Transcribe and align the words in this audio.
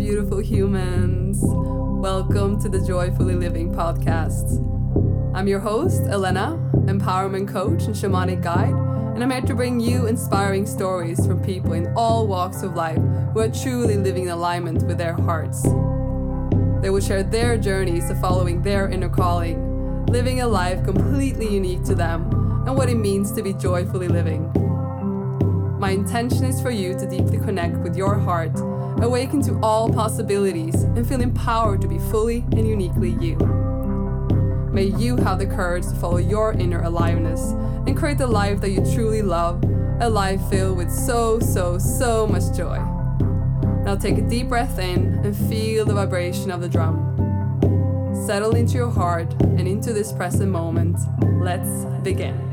beautiful 0.00 0.38
humans. 0.38 1.40
Welcome 1.42 2.58
to 2.62 2.70
the 2.70 2.80
Joyfully 2.80 3.34
Living 3.34 3.70
podcast. 3.70 4.56
I'm 5.36 5.46
your 5.46 5.60
host, 5.60 6.00
Elena, 6.04 6.58
empowerment 6.86 7.48
coach 7.48 7.82
and 7.82 7.94
shamanic 7.94 8.42
guide, 8.42 8.72
and 9.14 9.22
I'm 9.22 9.30
here 9.30 9.42
to 9.42 9.54
bring 9.54 9.78
you 9.78 10.06
inspiring 10.06 10.64
stories 10.64 11.26
from 11.26 11.44
people 11.44 11.74
in 11.74 11.92
all 11.94 12.26
walks 12.26 12.62
of 12.62 12.74
life 12.74 12.96
who 13.34 13.40
are 13.40 13.50
truly 13.50 13.98
living 13.98 14.22
in 14.22 14.30
alignment 14.30 14.84
with 14.84 14.96
their 14.96 15.12
hearts. 15.12 15.64
They 16.80 16.88
will 16.88 17.02
share 17.02 17.22
their 17.22 17.58
journeys 17.58 18.08
of 18.08 18.18
following 18.22 18.62
their 18.62 18.88
inner 18.88 19.10
calling, 19.10 20.06
living 20.06 20.40
a 20.40 20.48
life 20.48 20.82
completely 20.82 21.52
unique 21.52 21.84
to 21.84 21.94
them, 21.94 22.22
and 22.66 22.74
what 22.74 22.88
it 22.88 22.96
means 22.96 23.32
to 23.32 23.42
be 23.42 23.52
joyfully 23.52 24.08
living. 24.08 24.50
My 25.78 25.90
intention 25.90 26.46
is 26.46 26.58
for 26.62 26.70
you 26.70 26.98
to 26.98 27.06
deeply 27.06 27.36
connect 27.36 27.76
with 27.80 27.98
your 27.98 28.18
heart, 28.18 28.58
awaken 28.98 29.42
to 29.42 29.58
all 29.62 29.92
possibilities, 29.92 30.74
and 30.74 31.06
feel 31.06 31.20
empowered 31.20 31.80
to 31.80 31.88
be 31.88 31.98
fully 31.98 32.44
and 32.52 32.66
uniquely 32.66 33.16
you. 33.20 33.36
May 34.72 34.84
you 34.84 35.16
have 35.16 35.38
the 35.38 35.46
courage 35.46 35.84
to 35.84 35.94
follow 35.96 36.18
your 36.18 36.52
inner 36.52 36.82
aliveness 36.82 37.40
and 37.86 37.96
create 37.96 38.18
the 38.18 38.26
life 38.26 38.60
that 38.60 38.70
you 38.70 38.84
truly 38.94 39.22
love, 39.22 39.62
a 40.00 40.08
life 40.08 40.40
filled 40.48 40.76
with 40.76 40.90
so, 40.90 41.40
so, 41.40 41.78
so 41.78 42.26
much 42.26 42.56
joy. 42.56 42.78
Now 43.84 43.96
take 43.96 44.18
a 44.18 44.22
deep 44.22 44.48
breath 44.48 44.78
in 44.78 45.20
and 45.24 45.36
feel 45.48 45.84
the 45.84 45.94
vibration 45.94 46.50
of 46.50 46.60
the 46.60 46.68
drum. 46.68 47.06
Settle 48.26 48.54
into 48.54 48.74
your 48.74 48.90
heart 48.90 49.32
and 49.42 49.66
into 49.66 49.92
this 49.92 50.12
present 50.12 50.50
moment. 50.50 50.98
Let's 51.42 51.84
begin. 52.02 52.49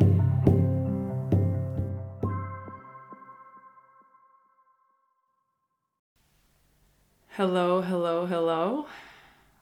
Hello, 7.38 7.82
hello, 7.84 8.26
hello. 8.26 8.88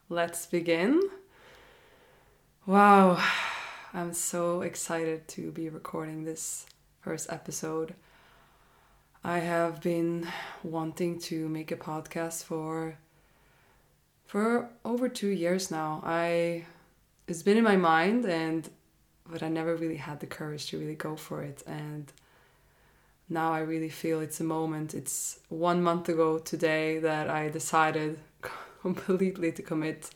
Let's 0.07 0.45
begin. 0.45 1.01
Wow, 2.65 3.21
I'm 3.93 4.13
so 4.13 4.61
excited 4.61 5.27
to 5.35 5.51
be 5.51 5.67
recording 5.67 6.23
this 6.23 6.67
first 7.01 7.29
episode. 7.29 7.93
I 9.25 9.39
have 9.39 9.81
been 9.81 10.25
wanting 10.63 11.19
to 11.27 11.49
make 11.49 11.69
a 11.69 11.75
podcast 11.75 12.45
for 12.45 12.97
for 14.25 14.69
over 14.85 15.09
2 15.09 15.27
years 15.27 15.69
now. 15.69 16.01
I 16.05 16.63
it's 17.27 17.43
been 17.43 17.57
in 17.57 17.65
my 17.65 17.75
mind 17.75 18.23
and 18.23 18.69
but 19.29 19.43
I 19.43 19.49
never 19.49 19.75
really 19.75 19.97
had 19.97 20.21
the 20.21 20.27
courage 20.27 20.67
to 20.67 20.79
really 20.79 20.95
go 20.95 21.17
for 21.17 21.43
it 21.43 21.61
and 21.67 22.09
now 23.29 23.51
I 23.51 23.59
really 23.59 23.89
feel 23.89 24.21
it's 24.21 24.39
a 24.39 24.43
moment. 24.43 24.93
It's 24.93 25.39
one 25.49 25.81
month 25.81 26.09
ago 26.09 26.37
today 26.37 26.99
that 26.99 27.29
I 27.29 27.49
decided 27.49 28.19
completely 28.81 29.51
to 29.51 29.61
commit 29.61 30.09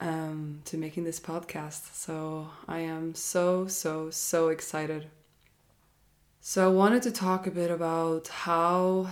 um, 0.00 0.60
to 0.66 0.76
making 0.76 1.04
this 1.04 1.18
podcast. 1.18 1.94
So 1.94 2.48
I 2.68 2.80
am 2.80 3.14
so, 3.14 3.66
so, 3.66 4.10
so 4.10 4.48
excited. 4.48 5.08
So 6.40 6.64
I 6.64 6.72
wanted 6.72 7.02
to 7.02 7.10
talk 7.10 7.46
a 7.46 7.50
bit 7.50 7.70
about 7.70 8.28
how 8.28 9.08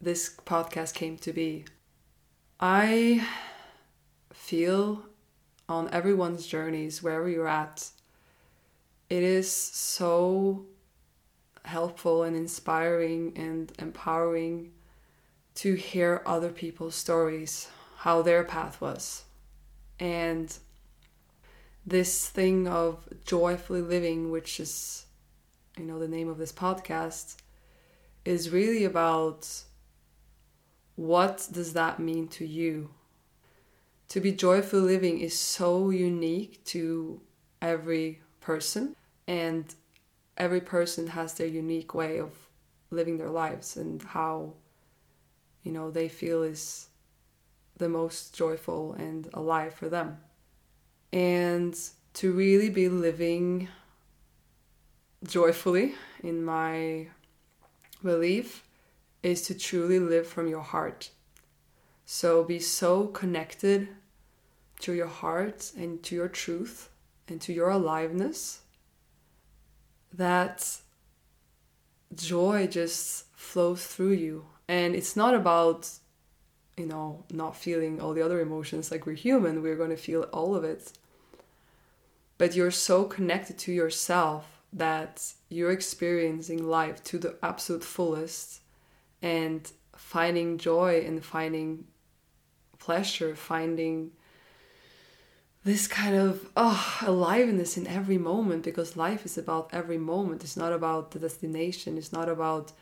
this 0.00 0.34
podcast 0.44 0.94
came 0.94 1.16
to 1.18 1.32
be. 1.32 1.64
I 2.58 3.26
feel 4.32 5.04
on 5.68 5.88
everyone's 5.90 6.46
journeys, 6.46 7.02
wherever 7.02 7.28
you're 7.28 7.48
at, 7.48 7.88
it 9.08 9.22
is 9.22 9.50
so 9.50 10.66
helpful 11.64 12.22
and 12.22 12.36
inspiring 12.36 13.32
and 13.36 13.72
empowering 13.78 14.72
to 15.54 15.74
hear 15.74 16.22
other 16.26 16.50
people's 16.50 16.94
stories, 16.94 17.68
how 17.98 18.22
their 18.22 18.44
path 18.44 18.80
was. 18.80 19.24
And 20.00 20.56
this 21.86 22.28
thing 22.28 22.66
of 22.66 23.08
joyfully 23.24 23.82
living, 23.82 24.30
which 24.30 24.58
is, 24.60 25.06
you 25.76 25.84
know, 25.84 25.98
the 25.98 26.08
name 26.08 26.28
of 26.28 26.38
this 26.38 26.52
podcast, 26.52 27.36
is 28.24 28.50
really 28.50 28.84
about 28.84 29.48
what 30.96 31.48
does 31.50 31.72
that 31.72 31.98
mean 31.98 32.28
to 32.28 32.46
you? 32.46 32.90
To 34.08 34.20
be 34.20 34.32
joyful 34.32 34.80
living 34.80 35.20
is 35.20 35.38
so 35.38 35.90
unique 35.90 36.62
to 36.66 37.20
every 37.60 38.20
person. 38.40 38.94
And 39.26 39.74
every 40.36 40.60
person 40.60 41.08
has 41.08 41.34
their 41.34 41.46
unique 41.46 41.94
way 41.94 42.18
of 42.18 42.30
living 42.90 43.18
their 43.18 43.30
lives 43.30 43.76
and 43.76 44.02
how 44.02 44.52
you 45.62 45.72
know 45.72 45.90
they 45.90 46.08
feel 46.08 46.42
is 46.42 46.88
the 47.76 47.88
most 47.88 48.34
joyful 48.34 48.92
and 48.94 49.28
alive 49.34 49.74
for 49.74 49.88
them. 49.88 50.18
And 51.12 51.78
to 52.14 52.32
really 52.32 52.70
be 52.70 52.88
living 52.88 53.68
joyfully 55.24 55.94
in 56.22 56.44
my 56.44 57.08
belief 58.02 58.64
is 59.22 59.42
to 59.42 59.54
truly 59.54 59.98
live 59.98 60.26
from 60.26 60.48
your 60.48 60.62
heart. 60.62 61.10
So 62.04 62.44
be 62.44 62.58
so 62.58 63.06
connected 63.06 63.88
to 64.80 64.92
your 64.92 65.06
heart 65.06 65.72
and 65.76 66.02
to 66.02 66.14
your 66.14 66.28
truth 66.28 66.90
and 67.28 67.40
to 67.40 67.52
your 67.52 67.70
aliveness 67.70 68.60
that 70.12 70.78
joy 72.14 72.66
just 72.66 73.26
flows 73.34 73.86
through 73.86 74.12
you. 74.12 74.46
And 74.68 74.94
it's 74.94 75.16
not 75.16 75.34
about, 75.34 75.90
you 76.76 76.86
know, 76.86 77.24
not 77.30 77.56
feeling 77.56 78.00
all 78.00 78.14
the 78.14 78.22
other 78.22 78.40
emotions. 78.40 78.90
Like 78.90 79.06
we're 79.06 79.14
human, 79.14 79.62
we're 79.62 79.76
going 79.76 79.90
to 79.90 79.96
feel 79.96 80.22
all 80.32 80.54
of 80.54 80.64
it. 80.64 80.92
But 82.38 82.54
you're 82.54 82.70
so 82.70 83.04
connected 83.04 83.58
to 83.58 83.72
yourself 83.72 84.62
that 84.72 85.32
you're 85.48 85.70
experiencing 85.70 86.66
life 86.66 87.02
to 87.04 87.18
the 87.18 87.36
absolute 87.42 87.84
fullest 87.84 88.60
and 89.20 89.70
finding 89.94 90.58
joy 90.58 91.04
and 91.06 91.24
finding 91.24 91.84
pleasure, 92.78 93.36
finding 93.36 94.12
this 95.64 95.86
kind 95.86 96.16
of 96.16 96.48
oh, 96.56 96.98
aliveness 97.02 97.76
in 97.76 97.86
every 97.86 98.18
moment 98.18 98.64
because 98.64 98.96
life 98.96 99.24
is 99.24 99.38
about 99.38 99.70
every 99.72 99.98
moment. 99.98 100.42
It's 100.42 100.56
not 100.56 100.72
about 100.72 101.12
the 101.12 101.20
destination. 101.20 101.96
It's 101.96 102.12
not 102.12 102.28
about, 102.28 102.72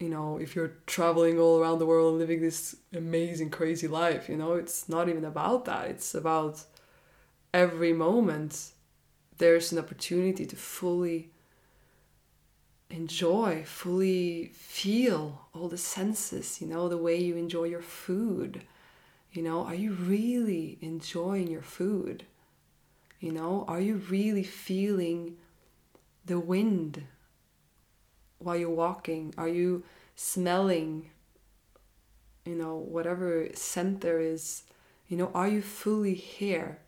you 0.00 0.08
know, 0.08 0.38
if 0.38 0.56
you're 0.56 0.74
traveling 0.86 1.38
all 1.38 1.60
around 1.60 1.78
the 1.78 1.86
world 1.86 2.10
and 2.10 2.18
living 2.18 2.40
this 2.40 2.74
amazing, 2.92 3.50
crazy 3.50 3.86
life. 3.86 4.28
You 4.28 4.36
know, 4.36 4.54
it's 4.54 4.88
not 4.88 5.08
even 5.08 5.24
about 5.24 5.64
that. 5.66 5.88
It's 5.88 6.14
about 6.14 6.64
every 7.54 7.92
moment 7.92 8.72
there's 9.38 9.70
an 9.72 9.78
opportunity 9.78 10.44
to 10.46 10.56
fully 10.56 11.30
enjoy, 12.90 13.62
fully 13.64 14.50
feel 14.54 15.46
all 15.54 15.68
the 15.68 15.78
senses, 15.78 16.60
you 16.60 16.66
know, 16.66 16.88
the 16.88 16.98
way 16.98 17.16
you 17.16 17.36
enjoy 17.36 17.64
your 17.64 17.80
food 17.80 18.62
you 19.32 19.42
know, 19.42 19.64
are 19.64 19.74
you 19.74 19.92
really 19.92 20.78
enjoying 20.80 21.48
your 21.48 21.62
food? 21.62 22.24
You 23.18 23.32
know, 23.32 23.64
are 23.66 23.80
you 23.80 23.96
really 24.10 24.42
feeling 24.42 25.36
the 26.24 26.38
wind 26.38 27.04
while 28.38 28.56
you're 28.56 28.68
walking? 28.68 29.32
Are 29.38 29.48
you 29.48 29.84
smelling, 30.16 31.10
you 32.44 32.54
know, 32.54 32.76
whatever 32.76 33.48
scent 33.54 34.02
there 34.02 34.20
is? 34.20 34.64
You 35.08 35.16
know, 35.16 35.30
are 35.34 35.48
you 35.48 35.62
fully 35.62 36.14
here? 36.14 36.78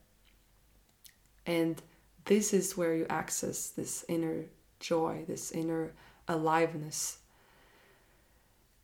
And 1.47 1.81
this 2.27 2.53
is 2.53 2.77
where 2.77 2.95
you 2.95 3.07
access 3.09 3.69
this 3.69 4.05
inner 4.09 4.45
joy, 4.81 5.25
this 5.27 5.51
inner 5.51 5.93
aliveness. 6.29 7.19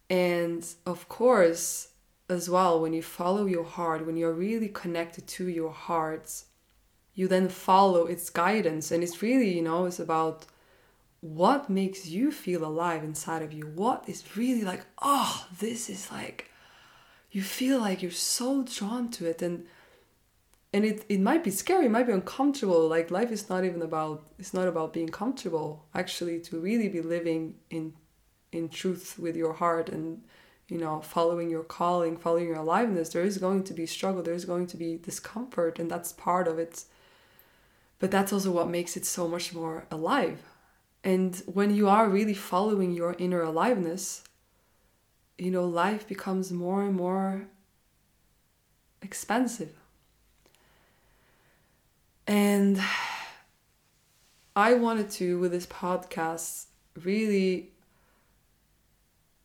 And 0.09 0.67
of 0.87 1.09
course, 1.09 1.90
as 2.31 2.49
well, 2.49 2.81
when 2.81 2.93
you 2.93 3.03
follow 3.03 3.47
your 3.47 3.65
heart, 3.65 4.07
when 4.07 4.17
you're 4.17 4.33
really 4.33 4.69
connected 4.69 5.27
to 5.27 5.49
your 5.49 5.73
heart, 5.73 6.45
you 7.15 7.29
then 7.29 7.49
follow 7.49 8.07
its 8.07 8.31
guidance. 8.31 8.91
And 8.91 9.03
it's 9.03 9.21
really, 9.21 9.55
you 9.55 9.63
know, 9.63 9.87
it's 9.87 9.99
about 9.99 10.47
what 11.21 11.69
makes 11.69 12.07
you 12.07 12.31
feel 12.31 12.65
alive 12.65 13.05
inside 13.05 13.43
of 13.43 13.53
you. 13.53 13.67
What 13.67 14.05
is 14.07 14.37
really 14.37 14.63
like, 14.63 14.87
oh, 15.03 15.47
this 15.59 15.91
is 15.91 16.11
like, 16.11 16.51
you 17.31 17.43
feel 17.43 17.79
like 17.81 18.01
you're 18.03 18.11
so 18.11 18.63
drawn 18.63 19.11
to 19.11 19.27
it. 19.29 19.43
And 19.43 19.67
and 20.73 20.85
it, 20.85 21.05
it 21.09 21.21
might 21.21 21.43
be 21.43 21.51
scary, 21.51 21.87
it 21.87 21.91
might 21.91 22.07
be 22.07 22.13
uncomfortable. 22.13 22.89
Like 22.89 23.11
life 23.11 23.33
is 23.33 23.49
not 23.49 23.65
even 23.65 23.83
about 23.83 24.25
it's 24.39 24.55
not 24.55 24.69
about 24.69 24.93
being 24.93 25.09
comfortable. 25.09 25.85
Actually, 25.95 26.39
to 26.43 26.61
really 26.61 26.89
be 26.89 27.03
living 27.03 27.57
in 27.71 27.95
in 28.53 28.69
truth 28.69 29.19
with 29.19 29.37
your 29.37 29.55
heart 29.55 29.89
and 29.89 30.23
you 30.71 30.79
know, 30.79 31.01
following 31.01 31.51
your 31.51 31.65
calling, 31.65 32.17
following 32.17 32.47
your 32.47 32.57
aliveness, 32.57 33.11
there 33.11 33.25
is 33.25 33.39
going 33.39 33.65
to 33.65 33.75
be 33.75 33.87
struggle, 33.87 34.23
there's 34.23 34.45
going 34.45 34.67
to 34.69 34.77
be 34.77 34.99
discomfort, 34.99 35.79
and 35.79 35.91
that's 35.91 36.13
part 36.13 36.47
of 36.47 36.59
it. 36.59 36.85
But 37.99 38.11
that's 38.11 38.33
also 38.33 38.51
what 38.51 38.69
makes 38.69 38.97
it 38.97 39.05
so 39.05 39.29
much 39.29 39.53
more 39.53 39.85
alive. 39.91 40.43
And 41.03 41.43
when 41.47 41.75
you 41.75 41.89
are 41.89 42.09
really 42.09 42.35
following 42.35 42.93
your 42.93 43.17
inner 43.19 43.43
aliveness, 43.43 44.23
you 45.39 45.51
know, 45.51 45.65
life 45.65 46.07
becomes 46.07 46.53
more 46.53 46.83
and 46.83 46.95
more 46.95 47.47
expensive. 49.03 49.73
And 52.27 52.81
I 54.57 54.75
wanted 54.75 55.11
to, 55.13 55.39
with 55.39 55.53
this 55.53 55.67
podcast, 55.67 56.67
really, 57.03 57.70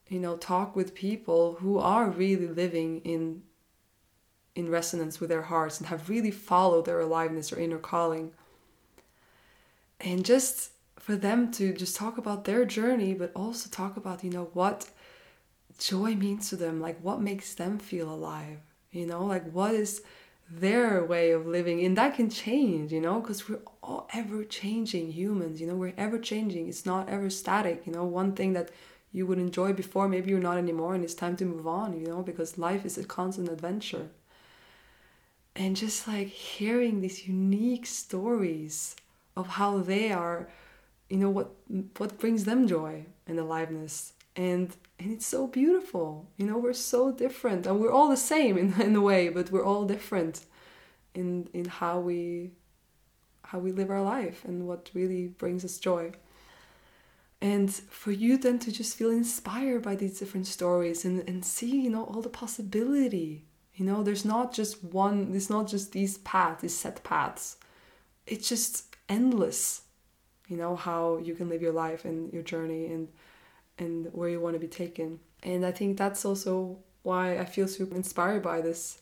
you 0.07 0.19
know, 0.19 0.37
talk 0.37 0.75
with 0.75 0.95
people 0.95 1.57
who 1.59 1.79
are 1.79 2.09
really 2.09 2.47
living 2.47 3.01
in 3.01 3.43
in 4.55 4.69
resonance 4.69 5.19
with 5.19 5.29
their 5.29 5.41
hearts 5.41 5.79
and 5.79 5.87
have 5.87 6.09
really 6.09 6.31
followed 6.31 6.85
their 6.85 7.01
aliveness 7.01 7.51
or 7.51 7.59
inner 7.59 7.77
calling. 7.77 8.31
And 9.99 10.23
just 10.23 10.71
for 10.97 11.17
them 11.17 11.51
to 11.51 11.73
just 11.73 11.95
talk 11.95 12.17
about 12.17 12.45
their 12.45 12.63
journey, 12.63 13.13
but 13.13 13.31
also 13.35 13.69
talk 13.69 13.97
about, 13.97 14.23
you 14.23 14.29
know, 14.29 14.49
what 14.53 14.89
joy 15.77 16.15
means 16.15 16.49
to 16.49 16.55
them, 16.55 16.79
like 16.79 16.97
what 17.01 17.19
makes 17.19 17.53
them 17.53 17.77
feel 17.77 18.09
alive, 18.09 18.59
you 18.91 19.05
know, 19.05 19.25
like 19.25 19.51
what 19.51 19.73
is 19.73 20.01
their 20.49 21.03
way 21.03 21.31
of 21.31 21.45
living. 21.45 21.83
And 21.83 21.97
that 21.97 22.15
can 22.15 22.29
change, 22.29 22.93
you 22.93 23.01
know, 23.01 23.19
because 23.19 23.49
we're 23.49 23.59
all 23.83 24.07
ever 24.13 24.43
changing 24.43 25.11
humans, 25.11 25.59
you 25.59 25.67
know, 25.67 25.75
we're 25.75 25.93
ever 25.97 26.17
changing. 26.17 26.69
It's 26.69 26.85
not 26.85 27.09
ever 27.09 27.29
static, 27.29 27.85
you 27.85 27.91
know, 27.91 28.05
one 28.05 28.33
thing 28.33 28.53
that 28.53 28.69
you 29.15 29.25
would 29.25 29.39
enjoy 29.39 29.71
before, 29.71 30.09
maybe 30.09 30.29
you're 30.29 30.39
not 30.41 30.57
anymore, 30.57 30.93
and 30.93 31.01
it's 31.01 31.13
time 31.13 31.37
to 31.37 31.45
move 31.45 31.65
on, 31.65 31.97
you 31.97 32.05
know, 32.05 32.21
because 32.21 32.57
life 32.57 32.85
is 32.85 32.97
a 32.97 33.05
constant 33.05 33.47
adventure. 33.47 34.09
And 35.55 35.77
just 35.77 36.05
like 36.05 36.27
hearing 36.27 36.99
these 36.99 37.25
unique 37.25 37.85
stories 37.85 38.97
of 39.37 39.47
how 39.47 39.77
they 39.77 40.11
are, 40.11 40.49
you 41.09 41.15
know, 41.15 41.29
what 41.29 41.51
what 41.97 42.19
brings 42.19 42.43
them 42.43 42.67
joy 42.67 43.05
and 43.25 43.39
aliveness. 43.39 44.11
And 44.35 44.75
and 44.99 45.13
it's 45.13 45.25
so 45.25 45.47
beautiful. 45.47 46.27
You 46.35 46.47
know, 46.47 46.57
we're 46.57 46.73
so 46.73 47.13
different. 47.13 47.65
And 47.65 47.79
we're 47.79 47.97
all 47.97 48.09
the 48.09 48.17
same 48.33 48.57
in, 48.57 48.81
in 48.81 48.97
a 48.97 49.01
way, 49.01 49.29
but 49.29 49.49
we're 49.49 49.63
all 49.63 49.85
different 49.85 50.43
in 51.13 51.47
in 51.53 51.65
how 51.79 52.01
we 52.01 52.51
how 53.43 53.59
we 53.59 53.71
live 53.71 53.89
our 53.89 54.03
life 54.03 54.43
and 54.43 54.67
what 54.67 54.91
really 54.93 55.27
brings 55.27 55.63
us 55.63 55.77
joy. 55.77 56.11
And 57.45 57.71
for 57.71 58.11
you 58.11 58.39
then 58.39 58.57
to 58.57 58.71
just 58.71 58.97
feel 58.97 59.11
inspired 59.11 59.83
by 59.83 59.95
these 59.95 60.17
different 60.17 60.47
stories 60.47 61.05
and, 61.05 61.19
and 61.29 61.45
see, 61.45 61.79
you 61.79 61.91
know, 61.91 62.05
all 62.05 62.23
the 62.23 62.27
possibility. 62.27 63.45
You 63.75 63.85
know, 63.85 64.01
there's 64.01 64.25
not 64.25 64.51
just 64.51 64.83
one, 64.83 65.29
there's 65.29 65.51
not 65.51 65.67
just 65.67 65.91
these 65.91 66.17
paths, 66.17 66.63
these 66.63 66.75
set 66.75 67.03
paths. 67.03 67.57
It's 68.25 68.49
just 68.49 68.95
endless, 69.07 69.81
you 70.47 70.57
know, 70.57 70.75
how 70.75 71.17
you 71.17 71.35
can 71.35 71.47
live 71.47 71.61
your 71.61 71.71
life 71.71 72.03
and 72.03 72.33
your 72.33 72.41
journey 72.41 72.87
and 72.87 73.09
and 73.77 74.07
where 74.11 74.29
you 74.29 74.39
want 74.39 74.55
to 74.55 74.59
be 74.59 74.79
taken. 74.83 75.19
And 75.43 75.63
I 75.67 75.71
think 75.71 75.99
that's 75.99 76.25
also 76.25 76.79
why 77.03 77.37
I 77.37 77.45
feel 77.45 77.67
super 77.67 77.95
inspired 77.95 78.41
by 78.41 78.61
this 78.61 79.01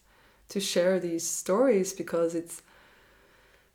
to 0.50 0.60
share 0.60 1.00
these 1.00 1.26
stories 1.26 1.94
because 1.94 2.36
it's 2.36 2.62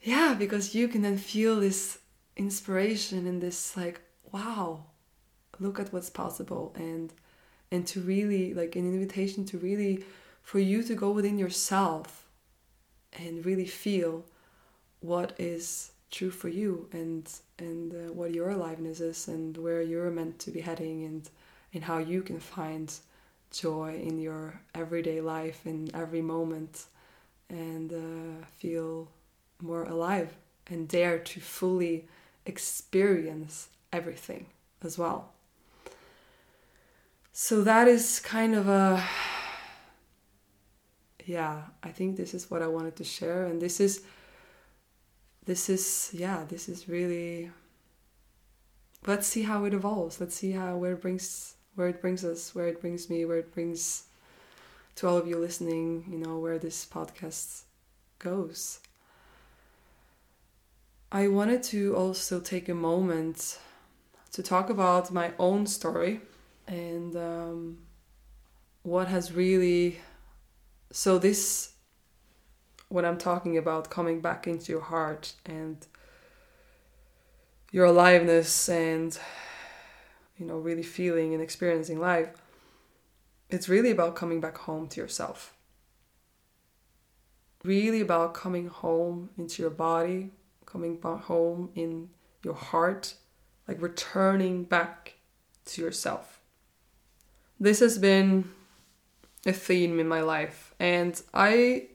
yeah, 0.03 0.37
because 0.39 0.75
you 0.75 0.89
can 0.89 1.01
then 1.01 1.17
feel 1.17 1.59
this 1.59 2.01
inspiration 2.37 3.27
and 3.27 3.41
this 3.41 3.75
like 3.75 4.03
wow 4.33 4.85
look 5.61 5.79
at 5.79 5.93
what's 5.93 6.11
possible. 6.11 6.73
And 6.77 7.13
and 7.71 7.87
to 7.89 8.01
really 8.01 8.55
like 8.55 8.77
an 8.77 8.89
invitation 8.89 9.45
to 9.47 9.59
really 9.59 10.05
for 10.43 10.59
you 10.59 10.83
to 10.83 10.95
go 10.95 11.11
within 11.11 11.39
yourself 11.39 12.27
and 13.13 13.45
really 13.45 13.67
feel 13.67 14.25
what 15.01 15.35
is 15.39 15.91
true 16.11 16.31
for 16.31 16.49
you 16.49 16.89
and 16.93 17.31
and 17.59 17.93
uh, 17.93 18.13
what 18.13 18.33
your 18.33 18.51
aliveness 18.51 19.01
is 19.01 19.29
and 19.29 19.57
where 19.59 19.83
you're 19.83 20.11
meant 20.11 20.39
to 20.39 20.51
be 20.51 20.61
heading 20.61 21.05
and 21.05 21.29
and 21.75 21.85
how 21.85 21.99
you 21.99 22.23
can 22.23 22.41
find 22.41 22.95
joy 23.51 24.01
in 24.03 24.19
your 24.19 24.59
everyday 24.75 25.21
life 25.21 25.67
in 25.67 25.91
every 25.95 26.23
moment 26.23 26.87
and 27.51 27.93
uh, 27.93 28.47
feel 28.57 29.09
more 29.61 29.85
alive 29.85 30.35
and 30.71 30.89
dare 30.89 31.19
to 31.19 31.41
fully 31.41 32.07
experience 32.47 33.69
everything 33.93 34.47
as 34.83 34.99
well. 34.99 35.33
So 37.33 37.63
that 37.63 37.89
is 37.89 38.21
kind 38.21 38.55
of 38.55 38.69
a 38.69 39.03
yeah, 41.25 41.65
I 41.83 41.91
think 41.91 42.17
this 42.17 42.33
is 42.33 42.51
what 42.51 42.63
I 42.63 42.67
wanted 42.67 42.97
to 42.97 43.05
share 43.05 43.45
and 43.45 43.61
this 43.61 43.81
is 43.81 44.03
this 45.45 45.69
is 45.69 46.11
yeah, 46.13 46.45
this 46.49 46.69
is 46.69 46.89
really 46.89 47.51
let's 49.07 49.27
see 49.27 49.43
how 49.43 49.65
it 49.65 49.75
evolves. 49.75 50.21
Let's 50.21 50.35
see 50.35 50.53
how 50.53 50.77
where 50.77 50.93
it 50.93 51.03
brings 51.03 51.55
where 51.75 51.89
it 51.89 52.01
brings 52.01 52.25
us, 52.25 52.55
where 52.55 52.67
it 52.67 52.81
brings 52.81 53.09
me, 53.09 53.25
where 53.25 53.39
it 53.39 53.55
brings 53.55 54.05
to 54.97 55.07
all 55.07 55.17
of 55.17 55.29
you 55.29 55.39
listening, 55.39 56.05
you 56.11 56.19
know, 56.19 56.39
where 56.39 56.59
this 56.59 56.85
podcast 56.85 57.63
goes. 58.19 58.81
I 61.13 61.29
wanted 61.29 61.63
to 61.65 61.95
also 61.95 62.41
take 62.41 62.69
a 62.69 62.75
moment 62.75 63.59
to 64.39 64.43
talk 64.45 64.71
about 64.71 65.11
my 65.11 65.33
own 65.37 65.67
story 65.67 66.21
and 66.69 67.17
um, 67.17 67.79
what 68.85 69.09
has 69.09 69.33
really. 69.33 69.99
So, 70.93 71.19
this, 71.19 71.73
what 72.89 73.05
I'm 73.05 73.19
talking 73.19 73.59
about, 73.59 73.91
coming 73.91 74.21
back 74.21 74.47
into 74.47 74.71
your 74.71 74.81
heart 74.81 75.33
and 75.45 75.85
your 77.73 77.87
aliveness 77.87 78.69
and, 78.69 79.19
you 80.39 80.47
know, 80.47 80.59
really 80.59 80.85
feeling 80.85 81.35
and 81.35 81.43
experiencing 81.43 81.99
life, 81.99 82.29
it's 83.51 83.69
really 83.69 83.91
about 83.91 84.15
coming 84.15 84.41
back 84.41 84.57
home 84.59 84.87
to 84.87 85.01
yourself. 85.01 85.53
Really 87.65 88.01
about 88.01 88.35
coming 88.35 88.69
home 88.69 89.31
into 89.37 89.63
your 89.63 89.73
body, 89.73 90.31
coming 90.65 91.03
home 91.03 91.71
in 91.75 92.11
your 92.45 92.55
heart 92.55 93.15
like 93.69 93.81
returning 93.81 94.65
back 94.65 95.15
to 95.67 95.83
yourself. 95.83 96.41
This 97.61 97.81
has 97.81 97.99
been 97.99 98.51
a 99.47 99.53
theme 99.53 100.01
in 100.01 100.09
my 100.09 100.23
life, 100.23 100.75
and 100.81 101.21
I 101.35 101.89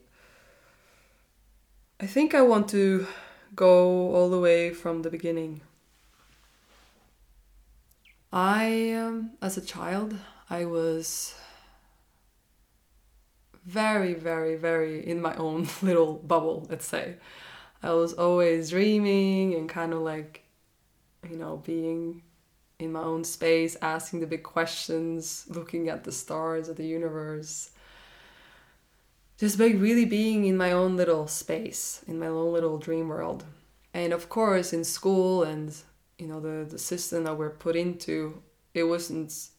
I 2.00 2.06
think 2.06 2.36
I 2.36 2.42
want 2.42 2.70
to 2.70 3.08
go 3.56 4.14
all 4.14 4.30
the 4.30 4.40
way 4.40 4.72
from 4.72 5.02
the 5.02 5.10
beginning. 5.10 5.62
I, 8.32 8.94
um, 8.94 9.32
as 9.42 9.58
a 9.58 9.62
child, 9.62 10.16
I 10.50 10.66
was 10.66 11.36
very, 13.64 14.16
very, 14.16 14.56
very 14.56 15.08
in 15.08 15.22
my 15.22 15.36
own 15.36 15.68
little 15.82 16.16
bubble, 16.16 16.66
let's 16.70 16.88
say. 16.88 17.18
I 17.82 17.92
was 17.92 18.14
always 18.14 18.72
dreaming 18.72 19.54
and 19.54 19.70
kind 19.70 19.94
of 19.94 20.00
like 20.00 20.43
you 21.30 21.38
know, 21.38 21.58
being 21.66 22.22
in 22.80 22.92
my 22.92 23.02
own 23.02 23.24
space, 23.24 23.78
asking 23.82 24.20
the 24.20 24.28
big 24.28 24.44
questions, 24.44 25.46
looking 25.50 25.90
at 25.90 26.04
the 26.04 26.12
stars 26.12 26.68
of 26.70 26.78
the 26.78 26.86
universe. 26.86 27.72
Just 29.38 29.58
by 29.58 29.68
really 29.68 30.06
being 30.06 30.46
in 30.46 30.58
my 30.58 30.72
own 30.72 30.96
little 30.96 31.28
space, 31.28 32.04
in 32.08 32.20
my 32.20 32.28
own 32.28 32.54
little 32.54 32.78
dream 32.78 33.08
world. 33.08 33.46
And 33.94 34.14
of 34.14 34.30
course, 34.30 34.74
in 34.74 34.84
school 34.84 35.44
and 35.44 35.76
you 36.18 36.28
know 36.28 36.40
the 36.40 36.66
the 36.70 36.80
system 36.80 37.24
that 37.26 37.38
we're 37.38 37.50
put 37.50 37.76
into, 37.76 38.42
it 38.74 38.84
wasn't. 38.84 39.50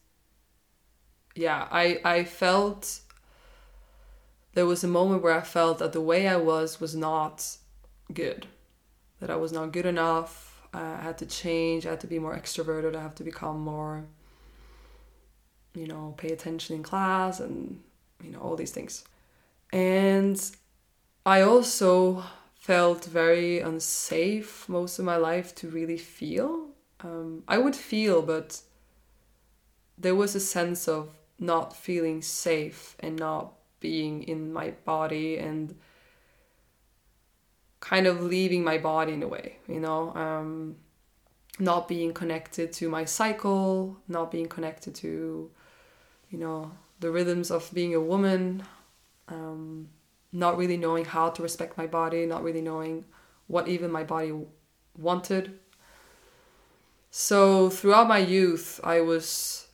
Yeah, 1.35 1.67
I 1.71 1.99
I 2.03 2.23
felt. 2.23 3.01
There 4.53 4.65
was 4.65 4.85
a 4.85 4.87
moment 4.87 5.21
where 5.21 5.37
I 5.37 5.41
felt 5.41 5.79
that 5.79 5.91
the 5.91 5.99
way 6.01 6.29
I 6.29 6.37
was 6.37 6.79
was 6.79 6.95
not 6.95 7.57
good, 8.13 8.47
that 9.19 9.29
I 9.29 9.35
was 9.35 9.51
not 9.51 9.73
good 9.73 9.85
enough, 9.85 10.54
I 10.75 11.01
had 11.01 11.17
to 11.19 11.25
change. 11.25 11.85
I 11.85 11.91
had 11.91 12.01
to 12.01 12.07
be 12.07 12.19
more 12.19 12.35
extroverted. 12.35 12.95
I 12.95 13.01
have 13.01 13.15
to 13.15 13.23
become 13.23 13.59
more, 13.59 14.05
you 15.73 15.87
know, 15.87 16.13
pay 16.17 16.29
attention 16.29 16.75
in 16.75 16.83
class 16.83 17.39
and, 17.39 17.81
you 18.23 18.31
know, 18.31 18.39
all 18.39 18.55
these 18.55 18.71
things. 18.71 19.03
And 19.71 20.39
I 21.25 21.41
also 21.41 22.23
felt 22.55 23.05
very 23.05 23.59
unsafe 23.59 24.67
most 24.67 24.99
of 24.99 25.05
my 25.05 25.17
life 25.17 25.53
to 25.55 25.69
really 25.69 25.97
feel. 25.97 26.69
Um, 27.01 27.43
I 27.47 27.57
would 27.57 27.75
feel, 27.75 28.21
but 28.21 28.61
there 29.97 30.15
was 30.15 30.35
a 30.35 30.39
sense 30.39 30.87
of 30.87 31.09
not 31.39 31.75
feeling 31.75 32.21
safe 32.21 32.95
and 32.99 33.17
not 33.17 33.53
being 33.79 34.23
in 34.23 34.51
my 34.51 34.71
body 34.83 35.37
and 35.37 35.75
kind 37.85 38.07
of 38.07 38.19
leaving 38.19 38.63
my 38.63 38.79
body 38.79 39.13
in 39.13 39.21
a 39.21 39.27
way, 39.27 39.57
you 39.67 39.79
know, 39.79 40.11
um, 40.15 40.75
not 41.59 41.87
being 41.87 42.11
connected 42.11 42.73
to 42.73 42.89
my 42.89 43.05
cycle, 43.05 43.95
not 44.07 44.31
being 44.31 44.47
connected 44.47 44.95
to, 44.95 45.51
you 46.31 46.39
know, 46.39 46.71
the 46.99 47.11
rhythms 47.11 47.51
of 47.51 47.69
being 47.75 47.93
a 47.93 48.01
woman, 48.01 48.63
um, 49.27 49.87
not 50.31 50.57
really 50.57 50.77
knowing 50.77 51.05
how 51.05 51.29
to 51.29 51.43
respect 51.43 51.77
my 51.77 51.85
body, 51.85 52.25
not 52.25 52.43
really 52.43 52.61
knowing 52.61 53.05
what 53.45 53.67
even 53.67 53.91
my 53.91 54.03
body 54.03 54.33
wanted. 54.97 55.59
So 57.11 57.69
throughout 57.69 58.07
my 58.07 58.17
youth, 58.17 58.79
I 58.83 59.01
was 59.01 59.67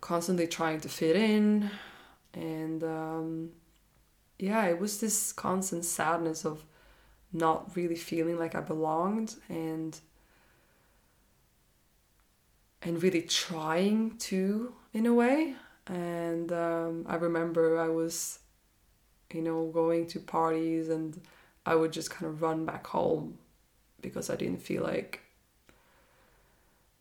constantly 0.00 0.46
trying 0.46 0.80
to 0.82 0.88
fit 0.88 1.16
in. 1.16 1.70
And 2.34 2.84
um, 2.84 3.50
yeah, 4.38 4.64
it 4.66 4.78
was 4.78 5.00
this 5.00 5.32
constant 5.32 5.84
sadness 5.84 6.44
of 6.44 6.64
not 7.34 7.76
really 7.76 7.96
feeling 7.96 8.38
like 8.38 8.54
I 8.54 8.60
belonged 8.60 9.34
and 9.48 9.98
and 12.82 13.02
really 13.02 13.22
trying 13.22 14.16
to 14.18 14.74
in 14.92 15.06
a 15.06 15.14
way. 15.14 15.54
And 15.86 16.52
um, 16.52 17.04
I 17.08 17.16
remember 17.16 17.78
I 17.78 17.88
was, 17.88 18.38
you 19.32 19.42
know, 19.42 19.66
going 19.66 20.06
to 20.08 20.20
parties 20.20 20.88
and 20.88 21.20
I 21.66 21.74
would 21.74 21.92
just 21.92 22.10
kind 22.10 22.26
of 22.26 22.42
run 22.42 22.64
back 22.64 22.86
home 22.86 23.38
because 24.00 24.28
I 24.30 24.36
didn't 24.36 24.62
feel 24.62 24.82
like 24.82 25.20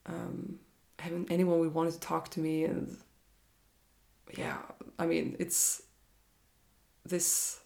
um, 0.05 0.59
having 0.99 1.27
anyone 1.29 1.59
would 1.59 1.73
wanted 1.73 1.93
to 1.93 1.99
talk 1.99 2.29
to 2.29 2.39
me. 2.39 2.63
And 2.63 2.97
yeah, 4.37 4.57
I 4.97 5.05
mean, 5.05 5.35
it's 5.37 5.83
this 7.05 7.59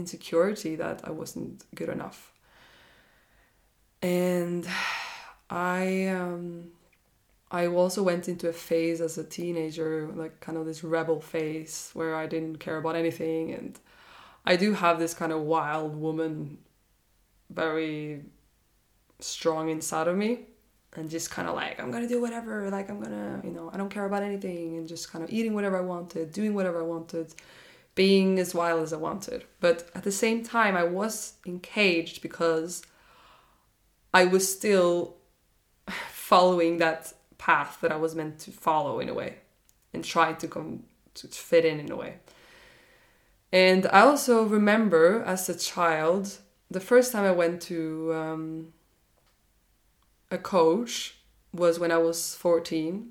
insecurity 0.00 0.72
that 0.76 0.96
I 1.08 1.10
wasn't 1.10 1.64
good 1.74 1.88
enough. 1.88 2.32
And 4.02 4.66
I 5.50 6.06
um, 6.18 6.44
I 7.50 7.66
also 7.66 8.02
went 8.02 8.28
into 8.28 8.48
a 8.48 8.52
phase 8.52 9.00
as 9.00 9.18
a 9.18 9.24
teenager, 9.24 9.90
like 10.22 10.40
kind 10.40 10.56
of 10.58 10.64
this 10.66 10.84
rebel 10.84 11.20
phase 11.20 11.90
where 11.94 12.14
I 12.22 12.26
didn't 12.26 12.58
care 12.58 12.78
about 12.82 12.96
anything. 12.96 13.52
And 13.52 13.78
I 14.46 14.56
do 14.56 14.72
have 14.74 14.98
this 14.98 15.14
kind 15.14 15.32
of 15.32 15.40
wild 15.42 15.96
woman, 15.96 16.58
very 17.50 18.22
strong 19.18 19.68
inside 19.68 20.08
of 20.08 20.16
me. 20.16 20.32
And 20.96 21.08
just 21.08 21.30
kind 21.30 21.46
of 21.48 21.54
like, 21.54 21.78
I'm 21.80 21.90
gonna 21.92 22.08
do 22.08 22.20
whatever, 22.20 22.68
like, 22.68 22.90
I'm 22.90 23.00
gonna, 23.00 23.40
you 23.44 23.52
know, 23.52 23.70
I 23.72 23.76
don't 23.76 23.90
care 23.90 24.06
about 24.06 24.24
anything, 24.24 24.76
and 24.76 24.88
just 24.88 25.12
kind 25.12 25.22
of 25.22 25.30
eating 25.30 25.54
whatever 25.54 25.76
I 25.78 25.86
wanted, 25.94 26.32
doing 26.32 26.52
whatever 26.52 26.80
I 26.80 26.86
wanted, 26.94 27.32
being 28.00 28.38
as 28.38 28.54
wild 28.54 28.82
as 28.82 28.94
I 28.94 28.96
wanted. 28.96 29.44
But 29.60 29.90
at 29.94 30.04
the 30.04 30.10
same 30.10 30.42
time, 30.42 30.74
I 30.74 30.84
was 30.84 31.34
encaged 31.44 32.22
because 32.22 32.82
I 34.14 34.24
was 34.24 34.50
still 34.50 35.16
following 36.10 36.78
that 36.78 37.12
path 37.36 37.76
that 37.82 37.92
I 37.92 37.96
was 37.96 38.14
meant 38.14 38.38
to 38.38 38.52
follow 38.52 39.00
in 39.00 39.10
a 39.10 39.12
way 39.12 39.40
and 39.92 40.02
try 40.02 40.32
to 40.32 40.48
come 40.48 40.84
to 41.12 41.28
fit 41.28 41.66
in 41.66 41.78
in 41.78 41.92
a 41.92 41.96
way. 41.96 42.14
And 43.52 43.84
I 43.88 44.00
also 44.00 44.44
remember 44.44 45.22
as 45.26 45.50
a 45.50 45.58
child, 45.58 46.38
the 46.70 46.80
first 46.80 47.12
time 47.12 47.26
I 47.26 47.32
went 47.32 47.60
to 47.72 48.14
um, 48.14 48.72
a 50.30 50.38
coach 50.38 51.16
was 51.52 51.78
when 51.78 51.92
I 51.92 51.98
was 51.98 52.34
14. 52.36 53.10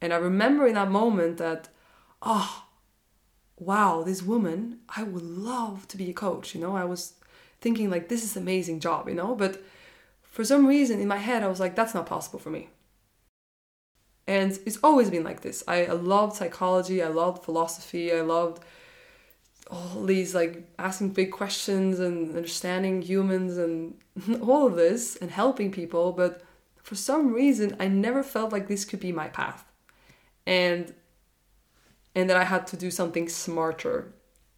And 0.00 0.12
I 0.12 0.16
remember 0.16 0.66
in 0.66 0.74
that 0.74 0.90
moment 0.90 1.36
that, 1.36 1.68
oh, 2.22 2.65
wow, 3.58 4.02
this 4.02 4.22
woman, 4.22 4.80
I 4.94 5.02
would 5.02 5.22
love 5.22 5.88
to 5.88 5.96
be 5.96 6.10
a 6.10 6.14
coach. 6.14 6.54
You 6.54 6.60
know, 6.60 6.76
I 6.76 6.84
was 6.84 7.14
thinking 7.60 7.90
like, 7.90 8.08
this 8.08 8.22
is 8.22 8.36
amazing 8.36 8.80
job, 8.80 9.08
you 9.08 9.14
know, 9.14 9.34
but 9.34 9.62
for 10.22 10.44
some 10.44 10.66
reason 10.66 11.00
in 11.00 11.08
my 11.08 11.16
head, 11.16 11.42
I 11.42 11.48
was 11.48 11.60
like, 11.60 11.74
that's 11.74 11.94
not 11.94 12.06
possible 12.06 12.38
for 12.38 12.50
me. 12.50 12.68
And 14.26 14.58
it's 14.66 14.78
always 14.82 15.08
been 15.08 15.24
like 15.24 15.40
this. 15.40 15.62
I, 15.66 15.86
I 15.86 15.92
loved 15.92 16.36
psychology, 16.36 17.02
I 17.02 17.08
loved 17.08 17.44
philosophy, 17.44 18.12
I 18.12 18.20
loved 18.20 18.62
all 19.68 20.04
these 20.04 20.34
like 20.34 20.64
asking 20.78 21.10
big 21.10 21.32
questions 21.32 21.98
and 21.98 22.36
understanding 22.36 23.02
humans 23.02 23.56
and 23.56 23.94
all 24.42 24.66
of 24.66 24.76
this 24.76 25.16
and 25.16 25.30
helping 25.30 25.72
people. 25.72 26.12
But 26.12 26.42
for 26.82 26.94
some 26.94 27.32
reason, 27.32 27.76
I 27.80 27.88
never 27.88 28.22
felt 28.22 28.52
like 28.52 28.68
this 28.68 28.84
could 28.84 29.00
be 29.00 29.12
my 29.12 29.28
path. 29.28 29.64
And 30.46 30.92
and 32.16 32.28
that 32.28 32.36
I 32.36 32.44
had 32.44 32.66
to 32.68 32.76
do 32.76 32.90
something 32.90 33.28
smarter 33.28 34.12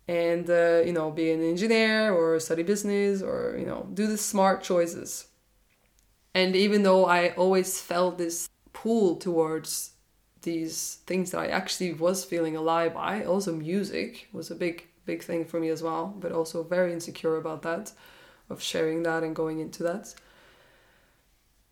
and 0.07 0.49
uh, 0.49 0.81
you 0.87 0.95
know 0.95 1.11
be 1.11 1.31
an 1.31 1.43
engineer 1.43 2.11
or 2.15 2.41
study 2.41 2.63
business 2.63 3.21
or 3.21 3.57
you 3.59 3.67
know 3.67 3.87
do 3.93 4.07
the 4.07 4.17
smart 4.17 4.63
choices 4.63 5.27
and 6.35 6.57
even 6.57 6.83
though 6.83 7.05
i 7.05 7.31
always 7.43 7.79
felt 7.79 8.17
this 8.17 8.49
pull 8.73 9.17
towards 9.17 9.93
these 10.43 10.99
things 11.07 11.31
that 11.33 11.41
I 11.41 11.49
actually 11.49 11.93
was 11.93 12.25
feeling 12.25 12.57
alive 12.57 12.95
by. 12.95 13.25
Also, 13.25 13.53
music 13.55 14.29
was 14.33 14.51
a 14.51 14.55
big, 14.55 14.87
big 15.05 15.23
thing 15.23 15.45
for 15.45 15.59
me 15.59 15.69
as 15.69 15.83
well, 15.83 16.15
but 16.19 16.33
also 16.33 16.63
very 16.63 16.93
insecure 16.93 17.37
about 17.37 17.63
that, 17.63 17.93
of 18.49 18.63
sharing 18.63 19.03
that 19.03 19.23
and 19.23 19.35
going 19.35 19.59
into 19.59 19.83
that. 19.83 20.15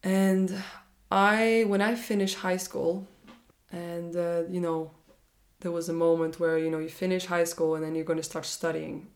And 0.02 0.62
I, 1.10 1.64
when 1.66 1.80
I 1.80 1.94
finished 1.94 2.36
high 2.36 2.56
school, 2.56 3.06
and 3.72 4.16
uh, 4.16 4.42
you 4.48 4.60
know, 4.60 4.90
there 5.60 5.72
was 5.72 5.88
a 5.88 5.94
moment 5.94 6.38
where 6.40 6.58
you 6.58 6.70
know 6.70 6.78
you 6.78 6.88
finish 6.88 7.26
high 7.26 7.44
school 7.44 7.74
and 7.74 7.84
then 7.84 7.94
you're 7.94 8.04
going 8.04 8.18
to 8.18 8.22
start 8.22 8.46
studying, 8.46 9.08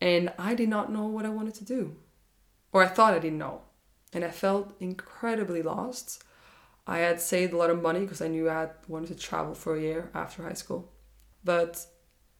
and 0.00 0.32
I 0.38 0.54
did 0.54 0.68
not 0.68 0.92
know 0.92 1.06
what 1.06 1.26
I 1.26 1.30
wanted 1.30 1.54
to 1.54 1.64
do, 1.64 1.96
or 2.72 2.82
I 2.82 2.88
thought 2.88 3.14
I 3.14 3.18
didn't 3.18 3.38
know, 3.38 3.62
and 4.12 4.24
I 4.24 4.30
felt 4.30 4.74
incredibly 4.80 5.62
lost. 5.62 6.24
I 6.86 6.98
had 6.98 7.20
saved 7.20 7.52
a 7.52 7.56
lot 7.58 7.68
of 7.68 7.82
money 7.82 8.00
because 8.00 8.22
I 8.22 8.28
knew 8.28 8.48
I 8.48 8.70
wanted 8.88 9.08
to 9.08 9.14
travel 9.22 9.54
for 9.54 9.76
a 9.76 9.80
year 9.80 10.10
after 10.14 10.42
high 10.42 10.54
school. 10.54 10.90
But 11.44 11.86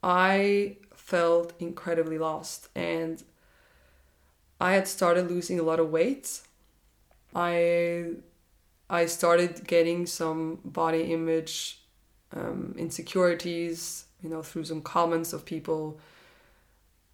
I 0.03 0.79
felt 0.95 1.53
incredibly 1.59 2.19
lost. 2.19 2.69
And 2.75 3.23
I 4.59 4.73
had 4.73 4.89
started 4.89 5.31
losing 5.31 5.61
a 5.61 5.63
lot 5.63 5.81
of 5.81 5.91
weight. 5.91 6.41
I 7.35 8.13
I 8.89 9.05
started 9.05 9.67
getting 9.67 10.07
some 10.07 10.61
body 10.65 11.13
image 11.13 11.78
um, 12.33 12.75
insecurities, 12.79 14.07
you 14.23 14.29
know, 14.29 14.43
through 14.43 14.65
some 14.65 14.83
comments 14.83 15.33
of 15.33 15.45
people 15.45 16.01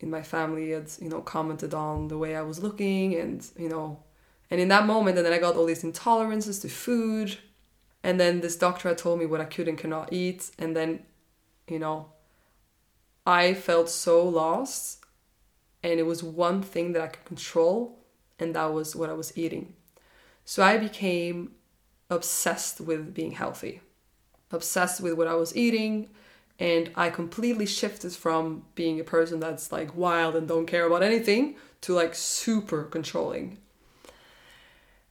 in 0.00 0.11
my 0.11 0.23
family 0.23 0.71
had, 0.71 0.90
you 1.00 1.09
know, 1.09 1.21
commented 1.21 1.75
on 1.75 2.09
the 2.09 2.18
way 2.18 2.37
I 2.37 2.42
was 2.42 2.62
looking 2.62 3.14
and, 3.14 3.47
you 3.56 3.68
know, 3.68 4.02
and 4.50 4.61
in 4.61 4.68
that 4.68 4.87
moment, 4.87 5.16
and 5.16 5.26
then 5.26 5.33
I 5.33 5.38
got 5.38 5.56
all 5.56 5.66
these 5.66 5.83
intolerances 5.83 6.61
to 6.62 6.68
food. 6.68 7.38
And 8.02 8.21
then 8.21 8.40
this 8.40 8.56
doctor 8.56 8.88
had 8.90 8.99
told 8.99 9.18
me 9.18 9.26
what 9.26 9.40
I 9.40 9.47
could 9.47 9.66
and 9.66 9.78
cannot 9.78 10.12
eat. 10.12 10.50
And 10.59 10.76
then, 10.76 11.00
you 11.66 11.78
know, 11.78 12.11
I 13.26 13.54
felt 13.54 13.88
so 13.88 14.28
lost. 14.28 15.02
And 15.83 15.99
it 15.99 16.04
was 16.04 16.23
one 16.23 16.62
thing 16.62 16.92
that 16.92 17.02
I 17.02 17.09
could 17.09 17.25
control, 17.25 17.99
and 18.38 18.54
that 18.54 18.73
was 18.73 18.94
what 18.94 19.11
I 19.11 19.14
was 19.14 19.37
eating. 19.37 19.75
So 20.44 20.62
I 20.62 20.76
became 20.76 21.52
obsessed 22.11 22.80
with 22.80 23.14
being 23.14 23.33
healthy, 23.33 23.80
obsessed 24.54 25.00
with 25.00 25.14
what 25.14 25.26
I 25.26 25.34
was 25.34 25.56
eating. 25.56 26.08
And 26.58 26.90
I 26.94 27.11
completely 27.11 27.66
shifted 27.66 28.12
from 28.12 28.64
being 28.75 29.00
a 29.00 29.04
person 29.04 29.40
that's 29.40 29.73
like 29.73 29.96
wild 29.96 30.37
and 30.37 30.46
don't 30.46 30.66
care 30.66 30.87
about 30.87 31.02
anything 31.02 31.56
to 31.82 31.94
like 31.94 32.14
super 32.14 32.84
controlling. 32.84 33.58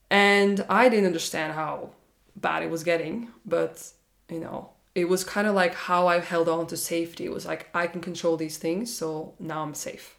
And 0.09 0.65
I 0.69 0.89
didn't 0.89 1.07
understand 1.07 1.53
how 1.53 1.89
bad 2.35 2.63
it 2.63 2.69
was 2.69 2.83
getting, 2.83 3.29
but 3.45 3.91
you 4.29 4.39
know, 4.39 4.69
it 4.95 5.09
was 5.09 5.23
kind 5.23 5.47
of 5.47 5.55
like 5.55 5.73
how 5.73 6.07
I 6.07 6.19
held 6.19 6.47
on 6.47 6.67
to 6.67 6.77
safety. 6.77 7.25
It 7.25 7.33
was 7.33 7.45
like 7.45 7.69
I 7.73 7.87
can 7.87 7.99
control 7.99 8.37
these 8.37 8.57
things, 8.57 8.95
so 8.95 9.33
now 9.39 9.63
I'm 9.63 9.73
safe. 9.73 10.15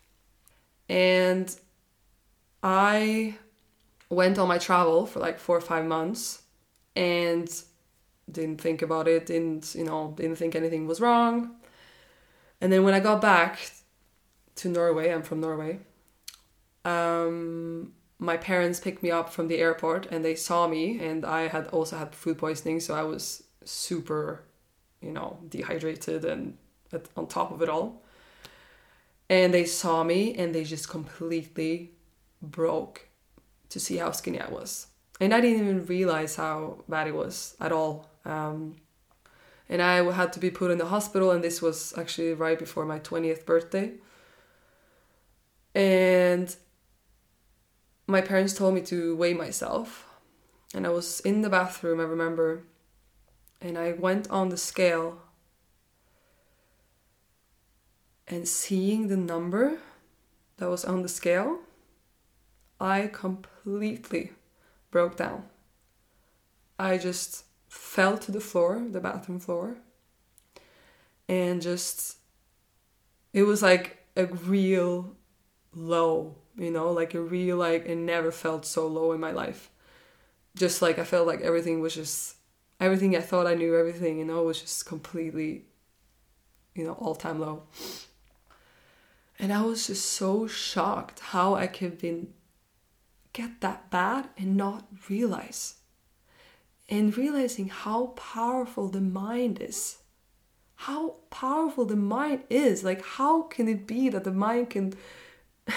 And 0.88 1.54
I 2.62 3.36
went 4.10 4.38
on 4.38 4.48
my 4.48 4.58
travel 4.58 5.06
for 5.06 5.20
like 5.20 5.38
four 5.38 5.56
or 5.56 5.60
five 5.60 5.86
months 5.86 6.42
and 6.96 7.48
didn't 8.30 8.60
think 8.60 8.82
about 8.82 9.08
it, 9.08 9.26
didn't, 9.26 9.74
you 9.74 9.84
know, 9.84 10.14
didn't 10.16 10.36
think 10.36 10.54
anything 10.54 10.86
was 10.86 11.00
wrong. 11.00 11.56
And 12.60 12.72
then 12.72 12.84
when 12.84 12.94
I 12.94 13.00
got 13.00 13.20
back 13.20 13.70
to 14.56 14.68
Norway, 14.68 15.12
I'm 15.12 15.22
from 15.22 15.40
Norway, 15.40 15.80
um, 16.84 17.92
my 18.18 18.36
parents 18.36 18.80
picked 18.80 19.02
me 19.02 19.10
up 19.10 19.32
from 19.32 19.48
the 19.48 19.58
airport 19.58 20.06
and 20.06 20.24
they 20.24 20.34
saw 20.34 20.66
me 20.68 20.98
and 21.04 21.24
I 21.24 21.48
had 21.48 21.66
also 21.68 21.96
had 21.96 22.14
food 22.14 22.38
poisoning 22.38 22.80
so 22.80 22.94
I 22.94 23.02
was 23.02 23.42
super 23.64 24.44
you 25.00 25.10
know 25.10 25.38
dehydrated 25.48 26.24
and 26.24 26.56
at, 26.92 27.08
on 27.16 27.26
top 27.26 27.50
of 27.50 27.62
it 27.62 27.68
all. 27.68 28.02
And 29.28 29.52
they 29.52 29.64
saw 29.64 30.04
me 30.04 30.34
and 30.36 30.54
they 30.54 30.64
just 30.64 30.88
completely 30.88 31.92
broke 32.42 33.08
to 33.70 33.80
see 33.80 33.96
how 33.96 34.12
skinny 34.12 34.40
I 34.40 34.48
was. 34.48 34.88
And 35.20 35.34
I 35.34 35.40
didn't 35.40 35.60
even 35.60 35.86
realize 35.86 36.36
how 36.36 36.84
bad 36.88 37.08
it 37.08 37.14
was 37.14 37.56
at 37.60 37.72
all 37.72 38.10
um, 38.24 38.76
and 39.68 39.80
I 39.80 40.02
had 40.12 40.32
to 40.34 40.40
be 40.40 40.50
put 40.50 40.70
in 40.70 40.78
the 40.78 40.86
hospital 40.86 41.30
and 41.30 41.42
this 41.42 41.62
was 41.62 41.92
actually 41.96 42.34
right 42.34 42.58
before 42.58 42.84
my 42.84 42.98
20th 42.98 43.46
birthday 43.46 43.92
and 45.74 46.54
my 48.06 48.20
parents 48.20 48.54
told 48.54 48.74
me 48.74 48.80
to 48.82 49.16
weigh 49.16 49.34
myself. 49.34 50.06
And 50.74 50.86
I 50.86 50.90
was 50.90 51.20
in 51.20 51.42
the 51.42 51.50
bathroom, 51.50 52.00
I 52.00 52.04
remember, 52.04 52.64
and 53.60 53.78
I 53.78 53.92
went 53.92 54.28
on 54.30 54.48
the 54.48 54.56
scale. 54.56 55.20
And 58.26 58.48
seeing 58.48 59.08
the 59.08 59.16
number 59.16 59.78
that 60.56 60.68
was 60.68 60.84
on 60.84 61.02
the 61.02 61.08
scale, 61.08 61.60
I 62.80 63.08
completely 63.12 64.32
broke 64.90 65.16
down. 65.16 65.44
I 66.78 66.98
just 66.98 67.44
fell 67.74 68.16
to 68.16 68.30
the 68.30 68.40
floor, 68.40 68.86
the 68.88 69.00
bathroom 69.00 69.40
floor, 69.40 69.76
and 71.28 71.60
just 71.60 72.16
it 73.32 73.42
was 73.42 73.62
like 73.62 74.06
a 74.16 74.26
real 74.26 75.16
low, 75.74 76.36
you 76.56 76.70
know, 76.70 76.92
like 76.92 77.14
a 77.14 77.20
real 77.20 77.56
like 77.56 77.84
it 77.86 77.96
never 77.96 78.30
felt 78.30 78.64
so 78.64 78.86
low 78.86 79.12
in 79.12 79.20
my 79.20 79.32
life. 79.32 79.70
Just 80.56 80.82
like 80.82 81.00
I 81.00 81.04
felt 81.04 81.26
like 81.26 81.40
everything 81.40 81.80
was 81.80 81.94
just 81.94 82.36
everything 82.78 83.16
I 83.16 83.20
thought 83.20 83.46
I 83.46 83.54
knew, 83.54 83.76
everything, 83.76 84.18
you 84.20 84.24
know, 84.24 84.44
was 84.44 84.60
just 84.60 84.86
completely, 84.86 85.64
you 86.76 86.84
know, 86.84 86.92
all 86.92 87.16
time 87.16 87.40
low. 87.40 87.64
And 89.36 89.52
I 89.52 89.62
was 89.62 89.88
just 89.88 90.06
so 90.06 90.46
shocked 90.46 91.18
how 91.18 91.54
I 91.54 91.66
could 91.66 91.98
been 91.98 92.34
get 93.32 93.60
that 93.62 93.90
bad 93.90 94.28
and 94.38 94.56
not 94.56 94.86
realize. 95.10 95.74
And 96.88 97.16
realizing 97.16 97.68
how 97.68 98.08
powerful 98.08 98.88
the 98.88 99.00
mind 99.00 99.60
is. 99.60 99.98
How 100.76 101.16
powerful 101.30 101.84
the 101.84 101.96
mind 101.96 102.44
is. 102.50 102.84
Like 102.84 103.02
how 103.02 103.42
can 103.42 103.68
it 103.68 103.86
be 103.86 104.08
that 104.10 104.24
the 104.24 104.32
mind 104.32 104.70
can 104.70 104.94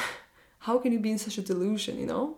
how 0.59 0.79
can 0.79 0.91
you 0.91 0.99
be 0.99 1.11
in 1.11 1.17
such 1.17 1.37
a 1.37 1.41
delusion, 1.41 1.97
you 1.97 2.05
know? 2.05 2.37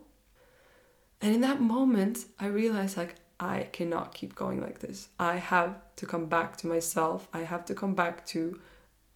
And 1.22 1.34
in 1.34 1.42
that 1.42 1.62
moment 1.62 2.26
I 2.40 2.48
realized 2.48 2.98
like 2.98 3.16
I 3.40 3.70
cannot 3.72 4.14
keep 4.14 4.36
going 4.36 4.62
like 4.62 4.80
this. 4.80 5.10
I 5.18 5.38
have 5.38 5.76
to 5.96 6.06
come 6.06 6.26
back 6.26 6.58
to 6.58 6.68
myself. 6.68 7.28
I 7.34 7.40
have 7.40 7.66
to 7.66 7.74
come 7.74 7.96
back 7.96 8.26
to 8.28 8.60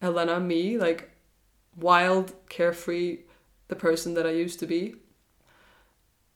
Elena, 0.00 0.40
me, 0.40 0.78
like 0.78 1.10
wild, 1.76 2.32
carefree, 2.48 3.18
the 3.68 3.76
person 3.76 4.14
that 4.14 4.26
I 4.26 4.30
used 4.30 4.60
to 4.60 4.66
be, 4.66 4.96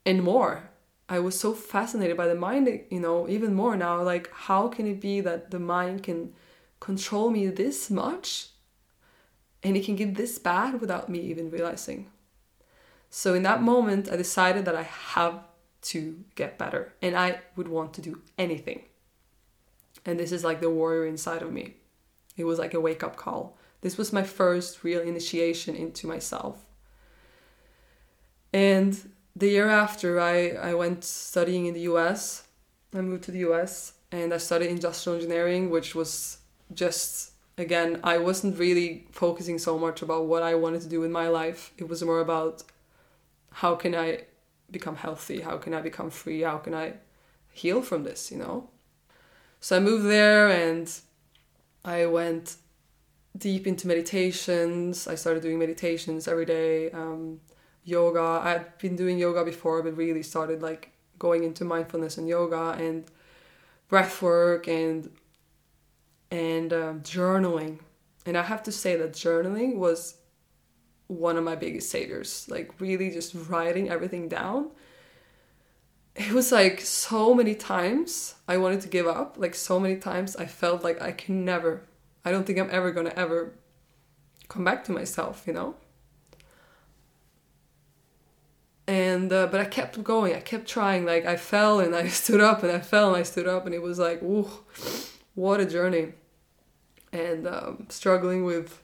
and 0.05 0.23
more. 0.23 0.71
I 1.09 1.19
was 1.21 1.39
so 1.39 1.55
fascinated 1.55 2.17
by 2.17 2.27
the 2.27 2.35
mind, 2.35 2.69
you 2.91 3.01
know, 3.01 3.29
even 3.29 3.55
more 3.55 3.77
now. 3.77 4.03
Like, 4.03 4.31
how 4.33 4.69
can 4.69 4.87
it 4.87 5.01
be 5.01 5.21
that 5.23 5.51
the 5.51 5.59
mind 5.59 6.03
can 6.03 6.35
control 6.81 7.31
me 7.31 7.47
this 7.47 7.91
much 7.91 8.49
and 9.63 9.77
it 9.77 9.85
can 9.85 9.97
get 9.97 10.17
this 10.17 10.39
bad 10.39 10.81
without 10.81 11.09
me 11.09 11.21
even 11.21 11.51
realizing? 11.51 12.11
So, 13.09 13.33
in 13.33 13.43
that 13.45 13.63
moment, 13.63 14.11
I 14.13 14.17
decided 14.17 14.67
that 14.67 14.77
I 14.77 14.83
have 14.83 15.41
to 15.81 16.25
get 16.35 16.59
better 16.59 16.93
and 17.01 17.17
I 17.17 17.41
would 17.57 17.69
want 17.69 17.95
to 17.95 18.03
do 18.03 18.21
anything. 18.37 18.83
And 20.05 20.21
this 20.21 20.33
is 20.33 20.45
like 20.45 20.61
the 20.61 20.71
warrior 20.71 21.07
inside 21.07 21.43
of 21.43 21.53
me. 21.53 21.77
It 22.37 22.45
was 22.45 22.59
like 22.59 22.75
a 22.75 22.81
wake 22.81 23.03
up 23.03 23.17
call. 23.17 23.57
This 23.81 23.97
was 23.97 24.13
my 24.13 24.23
first 24.23 24.85
real 24.85 25.01
initiation 25.01 25.75
into 25.75 26.07
myself. 26.07 26.67
And 28.53 29.11
the 29.39 29.49
year 29.49 29.69
after, 29.69 30.21
I, 30.21 30.51
I 30.71 30.75
went 30.75 31.05
studying 31.05 31.67
in 31.67 31.75
the 31.75 31.83
US. 31.93 32.45
I 32.95 33.01
moved 33.01 33.25
to 33.25 33.31
the 33.31 33.45
US 33.51 33.95
and 34.11 34.33
I 34.33 34.39
studied 34.39 34.71
industrial 34.71 35.17
engineering, 35.17 35.71
which 35.71 35.95
was 35.95 36.39
just, 36.75 37.33
again, 37.57 38.01
I 38.03 38.19
wasn't 38.19 38.59
really 38.59 39.07
focusing 39.13 39.59
so 39.59 39.79
much 39.79 40.03
about 40.03 40.27
what 40.27 40.43
I 40.43 40.55
wanted 40.55 40.83
to 40.83 40.89
do 40.89 41.05
in 41.05 41.13
my 41.13 41.29
life. 41.29 41.73
It 41.79 41.89
was 41.89 42.03
more 42.03 42.21
about 42.21 42.65
how 43.53 43.75
can 43.75 43.95
I 43.95 44.25
become 44.71 44.97
healthy? 44.97 45.41
How 45.41 45.57
can 45.59 45.73
I 45.75 45.81
become 45.81 46.11
free? 46.11 46.43
How 46.43 46.59
can 46.59 46.75
I 46.75 46.95
heal 47.53 47.83
from 47.83 48.05
this, 48.05 48.31
you 48.31 48.39
know? 48.39 48.71
So 49.61 49.77
I 49.77 49.81
moved 49.81 50.07
there 50.07 50.49
and 50.49 50.91
I 51.85 52.07
went 52.07 52.57
deep 53.37 53.67
into 53.67 53.87
meditations. 53.87 55.07
I 55.07 55.15
started 55.15 55.43
doing 55.43 55.59
meditations 55.59 56.27
every 56.29 56.45
day, 56.45 56.91
um, 56.91 57.41
yoga. 57.85 58.21
I'd 58.21 58.79
been 58.79 58.97
doing 58.97 59.19
yoga 59.19 59.45
before, 59.45 59.83
but 59.83 59.97
really 59.97 60.23
started 60.23 60.63
like 60.63 60.93
going 61.19 61.45
into 61.45 61.65
mindfulness 61.65 62.19
and 62.19 62.29
yoga 62.29 62.77
and 62.79 63.05
breath 63.89 64.23
work 64.23 64.69
and 64.69 65.11
and 66.31 66.73
um, 66.73 67.01
journaling. 67.01 67.79
And 68.27 68.37
I 68.37 68.43
have 68.43 68.63
to 68.65 68.73
say 68.73 68.97
that 68.97 69.13
journaling 69.13 69.77
was 69.77 70.17
one 71.07 71.37
of 71.39 71.45
my 71.45 71.57
biggest 71.57 71.91
saviors. 71.91 72.47
Like 72.49 72.81
really 72.81 73.11
just 73.11 73.35
writing 73.49 73.89
everything 73.89 74.29
down. 74.29 74.71
It 76.15 76.33
was 76.33 76.53
like 76.53 76.81
so 76.81 77.33
many 77.33 77.55
times 77.55 78.35
I 78.47 78.57
wanted 78.57 78.81
to 78.83 78.89
give 78.89 79.07
up. 79.07 79.37
Like 79.39 79.55
so 79.55 79.81
many 79.81 79.97
times 79.97 80.37
I 80.37 80.47
felt 80.47 80.83
like 80.85 81.01
I 81.01 81.13
can 81.13 81.45
never 81.45 81.83
I 82.25 82.31
don't 82.31 82.45
think 82.45 82.59
I'm 82.59 82.69
ever 82.71 82.91
gonna 82.91 83.15
ever 83.17 83.55
come 84.49 84.65
back 84.65 84.85
to 84.85 84.93
myself, 84.93 85.45
you 85.47 85.53
know. 85.53 85.77
And 88.89 89.33
uh, 89.33 89.47
but 89.47 89.61
I 89.61 89.67
kept 89.67 90.03
going. 90.03 90.35
I 90.35 90.41
kept 90.41 90.67
trying. 90.67 91.05
Like 91.05 91.25
I 91.25 91.37
fell 91.37 91.79
and 91.79 91.95
I 91.95 92.09
stood 92.23 92.41
up 92.41 92.65
and 92.65 92.73
I 92.73 92.81
fell 92.81 93.09
and 93.09 93.17
I 93.17 93.23
stood 93.23 93.47
up 93.47 93.67
and 93.67 93.75
it 93.75 93.83
was 93.83 94.01
like, 94.01 94.21
ooh, 94.23 94.51
what 95.37 95.61
a 95.61 95.67
journey. 95.67 96.15
And 97.13 97.47
um, 97.47 97.87
struggling 97.89 98.45
with, 98.45 98.83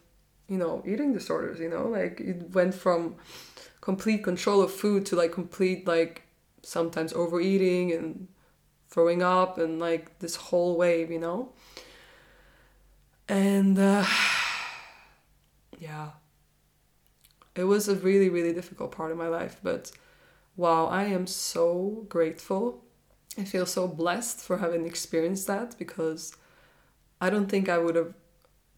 you 0.48 0.58
know, 0.58 0.82
eating 0.86 1.12
disorders. 1.12 1.58
You 1.58 1.68
know, 1.68 1.88
like 1.88 2.20
it 2.20 2.54
went 2.54 2.74
from 2.74 3.16
complete 3.80 4.22
control 4.22 4.62
of 4.62 4.72
food 4.72 5.04
to 5.06 5.16
like 5.16 5.32
complete 5.32 5.86
like 5.86 6.22
sometimes 6.62 7.12
overeating 7.12 7.92
and 7.92 8.28
throwing 8.88 9.22
up 9.22 9.58
and 9.58 9.80
like 9.80 10.20
this 10.20 10.36
whole 10.36 10.76
wave. 10.76 11.10
You 11.10 11.18
know 11.18 11.52
and 13.28 13.78
uh, 13.78 14.04
yeah 15.78 16.10
it 17.54 17.64
was 17.64 17.88
a 17.88 17.94
really 17.94 18.28
really 18.28 18.52
difficult 18.52 18.90
part 18.92 19.10
of 19.10 19.18
my 19.18 19.28
life 19.28 19.58
but 19.62 19.92
wow 20.56 20.86
i 20.86 21.04
am 21.04 21.26
so 21.26 22.06
grateful. 22.08 22.80
I 23.36 23.42
feel 23.42 23.66
so 23.66 23.88
blessed 23.88 24.38
for 24.38 24.58
having 24.58 24.86
experienced 24.86 25.46
that 25.48 25.76
because 25.78 26.36
i 27.20 27.30
don't 27.30 27.48
think 27.48 27.68
i 27.68 27.78
would 27.78 27.96
have 27.96 28.14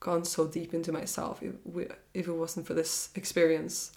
gone 0.00 0.24
so 0.24 0.46
deep 0.46 0.72
into 0.72 0.92
myself 0.92 1.42
if, 1.42 1.54
if 2.14 2.28
it 2.28 2.32
wasn't 2.32 2.66
for 2.66 2.74
this 2.74 3.10
experience. 3.14 3.92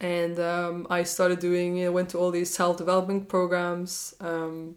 And 0.00 0.38
um, 0.38 0.86
i 0.88 1.02
started 1.02 1.40
doing 1.40 1.84
i 1.84 1.88
went 1.88 2.08
to 2.10 2.18
all 2.18 2.30
these 2.30 2.52
self-development 2.54 3.28
programs 3.28 4.14
um, 4.20 4.76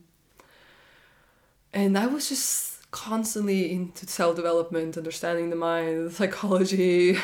and 1.73 1.97
i 1.97 2.07
was 2.07 2.27
just 2.29 2.73
constantly 2.93 3.73
into 3.73 4.07
self 4.07 4.37
development, 4.37 4.95
understanding 4.95 5.49
the 5.49 5.57
mind, 5.57 6.13
psychology, 6.13 7.17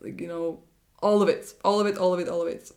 like, 0.00 0.20
you 0.20 0.28
know, 0.28 0.60
all 1.00 1.22
of 1.22 1.28
it, 1.28 1.54
all 1.64 1.80
of 1.80 1.86
it, 1.86 1.98
all 1.98 2.14
of 2.14 2.20
it, 2.20 2.28
all 2.28 2.42
of 2.42 2.48
it. 2.48 2.70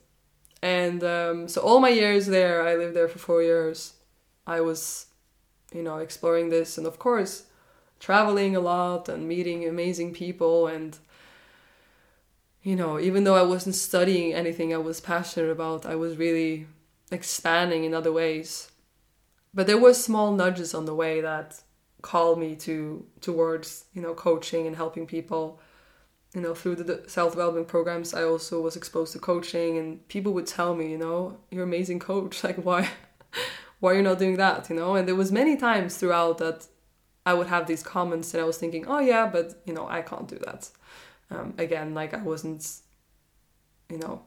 And 0.61 1.03
um, 1.03 1.47
so, 1.47 1.61
all 1.61 1.79
my 1.79 1.89
years 1.89 2.27
there, 2.27 2.67
I 2.67 2.75
lived 2.75 2.95
there 2.95 3.07
for 3.07 3.19
four 3.19 3.41
years. 3.41 3.93
I 4.45 4.61
was, 4.61 5.07
you 5.73 5.81
know, 5.81 5.97
exploring 5.97 6.49
this, 6.49 6.77
and 6.77 6.85
of 6.85 6.99
course, 6.99 7.43
traveling 7.99 8.55
a 8.55 8.59
lot 8.59 9.09
and 9.09 9.27
meeting 9.27 9.67
amazing 9.67 10.13
people. 10.13 10.67
And, 10.67 10.97
you 12.61 12.75
know, 12.75 12.99
even 12.99 13.23
though 13.23 13.35
I 13.35 13.41
wasn't 13.41 13.75
studying 13.75 14.33
anything 14.33 14.73
I 14.73 14.77
was 14.77 15.01
passionate 15.01 15.49
about, 15.49 15.85
I 15.85 15.95
was 15.95 16.17
really 16.17 16.67
expanding 17.11 17.83
in 17.83 17.93
other 17.93 18.11
ways 18.11 18.71
but 19.53 19.67
there 19.67 19.77
were 19.77 19.93
small 19.93 20.31
nudges 20.31 20.73
on 20.73 20.85
the 20.85 20.95
way 20.95 21.21
that 21.21 21.61
called 22.01 22.39
me 22.39 22.55
to 22.55 23.05
towards 23.19 23.85
you 23.93 24.01
know 24.01 24.13
coaching 24.13 24.65
and 24.65 24.75
helping 24.75 25.05
people 25.05 25.59
you 26.33 26.41
know 26.41 26.53
through 26.53 26.75
the 26.75 27.03
self-development 27.07 27.67
programs 27.67 28.13
i 28.13 28.23
also 28.23 28.61
was 28.61 28.75
exposed 28.75 29.11
to 29.13 29.19
coaching 29.19 29.77
and 29.77 30.07
people 30.07 30.31
would 30.31 30.47
tell 30.47 30.73
me 30.75 30.91
you 30.91 30.97
know 30.97 31.37
you're 31.49 31.63
amazing 31.63 31.99
coach. 31.99 32.43
Like 32.47 32.57
why 32.57 32.89
why 33.79 33.91
are 33.91 33.93
you're 33.95 34.03
not 34.03 34.19
doing 34.19 34.37
that 34.37 34.69
you 34.69 34.75
know? 34.75 34.95
And 34.95 35.07
there 35.07 35.15
was 35.15 35.31
many 35.31 35.57
times 35.57 35.97
throughout 35.97 36.37
that 36.37 36.67
i 37.25 37.33
would 37.33 37.47
have 37.47 37.67
these 37.67 37.83
comments 37.83 38.33
and 38.33 38.41
i 38.41 38.45
was 38.45 38.57
thinking 38.57 38.85
oh 38.87 38.99
yeah 38.99 39.27
but 39.27 39.61
you 39.65 39.73
know 39.73 39.87
i 39.87 40.01
can't 40.01 40.27
do 40.27 40.37
that. 40.39 40.69
Um, 41.29 41.53
again 41.57 41.93
like 41.93 42.13
i 42.13 42.21
wasn't 42.21 42.63
you 43.89 43.97
know 43.97 44.21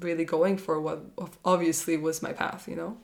really 0.00 0.24
going 0.24 0.56
for 0.56 0.80
what 0.80 1.00
obviously 1.44 1.96
was 1.96 2.22
my 2.22 2.32
path 2.32 2.68
you 2.68 2.76
know? 2.76 2.96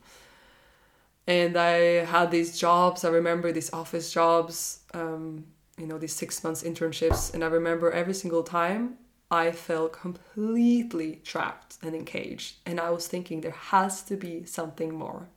And 1.29 1.59
I 1.59 2.07
had 2.07 2.31
these 2.31 2.59
jobs. 2.59 3.05
I 3.05 3.11
remember 3.11 3.53
these 3.53 3.71
office 3.71 4.11
jobs, 4.11 4.81
um, 4.95 5.45
you 5.79 5.87
know, 5.87 5.99
these 5.99 6.15
six 6.15 6.43
months 6.43 6.63
internships, 6.63 7.33
and 7.33 7.45
I 7.45 7.49
remember 7.49 7.91
every 7.91 8.15
single 8.15 8.43
time 8.43 8.97
I 9.31 9.53
felt 9.53 9.93
completely 9.93 11.21
trapped 11.25 11.79
and 11.83 11.95
encaged, 11.95 12.57
and 12.67 12.81
I 12.81 12.91
was 12.91 13.07
thinking 13.07 13.41
there 13.41 13.51
has 13.53 14.03
to 14.05 14.17
be 14.17 14.45
something 14.45 14.95
more. 14.95 15.29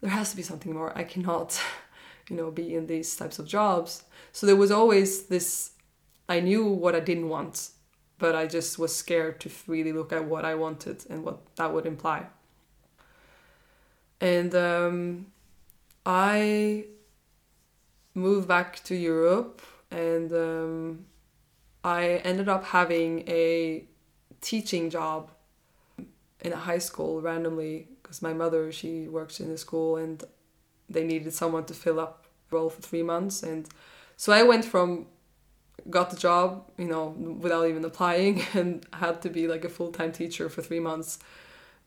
There 0.00 0.10
has 0.10 0.30
to 0.30 0.36
be 0.36 0.42
something 0.42 0.74
more. 0.74 0.96
I 0.96 1.04
cannot, 1.04 1.60
you 2.28 2.36
know, 2.36 2.50
be 2.50 2.74
in 2.74 2.86
these 2.86 3.14
types 3.16 3.38
of 3.38 3.46
jobs. 3.46 4.04
So 4.32 4.46
there 4.46 4.56
was 4.56 4.70
always 4.70 5.24
this. 5.24 5.70
I 6.28 6.40
knew 6.40 6.64
what 6.64 6.94
I 6.94 7.00
didn't 7.00 7.28
want, 7.28 7.70
but 8.18 8.34
I 8.34 8.46
just 8.46 8.78
was 8.78 8.94
scared 8.94 9.40
to 9.40 9.50
really 9.66 9.92
look 9.92 10.12
at 10.12 10.24
what 10.24 10.44
I 10.44 10.54
wanted 10.54 11.04
and 11.10 11.24
what 11.24 11.54
that 11.56 11.72
would 11.72 11.86
imply 11.86 12.26
and 14.22 14.54
um, 14.54 15.26
I 16.06 16.84
moved 18.14 18.48
back 18.48 18.82
to 18.84 18.94
Europe 18.94 19.62
and 19.90 20.32
um, 20.32 21.06
I 21.84 22.20
ended 22.24 22.48
up 22.48 22.64
having 22.64 23.28
a 23.28 23.84
teaching 24.40 24.90
job 24.90 25.30
in 26.40 26.52
a 26.52 26.56
high 26.56 26.78
school 26.78 27.20
randomly 27.20 27.88
because 28.02 28.22
my 28.22 28.32
mother 28.32 28.72
she 28.72 29.08
works 29.08 29.40
in 29.40 29.50
a 29.50 29.56
school 29.56 29.96
and 29.96 30.24
they 30.88 31.04
needed 31.04 31.32
someone 31.32 31.64
to 31.64 31.74
fill 31.74 32.00
up 32.00 32.26
the 32.50 32.56
role 32.56 32.70
for 32.70 32.82
three 32.82 33.02
months 33.02 33.42
and 33.42 33.68
so 34.16 34.32
I 34.32 34.42
went 34.42 34.64
from 34.64 35.06
got 35.88 36.10
the 36.10 36.16
job 36.16 36.70
you 36.76 36.86
know 36.86 37.08
without 37.08 37.66
even 37.66 37.84
applying 37.84 38.42
and 38.54 38.84
had 38.92 39.22
to 39.22 39.30
be 39.30 39.48
like 39.48 39.64
a 39.64 39.68
full-time 39.68 40.12
teacher 40.12 40.48
for 40.48 40.62
three 40.62 40.80
months 40.80 41.18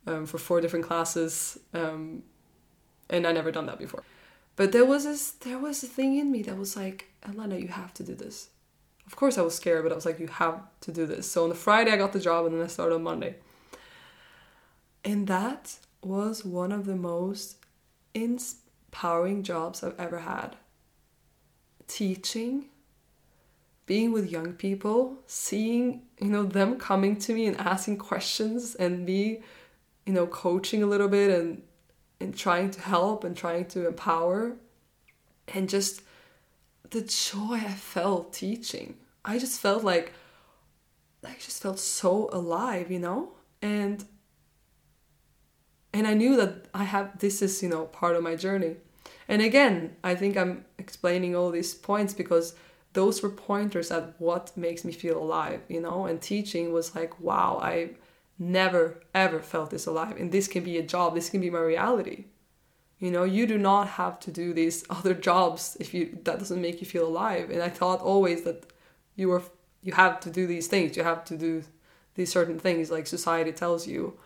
um, 0.07 0.25
for 0.25 0.37
four 0.37 0.61
different 0.61 0.85
classes 0.85 1.59
um, 1.73 2.23
and 3.09 3.27
I 3.27 3.31
never 3.31 3.51
done 3.51 3.65
that 3.67 3.79
before 3.79 4.03
but 4.55 4.71
there 4.71 4.85
was 4.85 5.03
this 5.03 5.31
there 5.31 5.59
was 5.59 5.83
a 5.83 5.87
thing 5.87 6.17
in 6.17 6.31
me 6.31 6.41
that 6.43 6.57
was 6.57 6.75
like 6.75 7.07
Elena 7.27 7.57
you 7.57 7.67
have 7.67 7.93
to 7.95 8.03
do 8.03 8.15
this. 8.15 8.49
Of 9.05 9.15
course 9.15 9.37
I 9.37 9.41
was 9.41 9.55
scared 9.55 9.83
but 9.83 9.91
I 9.91 9.95
was 9.95 10.05
like 10.05 10.19
you 10.19 10.27
have 10.27 10.61
to 10.81 10.91
do 10.91 11.05
this. 11.05 11.29
So 11.29 11.43
on 11.43 11.49
the 11.49 11.55
Friday 11.55 11.91
I 11.91 11.97
got 11.97 12.13
the 12.13 12.19
job 12.19 12.45
and 12.45 12.55
then 12.55 12.63
I 12.63 12.67
started 12.67 12.95
on 12.95 13.03
Monday. 13.03 13.35
And 15.03 15.27
that 15.27 15.77
was 16.01 16.43
one 16.43 16.71
of 16.71 16.85
the 16.85 16.95
most 16.95 17.57
empowering 18.13 19.43
jobs 19.43 19.83
I've 19.83 19.99
ever 19.99 20.19
had. 20.19 20.55
Teaching 21.87 22.65
being 23.85 24.11
with 24.11 24.31
young 24.31 24.53
people 24.53 25.17
seeing 25.27 26.01
you 26.19 26.27
know 26.29 26.43
them 26.43 26.77
coming 26.77 27.15
to 27.15 27.33
me 27.33 27.45
and 27.45 27.57
asking 27.57 27.97
questions 27.97 28.75
and 28.75 29.05
me 29.05 29.41
you 30.05 30.13
know 30.13 30.25
coaching 30.25 30.81
a 30.81 30.87
little 30.87 31.07
bit 31.07 31.29
and 31.29 31.61
and 32.19 32.35
trying 32.35 32.71
to 32.71 32.81
help 32.81 33.23
and 33.23 33.35
trying 33.35 33.65
to 33.65 33.87
empower 33.87 34.55
and 35.53 35.69
just 35.69 36.01
the 36.89 37.01
joy 37.01 37.55
I 37.55 37.73
felt 37.73 38.33
teaching. 38.33 38.97
I 39.23 39.37
just 39.39 39.59
felt 39.59 39.83
like 39.83 40.13
I 41.23 41.33
just 41.39 41.61
felt 41.61 41.79
so 41.79 42.29
alive, 42.31 42.91
you 42.91 42.99
know? 42.99 43.33
And 43.61 44.05
and 45.93 46.07
I 46.07 46.13
knew 46.13 46.35
that 46.35 46.65
I 46.73 46.83
have 46.83 47.19
this 47.19 47.41
is, 47.41 47.63
you 47.63 47.69
know, 47.69 47.85
part 47.85 48.15
of 48.15 48.23
my 48.23 48.35
journey. 48.35 48.75
And 49.27 49.41
again, 49.41 49.95
I 50.03 50.13
think 50.13 50.37
I'm 50.37 50.65
explaining 50.77 51.35
all 51.35 51.51
these 51.51 51.73
points 51.73 52.13
because 52.13 52.53
those 52.93 53.23
were 53.23 53.29
pointers 53.29 53.91
at 53.91 54.13
what 54.19 54.55
makes 54.55 54.83
me 54.83 54.91
feel 54.91 55.17
alive, 55.21 55.61
you 55.67 55.81
know? 55.81 56.05
And 56.05 56.21
teaching 56.21 56.71
was 56.71 56.95
like, 56.95 57.19
wow, 57.19 57.59
I 57.61 57.91
never 58.37 59.01
ever 59.13 59.39
felt 59.39 59.69
this 59.69 59.85
alive. 59.85 60.17
And 60.17 60.31
this 60.31 60.47
can 60.47 60.63
be 60.63 60.77
a 60.77 60.83
job. 60.83 61.15
This 61.15 61.29
can 61.29 61.41
be 61.41 61.49
my 61.49 61.59
reality. 61.59 62.25
You 62.99 63.11
know 63.11 63.23
you 63.23 63.45
do 63.45 63.57
not 63.57 63.87
have 63.89 64.19
to 64.21 64.31
do 64.31 64.53
these 64.53 64.83
other 64.89 65.13
jobs 65.13 65.77
if 65.79 65.93
you 65.93 66.17
that 66.23 66.39
doesn't 66.39 66.61
make 66.61 66.81
you 66.81 66.87
feel 66.87 67.07
alive. 67.07 67.49
And 67.49 67.61
i 67.61 67.69
thought 67.69 68.01
always 68.01 68.43
that 68.43 68.65
you 69.15 69.29
were 69.29 69.43
you 69.83 69.93
have 69.93 70.19
to 70.21 70.29
do 70.29 70.47
these 70.47 70.67
things. 70.67 70.97
You 70.97 71.03
have 71.03 71.23
to 71.25 71.37
do 71.37 71.63
these 72.15 72.31
certain 72.31 72.59
things 72.59 72.89
like 72.91 73.07
society 73.07 73.51
tells 73.51 73.87
you. 73.87 74.17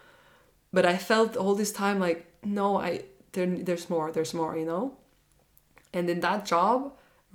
But 0.71 0.85
i 0.85 0.97
felt 0.97 1.35
all 1.35 1.55
this 1.55 1.71
time 1.71 1.99
like 1.99 2.25
no 2.43 2.77
i 2.77 3.03
there, 3.33 3.45
there's 3.45 3.89
more 3.89 4.11
there's 4.11 4.33
more 4.33 4.57
you 4.57 4.65
know? 4.65 4.93
And 5.93 6.09
in 6.09 6.19
that 6.19 6.45
job 6.45 6.93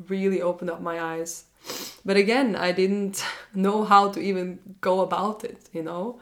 really 0.09 0.41
opened 0.41 0.71
up 0.71 0.81
my 0.81 1.01
eyes. 1.01 1.45
But 2.05 2.17
again 2.17 2.55
i 2.57 2.73
didn't 2.73 3.25
know 3.55 3.85
how 3.85 4.11
to 4.11 4.21
even 4.21 4.59
go 4.81 5.01
about 5.01 5.45
it 5.45 5.69
you 5.73 5.83
know 5.83 6.21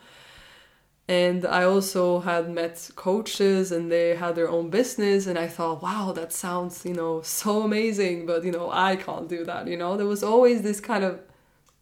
and 1.13 1.45
I 1.45 1.65
also 1.65 2.21
had 2.21 2.49
met 2.49 2.91
coaches 2.97 3.71
and 3.71 3.93
they 3.93 4.17
had 4.17 4.35
their 4.35 4.49
own 4.49 4.71
business 4.71 5.27
and 5.27 5.39
I 5.39 5.47
thought, 5.47 5.83
wow, 5.83 6.13
that 6.13 6.33
sounds, 6.33 6.87
you 6.87 6.95
know, 6.95 7.21
so 7.21 7.63
amazing, 7.63 8.25
but 8.25 8.45
you 8.45 8.51
know, 8.51 8.71
I 8.73 8.97
can't 8.97 9.29
do 9.29 9.45
that, 9.45 9.69
you 9.69 9.77
know. 9.77 9.99
There 9.99 10.07
was 10.07 10.23
always 10.23 10.63
this 10.63 10.81
kind 10.81 11.05
of 11.05 11.21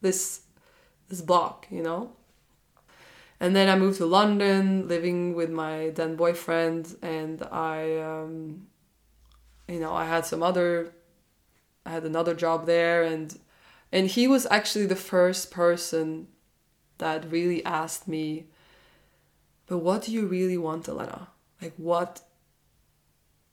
this 0.01 0.41
this 1.09 1.21
block, 1.21 1.69
you 1.71 1.81
know. 1.81 2.11
And 3.39 3.55
then 3.55 3.69
I 3.69 3.77
moved 3.77 3.99
to 3.99 4.07
London, 4.07 4.89
living 4.89 5.35
with 5.37 5.51
my 5.51 5.91
then 5.91 6.17
boyfriend, 6.17 6.97
and 7.01 7.41
I, 7.53 7.99
um, 7.99 8.67
you 9.69 9.79
know, 9.79 9.95
I 9.95 10.07
had 10.07 10.27
some 10.27 10.43
other, 10.43 10.93
I 11.87 11.91
had 11.91 12.05
another 12.05 12.35
job 12.35 12.67
there, 12.67 13.05
and 13.05 13.39
and 13.93 14.09
he 14.09 14.27
was 14.27 14.45
actually 14.51 14.87
the 14.87 15.05
first 15.13 15.53
person 15.53 16.27
that 16.99 17.31
really 17.31 17.65
asked 17.65 18.09
me 18.09 18.50
but 19.71 19.79
what 19.79 20.03
do 20.03 20.11
you 20.11 20.27
really 20.27 20.59
want, 20.59 20.89
Elena? 20.89 21.29
Like, 21.63 21.75
what? 21.77 22.23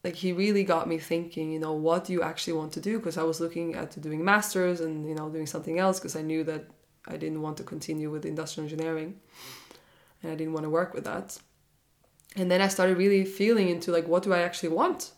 Like, 0.03 0.15
he 0.15 0.34
really 0.34 0.63
got 0.63 0.89
me 0.89 0.97
thinking, 0.97 1.51
you 1.51 1.60
know, 1.60 1.73
what 1.73 2.06
do 2.06 2.13
you 2.13 2.23
actually 2.23 2.53
want 2.53 2.73
to 2.73 2.82
do? 2.82 2.97
Because 2.97 3.19
I 3.19 3.23
was 3.23 3.39
looking 3.39 3.75
at 3.75 4.01
doing 4.01 4.25
masters 4.25 4.82
and, 4.82 5.08
you 5.08 5.13
know, 5.13 5.30
doing 5.30 5.45
something 5.45 5.77
else 5.77 5.99
because 5.99 6.15
I 6.15 6.23
knew 6.23 6.43
that 6.45 6.65
I 7.08 7.17
didn't 7.17 7.43
want 7.43 7.58
to 7.58 7.63
continue 7.63 8.10
with 8.10 8.25
industrial 8.25 8.65
engineering 8.65 9.19
and 10.23 10.32
I 10.32 10.36
didn't 10.36 10.53
want 10.53 10.63
to 10.63 10.71
work 10.71 10.95
with 10.95 11.03
that. 11.03 11.38
And 12.36 12.49
then 12.49 12.62
I 12.62 12.67
started 12.67 12.97
really 12.97 13.23
feeling 13.23 13.69
into 13.69 13.91
like, 13.91 14.08
what 14.08 14.23
do 14.23 14.34
I 14.34 14.39
actually 14.39 14.69
want? 14.69 15.12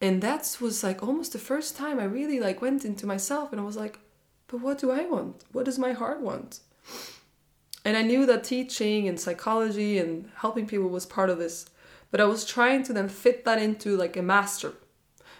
And 0.00 0.22
that 0.22 0.56
was 0.58 0.82
like 0.82 1.02
almost 1.02 1.34
the 1.34 1.38
first 1.38 1.76
time 1.76 2.00
I 2.00 2.04
really 2.04 2.40
like 2.40 2.62
went 2.62 2.86
into 2.86 3.06
myself 3.06 3.52
and 3.52 3.60
I 3.60 3.64
was 3.64 3.76
like, 3.76 3.98
but 4.48 4.62
what 4.62 4.78
do 4.78 4.90
I 4.90 5.04
want? 5.04 5.44
What 5.52 5.66
does 5.66 5.78
my 5.78 5.92
heart 5.92 6.22
want? 6.22 6.60
And 7.84 7.96
I 7.96 8.02
knew 8.02 8.26
that 8.26 8.44
teaching 8.44 9.08
and 9.08 9.18
psychology 9.18 9.98
and 9.98 10.30
helping 10.36 10.66
people 10.66 10.88
was 10.88 11.06
part 11.06 11.30
of 11.30 11.38
this, 11.38 11.66
but 12.10 12.20
I 12.20 12.24
was 12.24 12.44
trying 12.44 12.82
to 12.84 12.92
then 12.92 13.08
fit 13.08 13.44
that 13.44 13.60
into 13.60 13.96
like 13.96 14.16
a 14.16 14.22
master. 14.22 14.74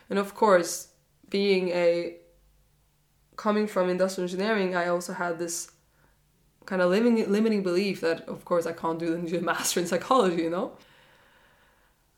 And 0.09 0.19
of 0.19 0.35
course, 0.35 0.89
being 1.29 1.69
a 1.69 2.17
coming 3.37 3.67
from 3.67 3.89
industrial 3.89 4.25
engineering, 4.25 4.75
I 4.75 4.89
also 4.89 5.13
had 5.13 5.39
this 5.39 5.71
kind 6.67 6.83
of 6.83 6.91
limiting 6.91 7.31
limiting 7.31 7.63
belief 7.63 8.01
that 8.01 8.29
of 8.29 8.45
course 8.45 8.67
I 8.67 8.73
can't 8.73 8.99
do 8.99 9.17
the 9.17 9.41
master 9.53 9.81
in 9.81 9.87
psychology, 9.87 10.43
you 10.43 10.51
know. 10.51 10.73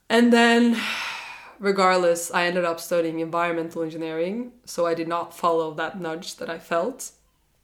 And 0.08 0.32
then 0.32 0.80
regardless, 1.58 2.30
I 2.30 2.46
ended 2.46 2.64
up 2.64 2.78
studying 2.80 3.20
environmental 3.20 3.82
engineering, 3.82 4.52
so 4.64 4.86
I 4.86 4.94
did 4.94 5.08
not 5.08 5.36
follow 5.36 5.74
that 5.74 6.00
nudge 6.00 6.36
that 6.36 6.50
I 6.50 6.58
felt 6.58 7.12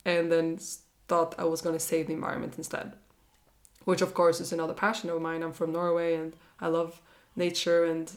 and 0.05 0.33
then 0.33 0.59
thought 1.09 1.35
I 1.39 1.45
was 1.45 1.63
going 1.63 1.75
to 1.75 1.81
save 1.81 2.07
the 2.07 2.13
environment 2.13 2.55
instead. 2.57 2.93
Which, 3.85 4.03
of 4.03 4.15
course, 4.15 4.41
is 4.41 4.53
another 4.53 4.75
passion 4.75 5.11
of 5.11 5.21
mine. 5.21 5.43
I'm 5.43 5.53
from 5.53 5.73
Norway 5.73 6.15
and 6.15 6.35
I 6.61 6.69
love 6.69 7.01
nature 7.35 7.85
and 7.85 8.13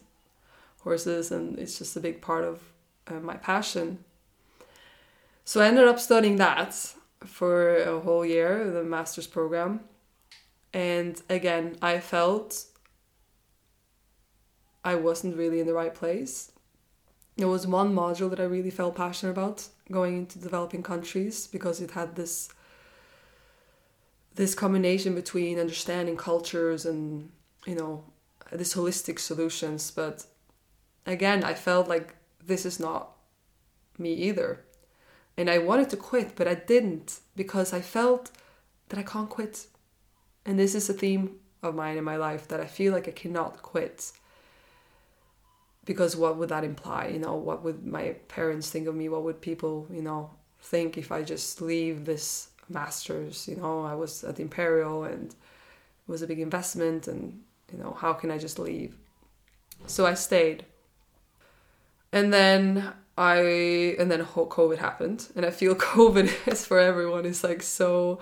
horses, 0.80 1.32
and 1.32 1.58
it's 1.60 1.77
just 1.77 1.95
a 1.95 1.99
big 1.99 2.21
part 2.21 2.43
of 2.43 2.60
uh, 3.08 3.19
my 3.19 3.36
passion. 3.36 4.04
So 5.45 5.62
I 5.62 5.67
ended 5.67 5.88
up 5.88 5.99
studying 5.99 6.38
that 6.38 6.93
for 7.25 7.77
a 7.77 7.99
whole 7.99 8.25
year, 8.25 8.69
the 8.71 8.84
master's 8.84 9.27
program. 9.27 9.82
And 10.73 11.21
again, 11.30 11.77
I 11.82 11.99
felt 11.99 12.65
I 14.84 14.95
wasn't 14.95 15.38
really 15.38 15.60
in 15.60 15.67
the 15.67 15.73
right 15.73 15.93
place. 15.93 16.51
There 17.38 17.47
was 17.47 17.67
one 17.67 17.93
module 17.93 18.30
that 18.30 18.39
I 18.39 18.43
really 18.43 18.71
felt 18.71 18.95
passionate 18.95 19.32
about 19.32 19.67
going 19.91 20.17
into 20.17 20.39
developing 20.39 20.84
countries 20.84 21.47
because 21.47 21.82
it 21.82 21.91
had 21.91 22.15
this 22.15 22.49
this 24.36 24.56
combination 24.56 25.15
between 25.15 25.60
understanding 25.60 26.17
cultures 26.17 26.86
and 26.86 27.30
you 27.65 27.76
know 27.76 28.04
this 28.52 28.74
holistic 28.76 29.20
solutions 29.20 29.91
but 29.91 30.26
again 31.06 31.44
i 31.44 31.54
felt 31.54 31.88
like 31.88 32.15
this 32.46 32.65
is 32.65 32.80
not 32.80 33.12
me 33.98 34.13
either. 34.13 34.62
And 35.38 35.50
i 35.50 35.58
wanted 35.58 35.89
to 35.91 35.98
quit 35.98 36.36
but 36.36 36.48
i 36.48 36.56
didn't 36.56 37.20
because 37.36 37.74
i 37.74 37.82
felt 37.82 38.32
that 38.89 39.00
i 39.00 39.04
can't 39.04 39.30
quit. 39.30 39.67
And 40.46 40.58
this 40.58 40.76
is 40.76 40.89
a 40.89 40.94
theme 40.94 41.38
of 41.62 41.76
mine 41.76 41.98
in 41.98 42.04
my 42.04 42.17
life 42.17 42.48
that 42.48 42.60
i 42.60 42.65
feel 42.65 42.94
like 42.94 43.08
i 43.08 43.12
cannot 43.12 43.62
quit 43.62 44.12
because 45.84 46.15
what 46.15 46.38
would 46.38 46.50
that 46.50 46.63
imply? 46.63 47.08
You 47.08 47.20
know 47.20 47.36
what 47.36 47.63
would 47.63 47.86
my 47.86 48.15
parents 48.28 48.70
think 48.70 48.88
of 48.88 48.96
me? 48.96 49.10
What 49.10 49.24
would 49.24 49.41
people 49.41 49.88
you 49.91 50.02
know 50.02 50.32
think 50.62 50.98
if 50.98 51.12
i 51.12 51.24
just 51.24 51.60
leave 51.60 52.06
this 52.06 52.50
masters 52.71 53.47
you 53.47 53.55
know 53.55 53.84
i 53.86 53.93
was 53.93 54.23
at 54.23 54.36
the 54.36 54.43
imperial 54.43 55.03
and 55.03 55.31
it 55.31 56.12
was 56.12 56.21
a 56.21 56.27
big 56.27 56.39
investment 56.39 57.07
and 57.07 57.41
you 57.71 57.77
know 57.77 57.95
how 57.99 58.13
can 58.13 58.31
i 58.31 58.38
just 58.38 58.60
leave? 58.60 58.95
So 59.88 60.05
i 60.05 60.13
stayed. 60.13 60.65
And 62.12 62.34
then 62.34 62.93
i 63.17 63.36
and 63.99 64.10
then 64.12 64.23
covid 64.25 64.77
happened 64.77 65.27
and 65.36 65.45
i 65.45 65.51
feel 65.51 65.75
covid 65.91 66.29
is 66.47 66.65
for 66.65 66.79
everyone. 66.79 67.25
Is 67.25 67.43
like 67.43 67.62
so 67.62 68.19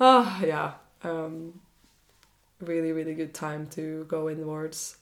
ah 0.00 0.38
oh, 0.40 0.46
yeah 0.46 0.72
um 1.02 1.60
really 2.60 2.92
really 2.92 3.14
good 3.14 3.34
time 3.34 3.66
to 3.68 4.04
go 4.04 4.28
inwards. 4.28 4.96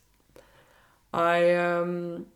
I 1.12 1.54
um 1.54 2.26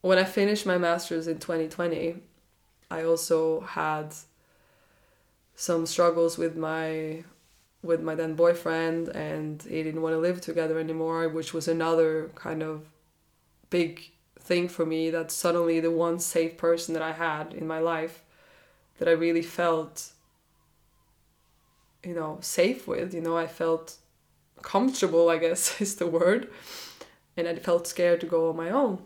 when 0.00 0.18
i 0.18 0.24
finished 0.24 0.64
my 0.64 0.78
masters 0.78 1.26
in 1.26 1.38
2020 1.38 2.16
I 2.90 3.02
also 3.04 3.60
had 3.60 4.14
some 5.54 5.86
struggles 5.86 6.38
with 6.38 6.56
my 6.56 7.24
with 7.82 8.02
my 8.02 8.14
then 8.14 8.34
boyfriend 8.34 9.08
and 9.08 9.62
he 9.62 9.82
didn't 9.82 10.02
want 10.02 10.12
to 10.12 10.18
live 10.18 10.40
together 10.40 10.78
anymore 10.78 11.28
which 11.28 11.54
was 11.54 11.68
another 11.68 12.30
kind 12.34 12.62
of 12.62 12.86
big 13.70 14.10
thing 14.40 14.68
for 14.68 14.84
me 14.84 15.08
that 15.10 15.30
suddenly 15.30 15.78
the 15.78 15.90
one 15.90 16.18
safe 16.18 16.56
person 16.56 16.94
that 16.94 17.02
I 17.02 17.12
had 17.12 17.54
in 17.54 17.66
my 17.66 17.78
life 17.78 18.24
that 18.98 19.08
I 19.08 19.12
really 19.12 19.42
felt 19.42 20.12
you 22.06 22.14
know, 22.14 22.38
safe 22.40 22.86
with. 22.86 23.12
You 23.12 23.20
know, 23.20 23.36
I 23.36 23.46
felt 23.46 23.96
comfortable, 24.62 25.28
I 25.28 25.38
guess 25.38 25.80
is 25.80 25.96
the 25.96 26.06
word. 26.06 26.48
And 27.36 27.46
I 27.46 27.56
felt 27.56 27.86
scared 27.86 28.20
to 28.20 28.26
go 28.26 28.48
on 28.48 28.56
my 28.56 28.70
own. 28.70 29.02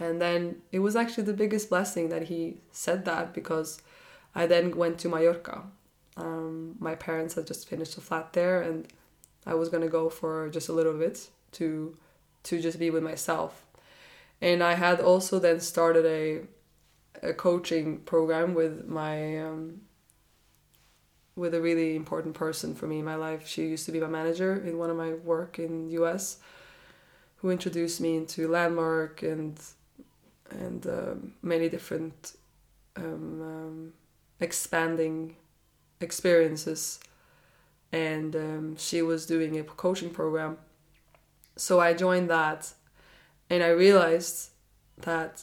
And 0.00 0.20
then 0.20 0.62
it 0.70 0.78
was 0.78 0.94
actually 0.96 1.24
the 1.24 1.32
biggest 1.32 1.68
blessing 1.68 2.08
that 2.10 2.24
he 2.24 2.60
said 2.70 3.04
that 3.04 3.34
because 3.34 3.82
I 4.34 4.46
then 4.46 4.76
went 4.76 4.98
to 5.00 5.08
Mallorca. 5.08 5.64
Um, 6.16 6.76
my 6.78 6.94
parents 6.94 7.34
had 7.34 7.46
just 7.46 7.68
finished 7.68 7.96
a 7.96 8.00
flat 8.00 8.32
there, 8.32 8.62
and 8.62 8.86
I 9.46 9.54
was 9.54 9.68
gonna 9.68 9.88
go 9.88 10.08
for 10.08 10.48
just 10.50 10.68
a 10.68 10.72
little 10.72 10.94
bit 10.94 11.28
to 11.52 11.96
to 12.44 12.60
just 12.60 12.78
be 12.78 12.90
with 12.90 13.02
myself. 13.02 13.64
And 14.40 14.62
I 14.62 14.74
had 14.74 15.00
also 15.00 15.38
then 15.38 15.60
started 15.60 16.06
a 16.06 16.42
a 17.22 17.32
coaching 17.32 17.98
program 18.00 18.54
with 18.54 18.86
my 18.86 19.40
um, 19.40 19.80
with 21.34 21.54
a 21.54 21.60
really 21.60 21.94
important 21.94 22.34
person 22.34 22.74
for 22.74 22.86
me 22.86 22.98
in 22.98 23.04
my 23.04 23.14
life. 23.14 23.46
She 23.46 23.66
used 23.66 23.86
to 23.86 23.92
be 23.92 24.00
my 24.00 24.08
manager 24.08 24.56
in 24.56 24.78
one 24.78 24.90
of 24.90 24.96
my 24.96 25.14
work 25.14 25.58
in 25.58 25.88
US, 25.90 26.38
who 27.36 27.50
introduced 27.50 28.00
me 28.00 28.16
into 28.16 28.48
Landmark 28.48 29.22
and 29.22 29.58
and 30.50 30.86
um, 30.86 31.34
many 31.42 31.68
different 31.68 32.36
um, 32.96 33.42
um, 33.42 33.92
expanding 34.40 35.36
experiences. 36.00 37.00
And 37.90 38.36
um, 38.36 38.76
she 38.76 39.00
was 39.00 39.24
doing 39.26 39.58
a 39.58 39.64
coaching 39.64 40.10
program, 40.10 40.58
so 41.56 41.80
I 41.80 41.94
joined 41.94 42.28
that, 42.28 42.72
and 43.48 43.62
I 43.62 43.68
realized 43.68 44.50
that 44.98 45.42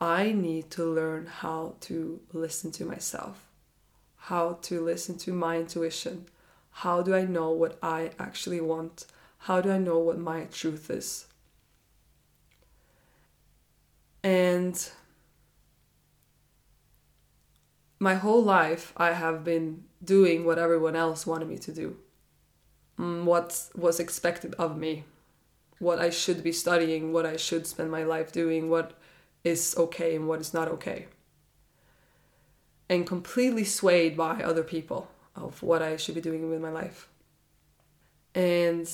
I 0.00 0.32
need 0.32 0.70
to 0.72 0.84
learn 0.84 1.26
how 1.26 1.76
to 1.82 2.20
listen 2.32 2.72
to 2.72 2.84
myself 2.84 3.50
how 4.20 4.58
to 4.62 4.80
listen 4.80 5.16
to 5.18 5.32
my 5.32 5.56
intuition. 5.56 6.26
How 6.70 7.02
do 7.02 7.14
I 7.14 7.24
know 7.24 7.50
what 7.50 7.78
I 7.82 8.10
actually 8.18 8.60
want? 8.60 9.06
How 9.38 9.60
do 9.60 9.72
I 9.72 9.78
know 9.78 9.98
what 9.98 10.18
my 10.18 10.44
truth 10.44 10.90
is? 10.90 11.26
And 14.22 14.90
my 17.98 18.14
whole 18.14 18.42
life, 18.42 18.92
I 18.96 19.12
have 19.12 19.44
been 19.44 19.84
doing 20.02 20.44
what 20.44 20.58
everyone 20.58 20.96
else 20.96 21.26
wanted 21.26 21.48
me 21.48 21.58
to 21.58 21.72
do, 21.72 21.96
mm, 22.98 23.24
what 23.24 23.68
was 23.74 24.00
expected 24.00 24.54
of 24.54 24.76
me, 24.76 25.04
what 25.78 25.98
I 25.98 26.10
should 26.10 26.42
be 26.42 26.52
studying, 26.52 27.12
what 27.12 27.26
I 27.26 27.36
should 27.36 27.66
spend 27.66 27.90
my 27.90 28.04
life 28.04 28.32
doing, 28.32 28.68
what 28.68 28.92
is 29.44 29.74
okay 29.76 30.16
and 30.16 30.28
what 30.28 30.40
is 30.40 30.52
not 30.52 30.68
okay. 30.68 31.06
And 32.88 33.06
completely 33.06 33.64
swayed 33.64 34.16
by 34.16 34.42
other 34.42 34.64
people 34.64 35.08
of 35.36 35.62
what 35.62 35.80
I 35.80 35.96
should 35.96 36.14
be 36.14 36.20
doing 36.20 36.50
with 36.50 36.60
my 36.60 36.70
life. 36.70 37.08
And 38.34 38.90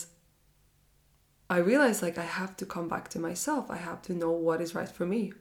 I 1.49 1.59
realized 1.59 2.03
like 2.03 2.19
I 2.19 2.25
have 2.25 2.57
to 2.59 2.67
come 2.67 2.89
back 2.89 3.09
to 3.11 3.19
myself. 3.19 3.71
I 3.71 3.77
have 3.77 4.03
to 4.03 4.15
know 4.15 4.31
what 4.31 4.61
is 4.61 4.75
right 4.75 4.89
for 4.89 5.07
me. 5.07 5.33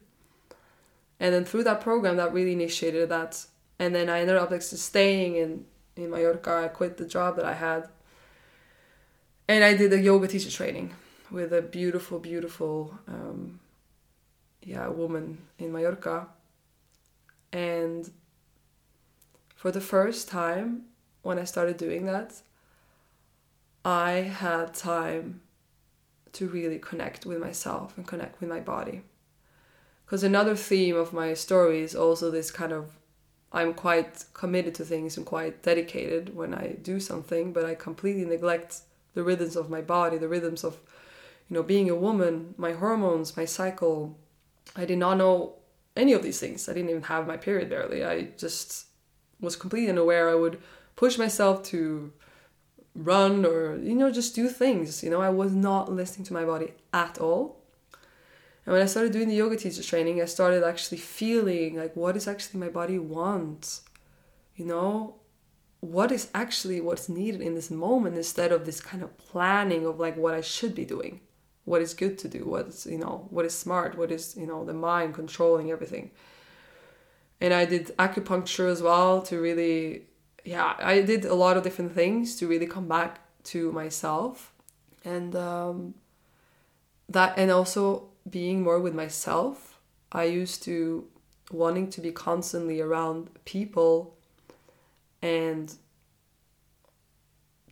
And 1.20 1.34
then 1.34 1.46
through 1.46 1.64
that 1.64 1.82
program 1.82 2.18
that 2.18 2.34
really 2.34 2.54
initiated 2.54 3.10
that. 3.10 3.46
And 3.80 3.96
then 3.96 4.10
I 4.10 4.22
ended 4.22 4.36
up 4.36 4.52
like 4.52 4.62
staying 4.62 5.36
in, 5.36 5.66
in 5.96 6.12
Mallorca. 6.12 6.64
I 6.66 6.68
quit 6.68 6.98
the 6.98 7.06
job 7.06 7.38
that 7.38 7.46
I 7.46 7.54
had. 7.54 7.88
And 9.48 9.64
I 9.64 9.76
did 9.76 9.94
a 9.94 10.00
yoga 10.00 10.28
teacher 10.28 10.52
training 10.52 10.94
with 11.32 11.54
a 11.54 11.62
beautiful, 11.62 12.20
beautiful 12.20 12.98
um, 13.08 13.60
yeah, 14.62 14.88
woman 14.88 15.40
in 15.58 15.72
Mallorca. 15.72 16.28
And 17.52 18.12
for 19.56 19.72
the 19.72 19.82
first 19.82 20.28
time 20.28 20.84
when 21.22 21.40
I 21.40 21.44
started 21.46 21.78
doing 21.78 22.06
that, 22.06 22.42
I 23.84 24.12
had 24.12 24.74
time 24.74 25.42
to 26.36 26.48
really 26.48 26.80
connect 26.80 27.26
with 27.26 27.40
myself 27.40 27.98
and 27.98 28.08
connect 28.08 28.40
with 28.40 28.50
my 28.50 28.60
body. 28.60 29.02
Because 30.06 30.24
another 30.24 30.56
theme 30.56 30.96
of 30.96 31.14
my 31.14 31.34
story 31.34 31.82
is 31.82 31.96
also 31.96 32.30
this 32.30 32.52
kind 32.52 32.72
of 32.72 32.92
I'm 33.52 33.74
quite 33.74 34.26
committed 34.34 34.76
to 34.76 34.84
things 34.84 35.16
and 35.16 35.26
quite 35.26 35.64
dedicated 35.64 36.36
when 36.36 36.54
I 36.54 36.76
do 36.82 37.00
something, 37.00 37.54
but 37.54 37.64
I 37.64 37.74
completely 37.74 38.26
neglect 38.26 38.82
the 39.14 39.24
rhythms 39.24 39.56
of 39.56 39.70
my 39.70 39.80
body, 39.82 40.18
the 40.18 40.28
rhythms 40.28 40.66
of, 40.66 40.78
you 41.50 41.54
know, 41.54 41.64
being 41.64 41.90
a 41.90 41.96
woman, 41.96 42.54
my 42.58 42.74
hormones, 42.74 43.38
my 43.38 43.46
cycle. 43.46 44.20
I 44.76 44.84
did 44.84 44.98
not 44.98 45.18
know 45.18 45.54
any 45.96 46.12
of 46.12 46.22
these 46.22 46.40
things. 46.40 46.68
I 46.68 46.74
didn't 46.74 46.90
even 46.90 47.04
have 47.04 47.28
my 47.28 47.38
period 47.38 47.70
barely. 47.70 48.04
I 48.04 48.24
just 48.38 48.88
was 49.40 49.56
completely 49.56 49.90
unaware. 49.90 50.30
I 50.30 50.36
would 50.36 50.62
push 50.98 51.18
myself 51.18 51.64
to 51.64 52.12
run 52.96 53.46
or 53.46 53.78
you 53.78 53.96
know 53.96 54.12
just 54.12 54.36
do 54.36 54.50
things. 54.50 55.04
You 55.04 55.10
know, 55.10 55.22
I 55.22 55.30
was 55.30 55.54
not 55.54 55.92
listening 55.92 56.26
to 56.26 56.34
my 56.34 56.46
body 56.46 56.74
at 56.94 57.20
all. 57.20 57.62
And 58.66 58.74
when 58.74 58.82
I 58.82 58.88
started 58.88 59.12
doing 59.12 59.28
the 59.28 59.36
yoga 59.36 59.58
teacher 59.58 59.84
training, 59.84 60.22
I 60.22 60.26
started 60.26 60.64
actually 60.64 60.98
feeling 60.98 61.78
like 61.78 61.96
what 61.96 62.18
is 62.18 62.28
actually 62.28 62.60
my 62.60 62.70
body 62.70 62.98
wants. 62.98 63.82
You 64.56 64.66
know, 64.66 65.16
what 65.82 66.12
is 66.12 66.30
actually 66.34 66.82
what's 66.82 67.10
needed 67.10 67.42
in 67.42 67.54
this 67.54 67.70
moment 67.70 68.16
instead 68.16 68.52
of 68.52 68.66
this 68.66 68.82
kind 68.82 69.04
of 69.04 69.18
planning 69.18 69.86
of 69.86 70.00
like 70.00 70.18
what 70.18 70.34
I 70.34 70.42
should 70.42 70.74
be 70.74 70.86
doing, 70.86 71.20
what 71.66 71.82
is 71.82 71.94
good 71.94 72.18
to 72.20 72.28
do, 72.28 72.46
what's 72.46 72.86
you 72.86 72.98
know, 72.98 73.28
what 73.30 73.46
is 73.46 73.54
smart, 73.54 73.98
what 73.98 74.12
is 74.12 74.36
you 74.38 74.48
know 74.48 74.66
the 74.66 74.74
mind 74.74 75.14
controlling 75.14 75.70
everything 75.72 76.12
and 77.42 77.54
I 77.54 77.66
did 77.66 77.96
acupuncture 77.98 78.70
as 78.72 78.82
well 78.82 79.22
to 79.24 79.40
really 79.40 80.04
yeah 80.46 80.76
I 80.80 81.02
did 81.02 81.26
a 81.26 81.36
lot 81.36 81.58
of 81.58 81.64
different 81.64 81.94
things 81.94 82.36
to 82.38 82.48
really 82.48 82.68
come 82.68 82.88
back 82.88 83.20
to 83.46 83.72
myself. 83.72 84.54
And 85.04 85.36
um, 85.36 85.96
that 87.10 87.38
and 87.38 87.52
also 87.52 88.08
being 88.28 88.64
more 88.64 88.80
with 88.80 88.96
myself 88.96 89.80
I 90.12 90.24
used 90.24 90.64
to 90.64 91.08
wanting 91.52 91.90
to 91.92 92.02
be 92.02 92.12
constantly 92.12 92.80
around 92.82 93.30
people 93.46 94.16
and 95.22 95.76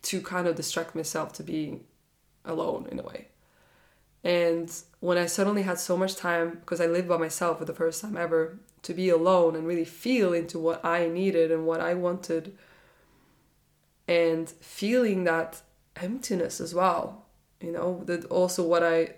to 0.02 0.20
kind 0.20 0.46
of 0.46 0.54
distract 0.54 0.94
myself 0.94 1.32
to 1.32 1.42
be 1.42 1.80
alone 2.44 2.86
in 2.90 2.98
a 2.98 3.02
way. 3.02 3.28
And 4.22 4.70
when 5.04 5.18
I 5.18 5.26
suddenly 5.26 5.62
had 5.62 5.78
so 5.78 5.98
much 5.98 6.16
time 6.16 6.58
because 6.60 6.80
I 6.80 6.86
lived 6.86 7.08
by 7.08 7.18
myself 7.18 7.58
for 7.58 7.66
the 7.66 7.74
first 7.74 8.00
time 8.00 8.16
ever 8.16 8.56
to 8.80 8.94
be 8.94 9.10
alone 9.10 9.54
and 9.54 9.66
really 9.66 9.84
feel 9.84 10.32
into 10.32 10.58
what 10.58 10.82
I 10.82 11.08
needed 11.08 11.50
and 11.50 11.66
what 11.66 11.80
I 11.82 11.92
wanted. 11.92 12.56
And 14.08 14.48
feeling 14.48 15.24
that 15.24 15.60
emptiness 15.96 16.58
as 16.58 16.74
well 16.74 17.26
you 17.60 17.70
know 17.70 18.02
that 18.04 18.24
also 18.26 18.66
what 18.66 18.82
I 18.82 19.14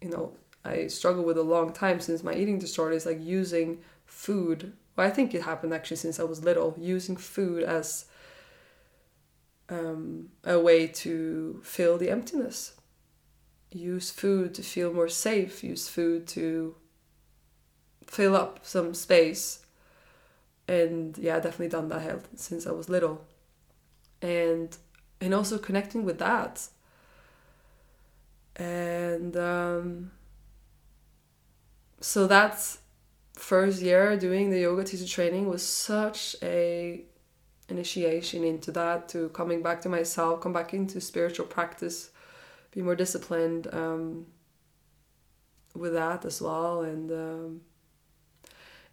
you 0.00 0.10
know 0.10 0.32
I 0.64 0.86
struggle 0.86 1.24
with 1.24 1.38
a 1.38 1.42
long 1.42 1.72
time 1.72 1.98
since 2.00 2.22
my 2.22 2.34
eating 2.34 2.58
disorder 2.58 2.94
is 2.94 3.06
like 3.06 3.20
using 3.20 3.78
food. 4.04 4.72
Well 4.94 5.08
I 5.08 5.10
think 5.10 5.34
it 5.34 5.42
happened 5.42 5.74
actually 5.74 5.98
since 5.98 6.20
I 6.20 6.24
was 6.24 6.44
little 6.44 6.74
using 6.78 7.16
food 7.16 7.64
as 7.64 8.06
um, 9.68 10.28
a 10.44 10.60
way 10.60 10.86
to 10.86 11.60
fill 11.64 11.98
the 11.98 12.10
emptiness 12.10 12.76
use 13.76 14.10
food 14.10 14.54
to 14.54 14.62
feel 14.62 14.92
more 14.92 15.08
safe 15.08 15.62
use 15.62 15.88
food 15.88 16.26
to 16.28 16.74
fill 18.06 18.36
up 18.36 18.60
some 18.62 18.94
space. 18.94 19.64
And 20.68 21.16
yeah, 21.18 21.36
definitely 21.36 21.68
done 21.68 21.88
that 21.88 22.02
health 22.02 22.28
since 22.36 22.66
I 22.66 22.72
was 22.72 22.88
little. 22.88 23.24
And 24.22 24.76
and 25.20 25.34
also 25.34 25.58
connecting 25.58 26.04
with 26.04 26.18
that. 26.18 26.68
And 28.56 29.36
um, 29.36 30.10
so 32.00 32.26
that's 32.26 32.78
first 33.34 33.82
year 33.82 34.16
doing 34.16 34.50
the 34.50 34.60
yoga 34.60 34.82
teacher 34.82 35.06
training 35.06 35.46
was 35.48 35.66
such 35.66 36.36
a 36.42 37.02
initiation 37.68 38.44
into 38.44 38.70
that 38.72 39.08
to 39.10 39.28
coming 39.30 39.62
back 39.62 39.80
to 39.82 39.88
myself 39.88 40.40
come 40.40 40.52
back 40.52 40.72
into 40.72 41.00
spiritual 41.00 41.44
practice 41.44 42.10
be 42.76 42.82
more 42.82 42.94
disciplined 42.94 43.66
um, 43.72 44.26
with 45.74 45.94
that 45.94 46.24
as 46.24 46.40
well 46.40 46.82
and 46.82 47.10
um, 47.10 47.60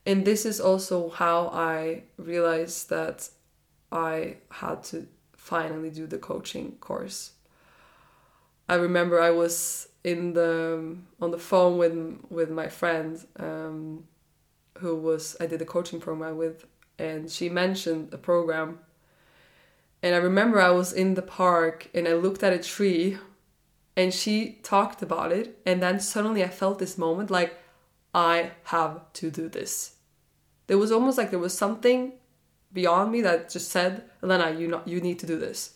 and 0.05 0.25
this 0.25 0.45
is 0.45 0.59
also 0.59 1.09
how 1.09 1.49
I 1.49 2.03
realized 2.17 2.89
that 2.89 3.29
I 3.91 4.37
had 4.49 4.83
to 4.85 5.07
finally 5.33 5.89
do 5.89 6.07
the 6.07 6.17
coaching 6.17 6.73
course. 6.79 7.33
I 8.67 8.75
remember 8.75 9.21
I 9.21 9.31
was 9.31 9.89
in 10.03 10.33
the 10.33 10.97
on 11.21 11.31
the 11.31 11.37
phone 11.37 11.77
with 11.77 11.95
with 12.29 12.49
my 12.49 12.67
friend 12.67 13.23
um, 13.37 14.05
who 14.79 14.95
was 14.95 15.37
I 15.39 15.45
did 15.45 15.61
a 15.61 15.65
coaching 15.65 15.99
program 15.99 16.37
with, 16.37 16.65
and 16.97 17.29
she 17.29 17.49
mentioned 17.49 18.13
a 18.13 18.17
program. 18.17 18.79
And 20.01 20.13
I 20.13 20.17
remember 20.17 20.59
I 20.59 20.71
was 20.71 20.91
in 20.91 21.13
the 21.13 21.21
park 21.21 21.89
and 21.93 22.09
I 22.09 22.13
looked 22.13 22.43
at 22.43 22.51
a 22.51 22.59
tree, 22.59 23.17
and 23.95 24.13
she 24.13 24.59
talked 24.63 25.01
about 25.01 25.31
it, 25.31 25.59
and 25.65 25.81
then 25.81 25.99
suddenly 25.99 26.43
I 26.43 26.49
felt 26.49 26.79
this 26.79 26.97
moment 26.97 27.29
like 27.29 27.57
I 28.13 28.51
have 28.65 29.11
to 29.13 29.29
do 29.29 29.49
this. 29.49 29.95
There 30.67 30.77
was 30.77 30.91
almost 30.91 31.17
like 31.17 31.29
there 31.29 31.39
was 31.39 31.57
something 31.57 32.13
beyond 32.71 33.11
me 33.11 33.21
that 33.21 33.49
just 33.49 33.69
said, 33.69 34.03
Elena, 34.23 34.51
you 34.57 34.67
not 34.67 34.87
you 34.87 35.01
need 35.01 35.19
to 35.19 35.27
do 35.27 35.37
this. 35.37 35.75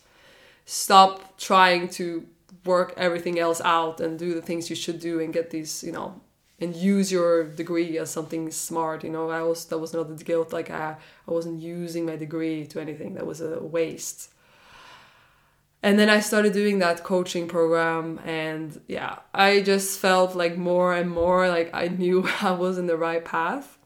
Stop 0.65 1.37
trying 1.37 1.87
to 1.89 2.25
work 2.65 2.93
everything 2.97 3.39
else 3.39 3.61
out 3.61 3.99
and 4.01 4.19
do 4.19 4.33
the 4.33 4.41
things 4.41 4.69
you 4.69 4.75
should 4.75 4.99
do 4.99 5.19
and 5.19 5.33
get 5.33 5.49
these, 5.51 5.83
you 5.83 5.91
know, 5.91 6.21
and 6.59 6.75
use 6.75 7.11
your 7.11 7.43
degree 7.43 7.97
as 7.97 8.09
something 8.09 8.51
smart. 8.51 9.03
You 9.03 9.11
know, 9.11 9.29
I 9.29 9.41
was 9.43 9.65
that 9.65 9.77
was 9.77 9.93
not 9.93 10.15
the 10.15 10.23
guilt. 10.23 10.53
Like 10.53 10.69
I, 10.69 10.97
I 11.27 11.31
wasn't 11.31 11.61
using 11.61 12.05
my 12.05 12.15
degree 12.15 12.65
to 12.67 12.81
anything. 12.81 13.13
That 13.13 13.27
was 13.27 13.41
a 13.41 13.59
waste. 13.59 14.31
And 15.83 15.99
then 15.99 16.09
I 16.09 16.19
started 16.19 16.53
doing 16.53 16.79
that 16.79 17.03
coaching 17.03 17.47
program, 17.47 18.19
and 18.25 18.81
yeah, 18.87 19.19
I 19.33 19.61
just 19.61 19.99
felt 19.99 20.35
like 20.35 20.57
more 20.57 20.93
and 20.93 21.09
more 21.09 21.47
like 21.49 21.69
I 21.73 21.87
knew 21.87 22.27
I 22.41 22.51
was 22.51 22.77
in 22.77 22.87
the 22.87 22.97
right 22.97 23.23
path. 23.23 23.77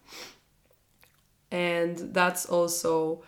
And 1.51 1.97
that's 2.13 2.45
also, 2.45 3.23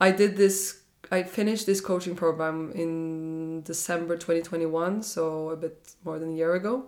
I 0.00 0.12
did 0.12 0.36
this 0.36 0.82
I 1.10 1.22
finished 1.22 1.64
this 1.64 1.80
coaching 1.80 2.14
program 2.14 2.70
in 2.74 3.62
December 3.62 4.16
2021, 4.16 5.02
so 5.02 5.48
a 5.50 5.56
bit 5.56 5.94
more 6.04 6.18
than 6.18 6.32
a 6.32 6.36
year 6.36 6.54
ago. 6.54 6.86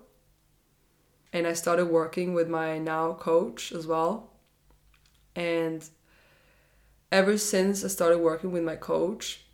And 1.33 1.47
I 1.47 1.55
started 1.55 1.87
working 1.87 2.35
with 2.35 2.49
my 2.49 2.79
now 2.79 3.15
coach 3.15 3.73
as 3.73 3.87
well. 3.87 4.33
And 5.35 5.89
ever 7.11 7.39
since 7.39 7.83
I 7.83 7.89
started 7.89 8.19
working 8.19 8.53
with 8.53 8.63
my 8.63 8.77
coach, 8.77 9.47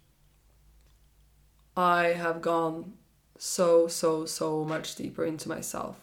I 1.76 2.06
have 2.08 2.40
gone 2.40 2.94
so, 3.38 3.86
so, 3.86 4.24
so 4.24 4.64
much 4.64 4.94
deeper 4.94 5.24
into 5.24 5.48
myself. 5.48 6.00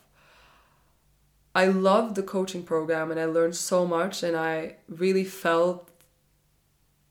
I 1.55 1.67
loved 1.67 2.15
the 2.15 2.23
coaching 2.23 2.63
program 2.63 3.11
and 3.11 3.19
I 3.19 3.25
learned 3.25 3.55
so 3.55 3.85
much, 3.85 4.23
and 4.23 4.35
I 4.35 4.77
really 4.87 5.23
felt 5.23 5.89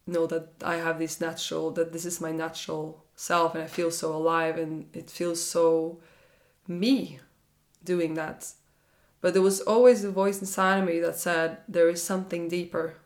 you 0.06 0.14
know 0.14 0.26
that 0.26 0.48
I 0.64 0.76
have 0.76 0.98
this 0.98 1.20
natural, 1.20 1.70
that 1.72 1.92
this 1.92 2.04
is 2.04 2.20
my 2.20 2.32
natural 2.32 3.04
self, 3.14 3.54
and 3.54 3.62
I 3.62 3.68
feel 3.68 3.90
so 3.90 4.14
alive, 4.14 4.58
and 4.58 4.86
it 4.94 5.10
feels 5.10 5.42
so 5.42 6.00
me 6.66 7.20
doing 7.84 8.14
that. 8.14 8.52
But 9.20 9.32
there 9.32 9.42
was 9.42 9.60
always 9.60 10.02
a 10.02 10.10
voice 10.10 10.40
inside 10.40 10.78
of 10.78 10.86
me 10.86 10.98
that 11.00 11.16
said, 11.16 11.58
There 11.68 11.88
is 11.88 12.02
something 12.02 12.48
deeper. 12.48 12.96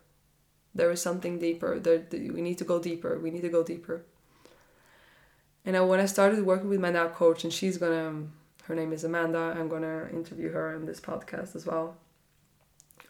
There 0.73 0.89
is 0.89 1.01
something 1.01 1.37
deeper. 1.37 1.79
There, 1.79 2.03
we 2.11 2.41
need 2.41 2.57
to 2.57 2.63
go 2.63 2.79
deeper. 2.79 3.19
We 3.19 3.29
need 3.29 3.41
to 3.41 3.49
go 3.49 3.63
deeper. 3.63 4.03
And 5.67 5.89
when 5.89 5.99
I 5.99 6.05
started 6.05 6.45
working 6.45 6.69
with 6.69 6.79
my 6.79 6.91
now 6.91 7.09
coach, 7.09 7.43
and 7.43 7.51
she's 7.51 7.77
gonna, 7.77 8.23
her 8.63 8.73
name 8.73 8.93
is 8.93 9.03
Amanda, 9.03 9.53
I'm 9.59 9.67
gonna 9.67 10.07
interview 10.13 10.49
her 10.53 10.73
in 10.73 10.85
this 10.85 11.01
podcast 11.01 11.57
as 11.57 11.65
well. 11.65 11.97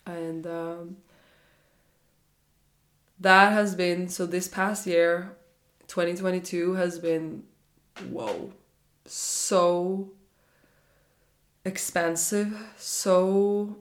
And 0.07 0.47
um, 0.47 0.97
that 3.19 3.53
has 3.53 3.75
been 3.75 4.09
so 4.09 4.25
this 4.25 4.47
past 4.47 4.87
year 4.87 5.35
2022 5.87 6.73
has 6.73 6.97
been 6.97 7.43
whoa 8.09 8.51
so 9.05 10.11
expansive 11.65 12.55
so 12.77 13.77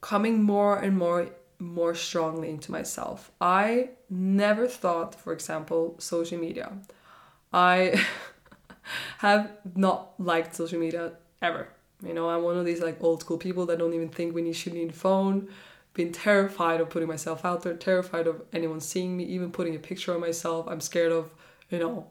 coming 0.00 0.42
more 0.42 0.78
and 0.78 0.96
more 0.96 1.28
more 1.58 1.94
strongly 1.94 2.50
into 2.50 2.70
myself 2.70 3.30
i 3.40 3.88
never 4.10 4.66
thought 4.66 5.14
for 5.14 5.32
example 5.32 5.96
social 5.98 6.38
media 6.38 6.72
i 7.52 8.00
have 9.18 9.50
not 9.74 10.12
liked 10.18 10.54
social 10.54 10.78
media 10.78 11.12
ever 11.42 11.68
you 12.02 12.12
know 12.12 12.28
i'm 12.28 12.42
one 12.42 12.56
of 12.56 12.64
these 12.64 12.80
like 12.80 13.02
old 13.02 13.20
school 13.20 13.38
people 13.38 13.66
that 13.66 13.78
don't 13.78 13.94
even 13.94 14.08
think 14.08 14.34
we 14.34 14.42
need 14.42 14.54
should 14.54 14.74
need 14.74 14.90
a 14.90 14.92
phone 14.92 15.48
been 15.96 16.12
terrified 16.12 16.80
of 16.80 16.90
putting 16.90 17.08
myself 17.08 17.44
out 17.44 17.62
there, 17.62 17.74
terrified 17.74 18.26
of 18.26 18.42
anyone 18.52 18.80
seeing 18.80 19.16
me, 19.16 19.24
even 19.24 19.50
putting 19.50 19.74
a 19.74 19.78
picture 19.78 20.12
of 20.12 20.20
myself. 20.20 20.68
I'm 20.68 20.80
scared 20.80 21.10
of, 21.10 21.32
you 21.70 21.78
know, 21.78 22.06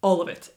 all 0.00 0.22
of 0.22 0.28
it. 0.28 0.54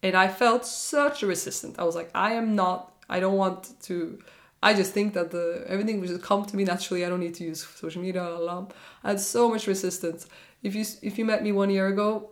And 0.00 0.14
I 0.14 0.28
felt 0.28 0.64
such 0.64 1.24
a 1.24 1.26
resistance. 1.26 1.76
I 1.76 1.82
was 1.82 1.96
like, 1.96 2.10
I 2.14 2.34
am 2.34 2.54
not, 2.54 2.94
I 3.08 3.18
don't 3.18 3.36
want 3.36 3.74
to, 3.82 4.20
I 4.62 4.74
just 4.74 4.92
think 4.92 5.12
that 5.14 5.32
the 5.32 5.64
everything 5.66 6.00
will 6.00 6.06
just 6.06 6.22
come 6.22 6.44
to 6.46 6.56
me 6.56 6.62
naturally. 6.64 7.04
I 7.04 7.08
don't 7.08 7.20
need 7.20 7.34
to 7.34 7.44
use 7.44 7.66
social 7.66 8.00
media. 8.00 8.22
Blah, 8.22 8.38
blah. 8.38 8.66
I 9.02 9.08
had 9.10 9.20
so 9.20 9.50
much 9.50 9.66
resistance. 9.66 10.26
If 10.62 10.74
you 10.74 10.84
if 11.02 11.18
you 11.18 11.24
met 11.26 11.42
me 11.42 11.52
one 11.52 11.68
year 11.68 11.88
ago, 11.88 12.30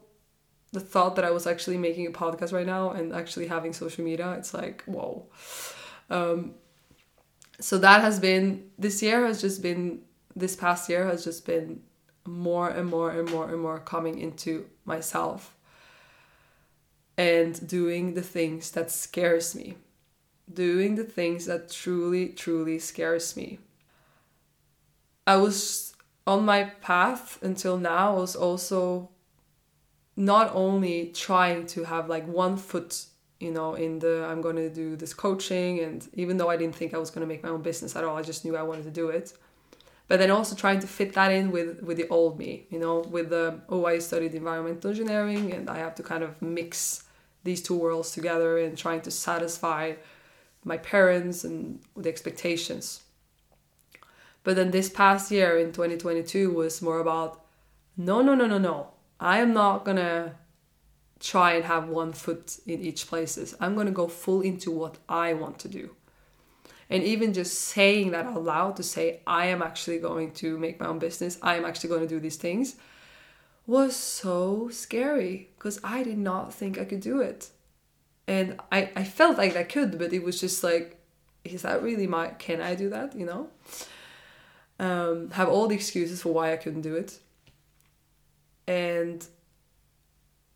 the 0.72 0.80
thought 0.80 1.16
that 1.16 1.24
I 1.24 1.30
was 1.30 1.46
actually 1.46 1.76
making 1.76 2.06
a 2.06 2.10
podcast 2.10 2.52
right 2.52 2.66
now 2.66 2.90
and 2.90 3.12
actually 3.12 3.46
having 3.46 3.72
social 3.72 4.04
media, 4.04 4.32
it's 4.32 4.54
like 4.54 4.82
whoa. 4.84 5.26
Um, 6.10 6.54
so 7.60 7.78
that 7.78 8.00
has 8.00 8.18
been 8.18 8.70
this 8.78 9.02
year 9.02 9.26
has 9.26 9.40
just 9.40 9.62
been 9.62 10.00
this 10.34 10.56
past 10.56 10.88
year 10.88 11.06
has 11.06 11.24
just 11.24 11.46
been 11.46 11.82
more 12.26 12.68
and 12.68 12.88
more 12.88 13.10
and 13.10 13.30
more 13.30 13.48
and 13.48 13.60
more 13.60 13.78
coming 13.78 14.18
into 14.18 14.66
myself 14.84 15.54
and 17.16 17.66
doing 17.68 18.14
the 18.14 18.22
things 18.22 18.70
that 18.72 18.90
scares 18.90 19.54
me 19.54 19.76
doing 20.52 20.94
the 20.94 21.04
things 21.04 21.46
that 21.46 21.70
truly 21.70 22.28
truly 22.28 22.78
scares 22.78 23.36
me 23.36 23.58
i 25.26 25.36
was 25.36 25.92
on 26.26 26.44
my 26.44 26.64
path 26.64 27.38
until 27.42 27.76
now 27.76 28.12
I 28.12 28.18
was 28.18 28.36
also 28.36 29.10
not 30.16 30.50
only 30.54 31.06
trying 31.14 31.66
to 31.66 31.84
have 31.84 32.08
like 32.08 32.26
one 32.26 32.56
foot 32.56 33.06
you 33.40 33.50
know 33.50 33.74
in 33.74 33.98
the 33.98 34.24
i'm 34.26 34.40
going 34.40 34.56
to 34.56 34.68
do 34.68 34.94
this 34.94 35.14
coaching 35.14 35.80
and 35.80 36.08
even 36.14 36.36
though 36.36 36.50
i 36.50 36.56
didn't 36.56 36.74
think 36.74 36.94
i 36.94 36.98
was 36.98 37.10
going 37.10 37.22
to 37.22 37.26
make 37.26 37.42
my 37.42 37.48
own 37.48 37.62
business 37.62 37.96
at 37.96 38.04
all 38.04 38.16
i 38.16 38.22
just 38.22 38.44
knew 38.44 38.56
i 38.56 38.62
wanted 38.62 38.84
to 38.84 38.90
do 38.90 39.08
it 39.08 39.32
but 40.08 40.18
then 40.18 40.30
also 40.30 40.54
trying 40.54 40.78
to 40.78 40.86
fit 40.86 41.14
that 41.14 41.32
in 41.32 41.50
with 41.50 41.82
with 41.82 41.96
the 41.96 42.06
old 42.08 42.38
me 42.38 42.66
you 42.70 42.78
know 42.78 43.00
with 43.00 43.30
the 43.30 43.58
oh 43.68 43.86
i 43.86 43.98
studied 43.98 44.34
environmental 44.34 44.90
engineering 44.90 45.52
and 45.52 45.70
i 45.70 45.78
have 45.78 45.94
to 45.94 46.02
kind 46.02 46.22
of 46.22 46.40
mix 46.42 47.04
these 47.44 47.62
two 47.62 47.76
worlds 47.76 48.12
together 48.12 48.58
and 48.58 48.76
trying 48.76 49.00
to 49.00 49.10
satisfy 49.10 49.94
my 50.64 50.76
parents 50.76 51.44
and 51.44 51.80
the 51.96 52.08
expectations. 52.08 53.02
But 54.44 54.56
then 54.56 54.70
this 54.70 54.88
past 54.88 55.30
year 55.30 55.58
in 55.58 55.72
2022 55.72 56.50
was 56.50 56.82
more 56.82 57.00
about 57.00 57.44
no 57.96 58.22
no 58.22 58.34
no 58.34 58.46
no 58.46 58.58
no 58.58 58.88
i 59.22 59.38
am 59.38 59.52
not 59.52 59.84
gonna 59.84 60.34
try 61.22 61.52
and 61.52 61.64
have 61.64 61.88
one 61.88 62.12
foot 62.12 62.58
in 62.66 62.82
each 62.82 63.06
places. 63.06 63.54
I'm 63.60 63.76
to 63.76 63.92
go 63.92 64.08
full 64.08 64.40
into 64.40 64.70
what 64.72 64.98
I 65.08 65.32
want 65.34 65.60
to 65.60 65.68
do. 65.68 65.94
And 66.90 67.02
even 67.04 67.32
just 67.32 67.58
saying 67.58 68.10
that 68.10 68.26
out 68.26 68.42
loud 68.42 68.76
to 68.76 68.82
say, 68.82 69.20
I 69.26 69.46
am 69.46 69.62
actually 69.62 69.98
going 69.98 70.32
to 70.32 70.58
make 70.58 70.80
my 70.80 70.86
own 70.86 70.98
business, 70.98 71.38
I 71.40 71.56
am 71.56 71.64
actually 71.64 71.90
going 71.90 72.02
to 72.02 72.08
do 72.08 72.20
these 72.20 72.36
things, 72.36 72.76
was 73.66 73.94
so 73.94 74.68
scary 74.70 75.50
because 75.56 75.80
I 75.84 76.02
did 76.02 76.18
not 76.18 76.52
think 76.52 76.78
I 76.78 76.84
could 76.84 77.00
do 77.00 77.20
it. 77.20 77.50
And 78.26 78.60
I, 78.70 78.90
I 78.96 79.04
felt 79.04 79.38
like 79.38 79.56
I 79.56 79.62
could, 79.62 79.98
but 79.98 80.12
it 80.12 80.22
was 80.22 80.40
just 80.40 80.62
like, 80.62 80.98
is 81.44 81.62
that 81.62 81.82
really 81.82 82.06
my, 82.06 82.28
can 82.28 82.60
I 82.60 82.74
do 82.74 82.90
that? 82.90 83.14
You 83.14 83.26
know? 83.26 83.48
Um, 84.78 85.30
have 85.30 85.48
all 85.48 85.68
the 85.68 85.76
excuses 85.76 86.22
for 86.22 86.34
why 86.34 86.52
I 86.52 86.56
couldn't 86.56 86.82
do 86.82 86.96
it. 86.96 87.20
And 88.66 89.26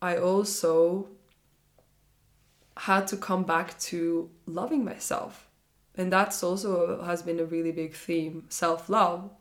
I 0.01 0.17
also 0.17 1.09
had 2.77 3.07
to 3.07 3.17
come 3.17 3.43
back 3.43 3.77
to 3.79 4.29
loving 4.45 4.85
myself. 4.85 5.47
And 5.95 6.13
that's 6.13 6.43
also 6.43 7.01
has 7.01 7.23
been 7.23 7.39
a 7.39 7.45
really 7.45 7.71
big 7.71 7.95
theme 7.95 8.45
self 8.49 8.89
love. 8.89 9.31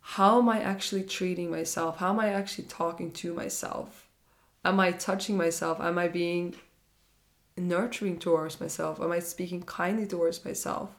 How 0.00 0.38
am 0.38 0.48
I 0.48 0.60
actually 0.60 1.04
treating 1.04 1.50
myself? 1.50 1.98
How 1.98 2.10
am 2.10 2.20
I 2.20 2.28
actually 2.28 2.64
talking 2.64 3.12
to 3.12 3.32
myself? 3.32 4.08
Am 4.64 4.78
I 4.78 4.92
touching 4.92 5.36
myself? 5.36 5.80
Am 5.80 5.98
I 5.98 6.08
being 6.08 6.54
nurturing 7.56 8.18
towards 8.18 8.60
myself? 8.60 9.00
Am 9.00 9.12
I 9.12 9.20
speaking 9.20 9.62
kindly 9.62 10.06
towards 10.06 10.44
myself? 10.44 10.90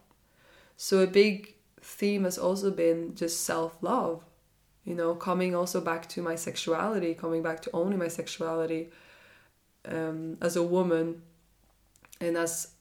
So, 0.78 1.00
a 1.00 1.08
big 1.08 1.56
theme 1.82 2.24
has 2.24 2.38
also 2.38 2.72
been 2.72 3.16
just 3.16 3.41
self 3.41 3.78
love 3.82 4.24
you 4.86 4.95
know 4.95 5.13
coming 5.15 5.55
also 5.55 5.79
back 5.82 6.07
to 6.09 6.21
my 6.21 6.36
sexuality 6.36 7.13
coming 7.13 7.41
back 7.43 7.61
to 7.61 7.69
owning 7.73 7.99
my 7.99 8.07
sexuality 8.07 8.89
um, 9.86 10.38
as 10.41 10.55
a 10.55 10.63
woman 10.63 11.21
and 12.19 12.38
as 12.38 12.73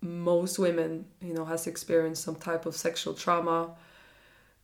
most 0.00 0.58
women 0.58 1.04
you 1.20 1.34
know 1.34 1.44
has 1.44 1.66
experienced 1.66 2.22
some 2.22 2.36
type 2.36 2.66
of 2.66 2.76
sexual 2.76 3.14
trauma 3.14 3.70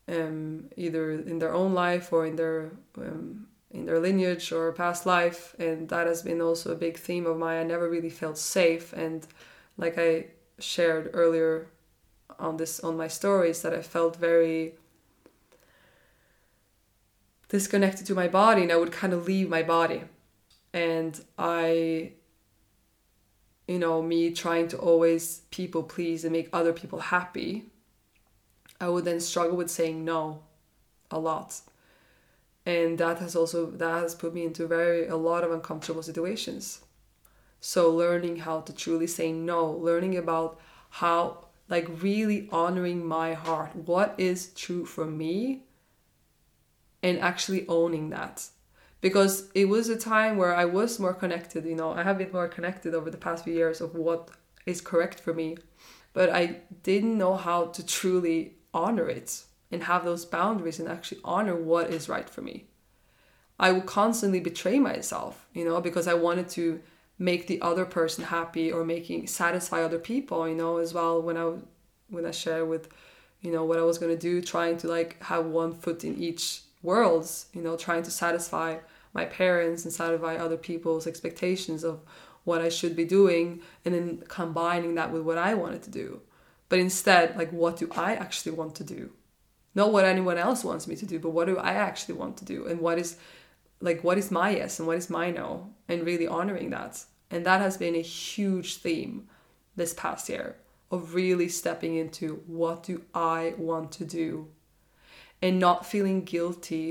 um, 0.08 0.68
either 0.76 1.12
in 1.12 1.38
their 1.38 1.54
own 1.54 1.72
life 1.72 2.12
or 2.12 2.26
in 2.26 2.36
their 2.36 2.72
um, 2.98 3.46
in 3.70 3.86
their 3.86 3.98
lineage 3.98 4.52
or 4.52 4.70
past 4.72 5.04
life. 5.04 5.56
And 5.58 5.88
that 5.88 6.06
has 6.06 6.22
been 6.22 6.40
also 6.40 6.72
a 6.72 6.76
big 6.76 6.96
theme 6.96 7.26
of 7.26 7.36
mine. 7.38 7.58
I 7.58 7.64
never 7.64 7.90
really 7.90 8.10
felt 8.10 8.38
safe. 8.38 8.92
And 8.92 9.26
like 9.76 9.98
i 9.98 10.26
shared 10.60 11.10
earlier 11.14 11.66
on 12.38 12.56
this 12.56 12.78
on 12.80 12.96
my 12.96 13.08
stories 13.08 13.62
that 13.62 13.74
i 13.74 13.82
felt 13.82 14.14
very 14.16 14.74
disconnected 17.48 18.06
to 18.06 18.14
my 18.14 18.28
body 18.28 18.62
and 18.62 18.72
I 18.72 18.76
would 18.76 18.92
kind 18.92 19.12
of 19.12 19.26
leave 19.26 19.48
my 19.48 19.62
body. 19.62 20.02
And 20.72 21.20
I, 21.38 22.12
you 23.68 23.78
know, 23.78 24.02
me 24.02 24.32
trying 24.32 24.68
to 24.68 24.78
always 24.78 25.42
people 25.50 25.82
please 25.82 26.24
and 26.24 26.32
make 26.32 26.48
other 26.52 26.72
people 26.72 26.98
happy, 26.98 27.66
I 28.80 28.88
would 28.88 29.04
then 29.04 29.20
struggle 29.20 29.56
with 29.56 29.70
saying 29.70 30.04
no 30.04 30.42
a 31.10 31.18
lot. 31.18 31.60
And 32.66 32.98
that 32.98 33.18
has 33.18 33.36
also 33.36 33.66
that 33.66 34.02
has 34.02 34.14
put 34.14 34.34
me 34.34 34.44
into 34.44 34.66
very 34.66 35.06
a 35.06 35.16
lot 35.16 35.44
of 35.44 35.52
uncomfortable 35.52 36.02
situations. 36.02 36.80
So 37.60 37.90
learning 37.90 38.36
how 38.38 38.60
to 38.62 38.74
truly 38.74 39.06
say 39.06 39.32
no 39.32 39.66
learning 39.70 40.16
about 40.16 40.58
how 40.90 41.46
like 41.68 41.88
really 42.02 42.48
honoring 42.50 43.04
my 43.04 43.34
heart. 43.34 43.74
What 43.76 44.14
is 44.18 44.48
true 44.54 44.84
for 44.84 45.04
me 45.04 45.63
and 47.04 47.20
actually 47.20 47.64
owning 47.68 48.10
that 48.10 48.36
because 49.00 49.50
it 49.54 49.66
was 49.66 49.88
a 49.88 49.96
time 49.96 50.36
where 50.36 50.54
i 50.54 50.64
was 50.64 50.98
more 50.98 51.14
connected 51.14 51.64
you 51.64 51.76
know 51.76 51.92
i 51.92 52.02
have 52.02 52.18
been 52.18 52.32
more 52.32 52.48
connected 52.48 52.94
over 52.94 53.10
the 53.10 53.24
past 53.26 53.44
few 53.44 53.54
years 53.54 53.80
of 53.80 53.94
what 53.94 54.30
is 54.66 54.80
correct 54.80 55.20
for 55.20 55.32
me 55.32 55.56
but 56.12 56.28
i 56.30 56.56
didn't 56.82 57.16
know 57.16 57.36
how 57.36 57.66
to 57.66 57.84
truly 57.86 58.54
honor 58.74 59.08
it 59.08 59.44
and 59.70 59.84
have 59.84 60.04
those 60.04 60.24
boundaries 60.24 60.78
and 60.78 60.88
actually 60.88 61.20
honor 61.24 61.56
what 61.56 61.90
is 61.90 62.08
right 62.08 62.28
for 62.28 62.42
me. 62.42 62.64
I 63.58 63.72
would 63.72 63.86
constantly 63.86 64.40
betray 64.40 64.78
myself, 64.78 65.46
you 65.54 65.64
know, 65.64 65.80
because 65.80 66.08
I 66.08 66.14
wanted 66.14 66.48
to 66.50 66.80
make 67.18 67.46
the 67.46 67.60
other 67.62 67.84
person 67.84 68.24
happy 68.24 68.72
or 68.72 68.84
making 68.84 69.28
satisfy 69.28 69.82
other 69.82 69.98
people, 69.98 70.48
you 70.48 70.54
know, 70.54 70.78
as 70.78 70.92
well 70.92 71.22
when 71.22 71.36
I 71.36 71.52
when 72.10 72.26
I 72.26 72.32
share 72.32 72.64
with, 72.64 72.88
you 73.40 73.50
know, 73.52 73.64
what 73.64 73.78
I 73.78 73.82
was 73.82 73.98
gonna 73.98 74.16
do, 74.16 74.42
trying 74.42 74.76
to 74.78 74.88
like 74.88 75.22
have 75.22 75.46
one 75.46 75.72
foot 75.72 76.04
in 76.04 76.20
each 76.20 76.62
worlds, 76.84 77.46
you 77.52 77.62
know, 77.62 77.76
trying 77.76 78.04
to 78.04 78.10
satisfy 78.10 78.78
my 79.12 79.24
parents 79.24 79.84
and 79.84 79.92
satisfy 79.92 80.36
other 80.36 80.56
people's 80.56 81.06
expectations 81.06 81.82
of 81.82 82.00
what 82.44 82.60
I 82.60 82.68
should 82.68 82.94
be 82.94 83.04
doing 83.04 83.62
and 83.84 83.94
then 83.94 84.22
combining 84.28 84.94
that 84.94 85.10
with 85.10 85.22
what 85.22 85.38
I 85.38 85.54
wanted 85.54 85.82
to 85.84 85.90
do. 85.90 86.20
But 86.68 86.78
instead, 86.78 87.36
like 87.36 87.50
what 87.50 87.76
do 87.76 87.90
I 87.96 88.14
actually 88.14 88.52
want 88.52 88.76
to 88.76 88.84
do? 88.84 89.10
not 89.74 89.92
what 89.92 90.04
anyone 90.04 90.38
else 90.38 90.64
wants 90.64 90.86
me 90.86 90.96
to 90.96 91.06
do 91.06 91.18
but 91.18 91.30
what 91.30 91.46
do 91.46 91.58
i 91.58 91.72
actually 91.72 92.14
want 92.14 92.36
to 92.36 92.44
do 92.44 92.66
and 92.66 92.80
what 92.80 92.98
is 92.98 93.16
like 93.80 94.02
what 94.04 94.18
is 94.18 94.30
my 94.30 94.50
yes 94.50 94.78
and 94.78 94.86
what 94.86 94.96
is 94.96 95.10
my 95.10 95.30
no 95.30 95.72
and 95.88 96.06
really 96.06 96.26
honoring 96.26 96.70
that 96.70 97.04
and 97.30 97.44
that 97.44 97.60
has 97.60 97.76
been 97.76 97.94
a 97.94 98.02
huge 98.02 98.76
theme 98.76 99.28
this 99.76 99.92
past 99.94 100.28
year 100.28 100.56
of 100.90 101.14
really 101.14 101.48
stepping 101.48 101.96
into 101.96 102.42
what 102.46 102.82
do 102.82 103.02
i 103.14 103.54
want 103.58 103.90
to 103.90 104.04
do 104.04 104.48
and 105.44 105.58
not 105.58 105.86
feeling 105.92 106.18
guilty 106.34 106.86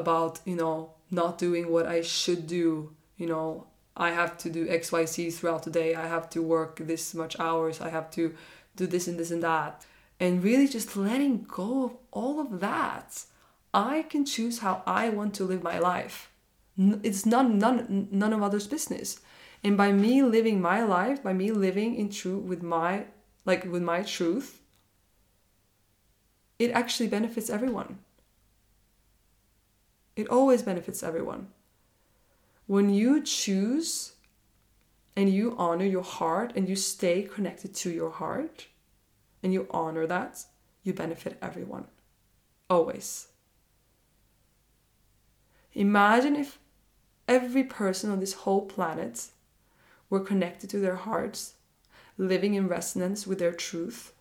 about 0.00 0.40
you 0.50 0.56
know 0.62 0.76
not 1.10 1.32
doing 1.46 1.64
what 1.72 1.86
i 1.86 2.00
should 2.00 2.42
do 2.46 2.90
you 3.20 3.28
know 3.32 3.66
i 3.96 4.10
have 4.20 4.32
to 4.42 4.48
do 4.56 4.66
xyz 4.80 5.34
throughout 5.34 5.62
the 5.64 5.74
day 5.80 5.94
i 5.94 6.06
have 6.06 6.26
to 6.28 6.40
work 6.42 6.74
this 6.90 7.14
much 7.14 7.34
hours 7.46 7.80
i 7.80 7.90
have 7.96 8.08
to 8.10 8.34
do 8.76 8.86
this 8.86 9.08
and 9.08 9.18
this 9.18 9.30
and 9.30 9.42
that 9.42 9.84
and 10.20 10.42
really 10.42 10.68
just 10.68 10.96
letting 10.96 11.44
go 11.44 11.84
of 11.84 11.96
all 12.10 12.40
of 12.40 12.60
that. 12.60 13.24
I 13.72 14.02
can 14.02 14.24
choose 14.24 14.60
how 14.60 14.82
I 14.86 15.10
want 15.10 15.34
to 15.34 15.44
live 15.44 15.62
my 15.62 15.78
life. 15.78 16.30
It's 16.76 17.26
none, 17.26 17.58
none, 17.58 18.08
none 18.10 18.32
of 18.32 18.42
others' 18.42 18.66
business. 18.66 19.20
And 19.62 19.76
by 19.76 19.92
me 19.92 20.22
living 20.22 20.60
my 20.60 20.82
life, 20.82 21.22
by 21.22 21.32
me 21.32 21.50
living 21.50 21.94
in 21.96 22.10
truth 22.10 22.44
with 22.44 22.62
my, 22.62 23.04
like 23.44 23.64
with 23.64 23.82
my 23.82 24.02
truth, 24.02 24.57
it 26.58 26.70
actually 26.72 27.08
benefits 27.08 27.50
everyone. 27.50 27.98
It 30.16 30.28
always 30.28 30.62
benefits 30.62 31.02
everyone. 31.02 31.48
When 32.66 32.92
you 32.92 33.22
choose 33.22 34.14
and 35.16 35.32
you 35.32 35.54
honor 35.56 35.84
your 35.84 36.02
heart 36.02 36.52
and 36.56 36.68
you 36.68 36.76
stay 36.76 37.22
connected 37.22 37.74
to 37.74 37.90
your 37.90 38.10
heart, 38.10 38.66
and 39.42 39.52
you 39.52 39.66
honor 39.70 40.06
that, 40.06 40.44
you 40.82 40.92
benefit 40.92 41.38
everyone. 41.40 41.86
Always. 42.68 43.28
Imagine 45.74 46.36
if 46.36 46.58
every 47.26 47.62
person 47.64 48.10
on 48.10 48.20
this 48.20 48.32
whole 48.32 48.66
planet 48.66 49.28
were 50.10 50.20
connected 50.20 50.70
to 50.70 50.78
their 50.78 50.96
hearts, 50.96 51.54
living 52.16 52.54
in 52.54 52.68
resonance 52.68 53.26
with 53.26 53.38
their 53.38 53.52
truth. 53.52 54.12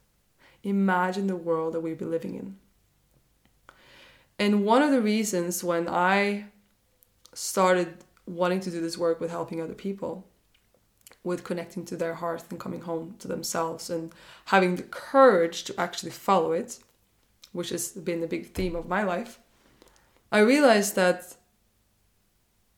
Imagine 0.68 1.28
the 1.28 1.36
world 1.36 1.74
that 1.74 1.80
we'd 1.80 1.97
be 1.97 2.05
living 2.05 2.36
in. 2.36 2.57
And 4.38 4.65
one 4.65 4.84
of 4.84 4.91
the 4.91 5.01
reasons 5.01 5.63
when 5.63 5.88
I 5.88 6.45
started 7.34 8.03
wanting 8.26 8.59
to 8.59 8.72
do 8.72 8.82
this 8.82 8.97
work 8.97 9.22
with 9.22 9.32
helping 9.32 9.61
other 9.61 9.74
people 9.74 10.26
with 11.24 11.43
connecting 11.43 11.86
to 11.86 11.95
their 11.95 12.15
hearts 12.15 12.45
and 12.49 12.59
coming 12.59 12.82
home 12.82 13.15
to 13.20 13.28
themselves 13.28 13.89
and 13.89 14.13
having 14.45 14.76
the 14.76 14.84
courage 14.84 15.63
to 15.65 15.80
actually 15.80 16.11
follow 16.11 16.51
it, 16.51 16.80
which 17.53 17.70
has 17.70 17.89
been 17.89 18.22
the 18.22 18.28
big 18.28 18.53
theme 18.53 18.76
of 18.76 18.88
my 18.88 19.03
life, 19.03 19.39
I 20.32 20.39
realized 20.39 20.95
that, 20.95 21.36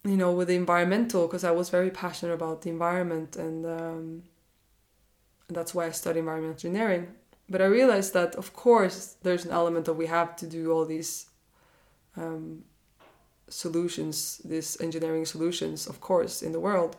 you 0.03 0.17
know, 0.17 0.31
with 0.31 0.47
the 0.47 0.55
environmental, 0.55 1.27
because 1.27 1.43
I 1.43 1.51
was 1.51 1.69
very 1.69 1.89
passionate 1.89 2.33
about 2.33 2.61
the 2.61 2.69
environment 2.69 3.35
and, 3.35 3.65
um, 3.65 4.23
and 5.47 5.57
that's 5.57 5.73
why 5.73 5.87
I 5.87 5.91
studied 5.91 6.19
environmental 6.19 6.55
engineering. 6.55 7.07
But 7.49 7.61
I 7.61 7.65
realized 7.65 8.13
that, 8.13 8.35
of 8.35 8.53
course, 8.53 9.15
there's 9.23 9.45
an 9.45 9.51
element 9.51 9.85
that 9.85 9.93
we 9.93 10.05
have 10.05 10.35
to 10.37 10.47
do 10.47 10.71
all 10.71 10.85
these 10.85 11.25
um, 12.15 12.63
solutions, 13.47 14.39
these 14.45 14.79
engineering 14.79 15.25
solutions, 15.25 15.87
of 15.87 15.99
course, 15.99 16.43
in 16.43 16.51
the 16.51 16.59
world. 16.59 16.95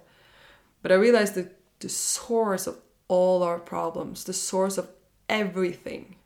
But 0.83 0.91
I 0.91 0.97
realized 0.97 1.35
that 1.35 1.57
the 1.79 1.89
source 1.89 2.67
of 2.67 2.79
all 3.07 3.43
our 3.43 3.59
problems, 3.59 4.25
the 4.25 4.33
source 4.33 4.77
of 4.77 4.89
everything, 5.29 6.17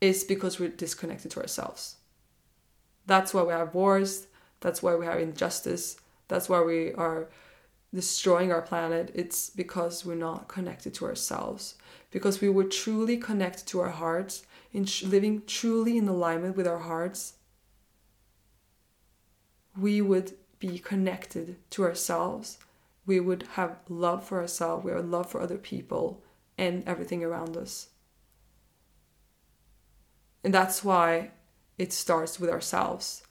is 0.00 0.24
because 0.24 0.58
we're 0.58 0.68
disconnected 0.68 1.30
to 1.32 1.40
ourselves. 1.40 1.96
That's 3.06 3.32
why 3.32 3.42
we 3.42 3.52
have 3.52 3.74
wars, 3.74 4.26
that's 4.60 4.82
why 4.82 4.94
we 4.96 5.06
have 5.06 5.18
injustice, 5.18 5.96
that's 6.28 6.48
why 6.48 6.60
we 6.60 6.92
are 6.94 7.28
destroying 7.94 8.52
our 8.52 8.62
planet. 8.62 9.10
It's 9.14 9.50
because 9.50 10.04
we're 10.04 10.14
not 10.14 10.48
connected 10.48 10.94
to 10.94 11.06
ourselves. 11.06 11.76
Because 12.10 12.40
we 12.40 12.48
were 12.48 12.64
truly 12.64 13.16
connected 13.16 13.66
to 13.68 13.80
our 13.80 13.90
hearts, 13.90 14.44
in 14.72 14.86
living 15.04 15.42
truly 15.46 15.96
in 15.96 16.08
alignment 16.08 16.56
with 16.56 16.66
our 16.66 16.78
hearts, 16.80 17.34
we 19.78 20.00
would 20.00 20.32
be 20.58 20.78
connected 20.78 21.56
to 21.70 21.84
ourselves 21.84 22.58
we 23.08 23.18
would 23.18 23.44
have 23.54 23.78
love 23.88 24.22
for 24.22 24.38
ourselves, 24.38 24.84
we 24.84 24.92
have 24.92 25.06
love 25.06 25.30
for 25.30 25.40
other 25.40 25.56
people 25.56 26.22
and 26.58 26.86
everything 26.86 27.24
around 27.24 27.56
us. 27.56 27.88
And 30.44 30.52
that's 30.52 30.84
why 30.84 31.30
it 31.78 31.90
starts 31.92 32.38
with 32.38 32.50
ourselves. 32.50 33.22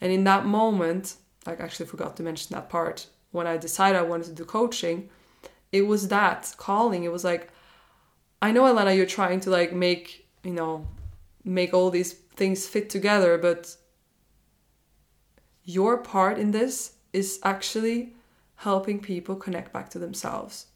And 0.00 0.12
in 0.12 0.22
that 0.24 0.46
moment, 0.46 1.16
I 1.44 1.54
actually 1.54 1.86
forgot 1.86 2.16
to 2.16 2.22
mention 2.22 2.54
that 2.54 2.68
part, 2.68 3.08
when 3.34 3.48
I 3.48 3.56
decided 3.56 3.98
I 3.98 4.02
wanted 4.02 4.26
to 4.26 4.32
do 4.32 4.44
coaching, 4.44 5.10
it 5.72 5.82
was 5.82 6.06
that 6.06 6.54
calling. 6.56 7.02
It 7.02 7.10
was 7.10 7.24
like, 7.24 7.50
I 8.40 8.52
know, 8.52 8.64
Elena, 8.64 8.92
you're 8.92 9.06
trying 9.06 9.40
to 9.40 9.50
like 9.50 9.72
make, 9.72 10.28
you 10.44 10.52
know, 10.52 10.86
make 11.42 11.74
all 11.74 11.90
these 11.90 12.12
things 12.12 12.68
fit 12.68 12.88
together, 12.88 13.36
but 13.36 13.76
your 15.64 15.98
part 15.98 16.38
in 16.38 16.52
this 16.52 16.92
is 17.12 17.40
actually 17.42 18.12
helping 18.56 19.00
people 19.00 19.34
connect 19.34 19.72
back 19.72 19.90
to 19.90 19.98
themselves 19.98 20.66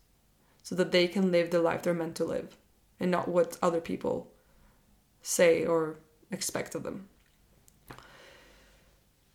so 0.65 0.75
that 0.75 0.91
they 0.91 1.07
can 1.07 1.31
live 1.31 1.51
the 1.51 1.61
life 1.61 1.83
they're 1.83 1.95
meant 1.95 2.17
to 2.17 2.25
live 2.25 2.57
and 2.99 3.09
not 3.09 3.29
what 3.29 3.57
other 3.63 3.81
people 3.81 4.33
say 5.23 5.65
or 5.65 6.01
expect 6.33 6.75
of 6.75 6.83
them. 6.83 7.09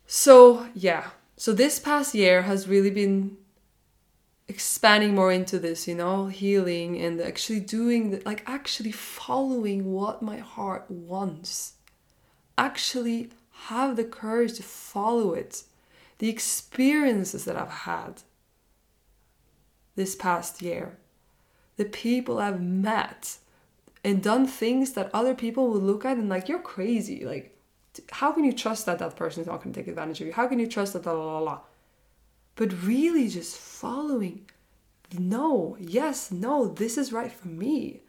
So, 0.06 0.68
yeah. 0.74 1.06
So, 1.36 1.52
this 1.52 1.78
past 1.78 2.14
year 2.14 2.42
has 2.42 2.68
really 2.68 2.90
been 2.90 3.36
expanding 4.46 5.14
more 5.14 5.32
into 5.32 5.58
this, 5.58 5.88
you 5.88 5.94
know, 5.94 6.26
healing 6.26 7.00
and 7.00 7.20
actually 7.20 7.60
doing, 7.60 8.10
the, 8.10 8.22
like, 8.24 8.42
actually 8.46 8.92
following 8.92 9.92
what 9.92 10.22
my 10.22 10.38
heart 10.38 10.90
wants. 10.90 11.74
Actually 12.56 13.30
have 13.68 13.96
the 13.96 14.04
courage 14.04 14.54
to 14.54 14.62
follow 14.62 15.32
it. 15.32 15.64
The 16.18 16.28
experiences 16.28 17.44
that 17.46 17.56
I've 17.56 17.68
had 17.68 18.22
this 19.96 20.14
past 20.14 20.62
year. 20.62 20.98
The 21.76 21.84
people 21.84 22.38
I've 22.38 22.60
met 22.60 23.38
and 24.04 24.22
done 24.22 24.46
things 24.46 24.92
that 24.92 25.10
other 25.12 25.34
people 25.34 25.68
will 25.68 25.80
look 25.80 26.04
at 26.04 26.16
and 26.16 26.28
like, 26.28 26.48
you're 26.48 26.60
crazy. 26.60 27.24
Like, 27.24 27.53
how 28.10 28.32
can 28.32 28.44
you 28.44 28.52
trust 28.52 28.86
that 28.86 28.98
that 28.98 29.16
person 29.16 29.42
is 29.42 29.46
not 29.46 29.62
going 29.62 29.72
to 29.72 29.80
take 29.80 29.88
advantage 29.88 30.20
of 30.20 30.26
you? 30.26 30.32
How 30.32 30.46
can 30.46 30.58
you 30.58 30.66
trust 30.66 30.92
that, 30.94 31.06
la 31.06 31.12
la 31.12 31.38
la? 31.38 31.60
But 32.56 32.82
really 32.84 33.28
just 33.28 33.56
following, 33.56 34.48
no, 35.18 35.76
yes, 35.80 36.30
no, 36.30 36.68
this 36.68 36.98
is 36.98 37.12
right 37.12 37.32
for 37.32 37.48
me. 37.48 38.02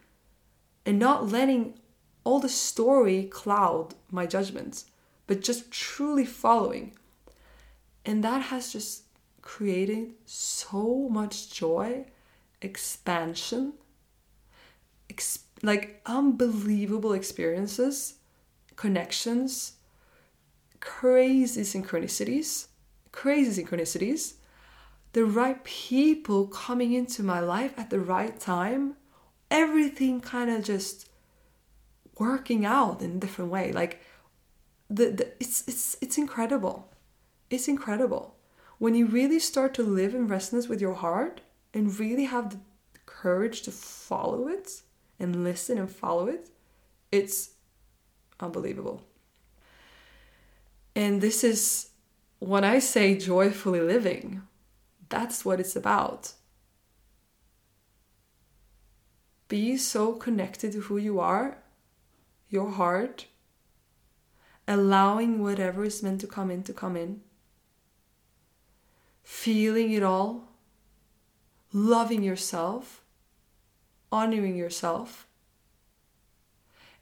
And 0.85 0.99
not 0.99 1.29
letting 1.29 1.79
all 2.23 2.39
the 2.39 2.49
story 2.49 3.23
cloud 3.25 3.95
my 4.11 4.25
judgments, 4.25 4.85
but 5.27 5.41
just 5.41 5.71
truly 5.71 6.25
following. 6.25 6.93
And 8.05 8.23
that 8.23 8.43
has 8.43 8.71
just 8.71 9.03
created 9.41 10.13
so 10.25 11.07
much 11.09 11.51
joy, 11.51 12.05
expansion, 12.61 13.73
like 15.61 16.01
unbelievable 16.05 17.13
experiences, 17.13 18.15
connections, 18.75 19.73
crazy 20.85 21.61
synchronicities, 21.61 22.67
crazy 23.11 23.63
synchronicities, 23.63 24.35
the 25.13 25.25
right 25.25 25.61
people 25.63 26.47
coming 26.47 26.93
into 26.93 27.23
my 27.23 27.39
life 27.39 27.73
at 27.77 27.89
the 27.89 27.99
right 27.99 28.39
time, 28.39 28.95
everything 29.49 30.21
kind 30.21 30.49
of 30.49 30.63
just 30.63 31.09
working 32.19 32.65
out 32.65 33.01
in 33.01 33.11
a 33.11 33.19
different 33.19 33.51
way. 33.51 33.73
Like 33.73 33.99
the, 34.89 35.09
the 35.09 35.33
it's 35.39 35.63
it's 35.67 35.97
it's 36.01 36.17
incredible. 36.17 36.93
It's 37.49 37.67
incredible. 37.67 38.35
When 38.77 38.93
you 38.93 39.07
really 39.07 39.39
start 39.39 39.73
to 39.75 39.83
live 39.83 40.13
in 40.13 40.27
resonance 40.27 40.67
with 40.67 40.81
your 40.81 40.93
heart 40.93 41.41
and 41.73 41.99
really 41.99 42.25
have 42.25 42.51
the 42.51 42.59
courage 43.05 43.63
to 43.63 43.71
follow 43.71 44.47
it 44.47 44.81
and 45.19 45.43
listen 45.43 45.77
and 45.77 45.89
follow 45.89 46.27
it, 46.27 46.49
it's 47.11 47.51
unbelievable. 48.39 49.01
And 50.95 51.19
this 51.21 51.43
is 51.43 51.89
when 52.39 52.63
I 52.63 52.79
say 52.79 53.17
joyfully 53.17 53.81
living, 53.81 54.43
that's 55.09 55.43
what 55.43 55.59
it's 55.59 55.75
about. 55.75 56.33
Be 59.47 59.77
so 59.77 60.13
connected 60.13 60.71
to 60.71 60.81
who 60.81 60.97
you 60.97 61.19
are, 61.19 61.57
your 62.49 62.71
heart, 62.71 63.27
allowing 64.67 65.43
whatever 65.43 65.83
is 65.83 66.01
meant 66.01 66.21
to 66.21 66.27
come 66.27 66.49
in 66.49 66.63
to 66.63 66.73
come 66.73 66.95
in, 66.95 67.21
feeling 69.21 69.91
it 69.91 70.01
all, 70.01 70.49
loving 71.73 72.23
yourself, 72.23 73.03
honoring 74.11 74.55
yourself, 74.55 75.27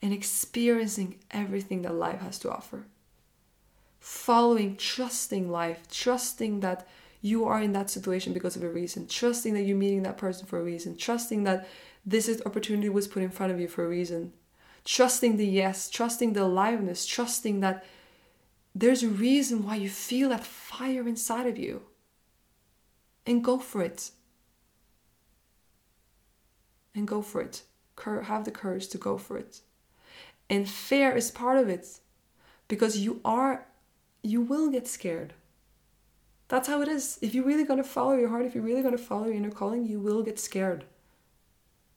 and 0.01 0.11
experiencing 0.11 1.19
everything 1.31 1.83
that 1.83 1.93
life 1.93 2.19
has 2.19 2.37
to 2.39 2.51
offer 2.51 2.85
following, 4.03 4.75
trusting 4.75 5.49
life, 5.49 5.87
trusting 5.89 6.59
that 6.59 6.85
you 7.21 7.45
are 7.45 7.61
in 7.61 7.71
that 7.71 7.89
situation 7.89 8.33
because 8.33 8.57
of 8.57 8.61
a 8.61 8.67
reason, 8.67 9.07
trusting 9.07 9.53
that 9.53 9.61
you're 9.61 9.77
meeting 9.77 10.03
that 10.03 10.17
person 10.17 10.45
for 10.45 10.59
a 10.59 10.63
reason, 10.63 10.97
trusting 10.97 11.45
that 11.45 11.65
this 12.05 12.41
opportunity 12.45 12.89
was 12.89 13.07
put 13.07 13.23
in 13.23 13.29
front 13.29 13.53
of 13.53 13.61
you 13.61 13.67
for 13.69 13.85
a 13.85 13.87
reason, 13.87 14.33
trusting 14.83 15.37
the 15.37 15.47
yes, 15.47 15.89
trusting 15.89 16.33
the 16.33 16.43
aliveness, 16.43 17.05
trusting 17.05 17.61
that 17.61 17.85
there's 18.75 19.03
a 19.03 19.07
reason 19.07 19.65
why 19.65 19.77
you 19.77 19.89
feel 19.89 20.27
that 20.27 20.43
fire 20.43 21.07
inside 21.07 21.47
of 21.47 21.57
you. 21.57 21.83
And 23.25 23.41
go 23.41 23.57
for 23.57 23.81
it. 23.81 24.11
And 26.93 27.07
go 27.07 27.21
for 27.21 27.39
it. 27.39 27.61
Have 28.03 28.43
the 28.43 28.51
courage 28.51 28.89
to 28.89 28.97
go 28.97 29.17
for 29.17 29.37
it. 29.37 29.61
And 30.49 30.67
fear 30.67 31.13
is 31.15 31.31
part 31.31 31.57
of 31.57 31.69
it 31.69 32.01
because 32.67 32.97
you 32.97 33.21
are 33.23 33.65
you 34.23 34.41
will 34.41 34.69
get 34.69 34.87
scared. 34.87 35.33
That's 36.47 36.67
how 36.67 36.81
it 36.81 36.87
is. 36.87 37.19
If 37.21 37.35
you're 37.35 37.45
really 37.45 37.65
going 37.65 37.81
to 37.81 37.87
follow 37.87 38.15
your 38.15 38.29
heart, 38.29 38.45
if 38.45 38.55
you're 38.55 38.63
really 38.63 38.81
going 38.81 38.97
to 38.97 39.03
follow 39.03 39.25
your 39.25 39.35
inner 39.35 39.51
calling, 39.51 39.85
you 39.85 39.99
will 39.99 40.23
get 40.23 40.39
scared. 40.39 40.85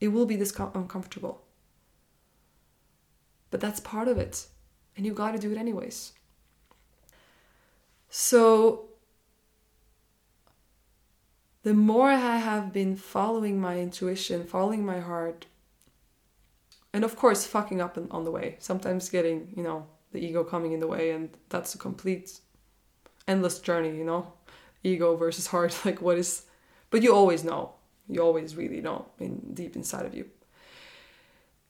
It 0.00 0.08
will 0.08 0.26
be 0.26 0.36
this 0.36 0.54
uncomfortable. 0.58 1.42
But 3.50 3.60
that's 3.60 3.80
part 3.80 4.08
of 4.08 4.18
it. 4.18 4.46
And 4.96 5.06
you 5.06 5.12
got 5.12 5.32
to 5.32 5.38
do 5.38 5.52
it 5.52 5.58
anyways. 5.58 6.12
So, 8.08 8.86
the 11.62 11.74
more 11.74 12.10
I 12.10 12.36
have 12.36 12.72
been 12.72 12.96
following 12.96 13.60
my 13.60 13.78
intuition, 13.78 14.46
following 14.46 14.86
my 14.86 15.00
heart, 15.00 15.46
and 16.92 17.04
of 17.04 17.16
course, 17.16 17.46
fucking 17.46 17.80
up 17.80 17.98
on 18.10 18.24
the 18.24 18.30
way, 18.30 18.56
sometimes 18.58 19.10
getting, 19.10 19.52
you 19.54 19.62
know, 19.62 19.86
the 20.12 20.24
ego 20.24 20.44
coming 20.44 20.72
in 20.72 20.80
the 20.80 20.86
way 20.86 21.10
and 21.10 21.30
that's 21.48 21.74
a 21.74 21.78
complete 21.78 22.40
endless 23.28 23.58
journey 23.58 23.96
you 23.96 24.04
know? 24.04 24.32
Ego 24.82 25.16
versus 25.16 25.48
heart 25.48 25.78
like 25.84 26.00
what 26.00 26.18
is 26.18 26.44
but 26.90 27.02
you 27.02 27.12
always 27.12 27.42
know. 27.42 27.72
You 28.08 28.20
always 28.20 28.54
really 28.54 28.80
know 28.80 29.06
in 29.18 29.52
deep 29.52 29.74
inside 29.74 30.06
of 30.06 30.14
you. 30.14 30.26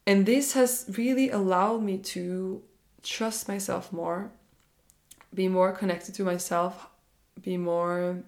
And 0.06 0.26
this 0.26 0.52
has 0.52 0.84
really 0.96 1.30
allowed 1.30 1.82
me 1.82 1.96
to 1.98 2.62
trust 3.02 3.48
myself 3.48 3.92
more 3.92 4.30
be 5.32 5.48
more 5.48 5.72
connected 5.72 6.14
to 6.14 6.24
myself 6.24 6.88
be 7.40 7.56
more 7.56 8.22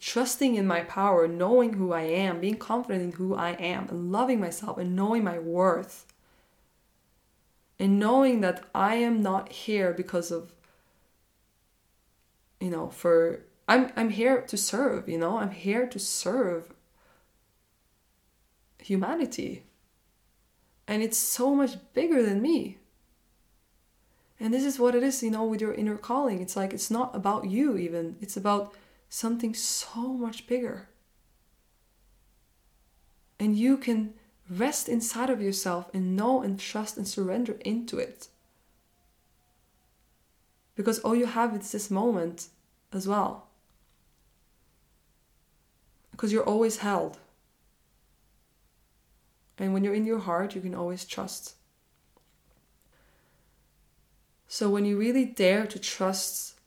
trusting 0.00 0.56
in 0.56 0.66
my 0.66 0.80
power 0.80 1.28
knowing 1.28 1.74
who 1.74 1.92
i 1.92 2.02
am 2.02 2.40
being 2.40 2.56
confident 2.56 3.02
in 3.04 3.12
who 3.12 3.34
i 3.34 3.50
am 3.50 3.86
and 3.88 4.10
loving 4.10 4.40
myself 4.40 4.76
and 4.78 4.96
knowing 4.96 5.22
my 5.22 5.38
worth 5.38 6.06
and 7.78 7.98
knowing 7.98 8.40
that 8.40 8.64
I 8.74 8.96
am 8.96 9.22
not 9.22 9.52
here 9.52 9.92
because 9.92 10.30
of 10.30 10.52
you 12.60 12.70
know 12.70 12.88
for 12.88 13.44
I'm 13.68 13.90
I'm 13.96 14.10
here 14.10 14.42
to 14.42 14.56
serve, 14.56 15.08
you 15.08 15.18
know? 15.18 15.38
I'm 15.38 15.50
here 15.50 15.86
to 15.86 15.98
serve 15.98 16.72
humanity. 18.78 19.64
And 20.86 21.02
it's 21.02 21.18
so 21.18 21.54
much 21.54 21.76
bigger 21.94 22.22
than 22.22 22.40
me. 22.40 22.78
And 24.38 24.54
this 24.54 24.64
is 24.64 24.78
what 24.78 24.94
it 24.94 25.02
is, 25.02 25.22
you 25.22 25.30
know, 25.30 25.44
with 25.44 25.60
your 25.60 25.74
inner 25.74 25.96
calling. 25.96 26.40
It's 26.40 26.56
like 26.56 26.72
it's 26.72 26.90
not 26.90 27.16
about 27.16 27.46
you 27.46 27.76
even. 27.76 28.16
It's 28.20 28.36
about 28.36 28.74
something 29.08 29.54
so 29.54 30.12
much 30.12 30.46
bigger. 30.46 30.88
And 33.40 33.56
you 33.56 33.76
can 33.76 34.14
Rest 34.48 34.88
inside 34.88 35.30
of 35.30 35.42
yourself 35.42 35.90
and 35.92 36.16
know 36.16 36.42
and 36.42 36.58
trust 36.58 36.96
and 36.96 37.06
surrender 37.06 37.56
into 37.64 37.98
it. 37.98 38.28
Because 40.76 40.98
all 41.00 41.16
you 41.16 41.26
have 41.26 41.54
is 41.56 41.72
this 41.72 41.90
moment 41.90 42.48
as 42.92 43.08
well. 43.08 43.48
Because 46.12 46.32
you're 46.32 46.44
always 46.44 46.78
held. 46.78 47.18
And 49.58 49.72
when 49.72 49.82
you're 49.82 49.94
in 49.94 50.04
your 50.04 50.20
heart, 50.20 50.54
you 50.54 50.60
can 50.60 50.74
always 50.74 51.04
trust. 51.04 51.54
So 54.48 54.70
when 54.70 54.84
you 54.84 54.96
really 54.96 55.24
dare 55.24 55.66
to 55.66 55.78
trust, 55.78 56.58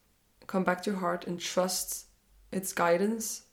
come 0.47 0.63
back 0.63 0.81
to 0.83 0.91
your 0.91 0.99
heart 0.99 1.25
and 1.25 1.39
trust 1.39 2.07
its 2.51 2.73
guidance, 2.73 3.43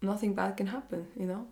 nothing 0.00 0.34
bad 0.34 0.56
can 0.56 0.68
happen, 0.68 1.08
you 1.16 1.26
know? 1.26 1.48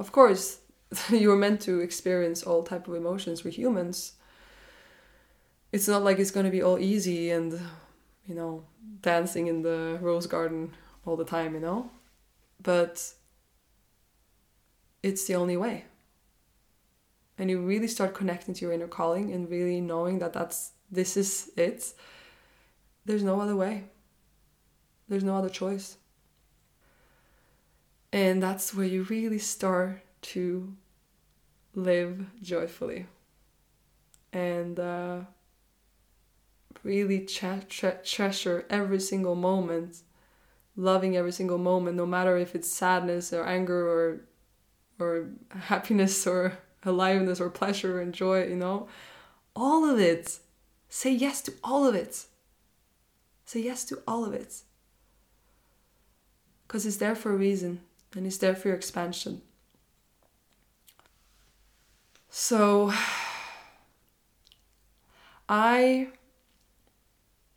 Of 0.00 0.10
course 0.10 0.58
you're 1.10 1.36
meant 1.36 1.60
to 1.60 1.78
experience 1.80 2.42
all 2.42 2.64
type 2.64 2.88
of 2.88 2.94
emotions 2.94 3.44
we're 3.44 3.52
humans. 3.52 4.14
It's 5.70 5.86
not 5.86 6.02
like 6.02 6.18
it's 6.18 6.32
going 6.32 6.46
to 6.46 6.50
be 6.50 6.62
all 6.62 6.78
easy 6.78 7.30
and 7.30 7.52
you 8.26 8.34
know 8.34 8.64
dancing 9.02 9.46
in 9.46 9.62
the 9.62 9.98
rose 10.00 10.26
garden 10.26 10.72
all 11.06 11.16
the 11.16 11.24
time 11.24 11.54
you 11.54 11.60
know? 11.60 11.90
But 12.60 13.12
it's 15.02 15.24
the 15.26 15.36
only 15.36 15.56
way. 15.56 15.84
And 17.38 17.48
you 17.48 17.60
really 17.60 17.88
start 17.88 18.14
connecting 18.14 18.54
to 18.54 18.64
your 18.64 18.72
inner 18.72 18.88
calling 18.88 19.32
and 19.32 19.48
really 19.48 19.80
knowing 19.80 20.18
that 20.18 20.32
that's 20.32 20.72
this 20.90 21.16
is 21.16 21.50
it. 21.56 21.92
There's 23.04 23.22
no 23.22 23.40
other 23.40 23.56
way. 23.56 23.84
There's 25.08 25.24
no 25.24 25.36
other 25.36 25.48
choice 25.48 25.96
and 28.12 28.42
that's 28.42 28.74
where 28.74 28.86
you 28.86 29.04
really 29.04 29.38
start 29.38 30.00
to 30.22 30.74
live 31.74 32.26
joyfully 32.42 33.06
and 34.32 34.78
uh, 34.78 35.20
really 36.82 37.24
tre- 37.24 37.62
tre- 37.68 37.98
treasure 38.04 38.66
every 38.70 39.00
single 39.00 39.34
moment, 39.34 40.02
loving 40.76 41.16
every 41.16 41.32
single 41.32 41.58
moment, 41.58 41.96
no 41.96 42.06
matter 42.06 42.36
if 42.36 42.54
it's 42.54 42.68
sadness 42.68 43.32
or 43.32 43.44
anger 43.46 43.88
or 43.88 44.20
or 44.98 45.30
happiness 45.50 46.26
or 46.26 46.58
aliveness 46.84 47.40
or 47.40 47.50
pleasure 47.50 48.00
and 48.00 48.12
joy, 48.12 48.46
you 48.46 48.56
know, 48.56 48.88
all 49.54 49.88
of 49.88 49.98
it. 49.98 50.38
Say 50.88 51.12
yes 51.12 51.40
to 51.42 51.54
all 51.62 51.86
of 51.86 51.94
it. 51.94 52.26
Say 53.44 53.60
yes 53.60 53.84
to 53.86 54.02
all 54.06 54.24
of 54.24 54.34
it. 54.34 54.62
Because 56.66 56.84
it's 56.84 56.96
there 56.96 57.14
for 57.14 57.32
a 57.32 57.36
reason 57.36 57.80
and 58.16 58.26
it's 58.26 58.38
there 58.38 58.54
for 58.54 58.68
your 58.68 58.76
expansion. 58.76 59.42
So 62.28 62.92
I 65.48 66.08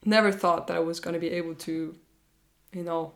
never 0.05 0.31
thought 0.31 0.67
that 0.67 0.77
I 0.77 0.79
was 0.79 0.99
going 0.99 1.13
to 1.13 1.19
be 1.19 1.31
able 1.31 1.55
to, 1.55 1.95
you 2.73 2.83
know, 2.83 3.13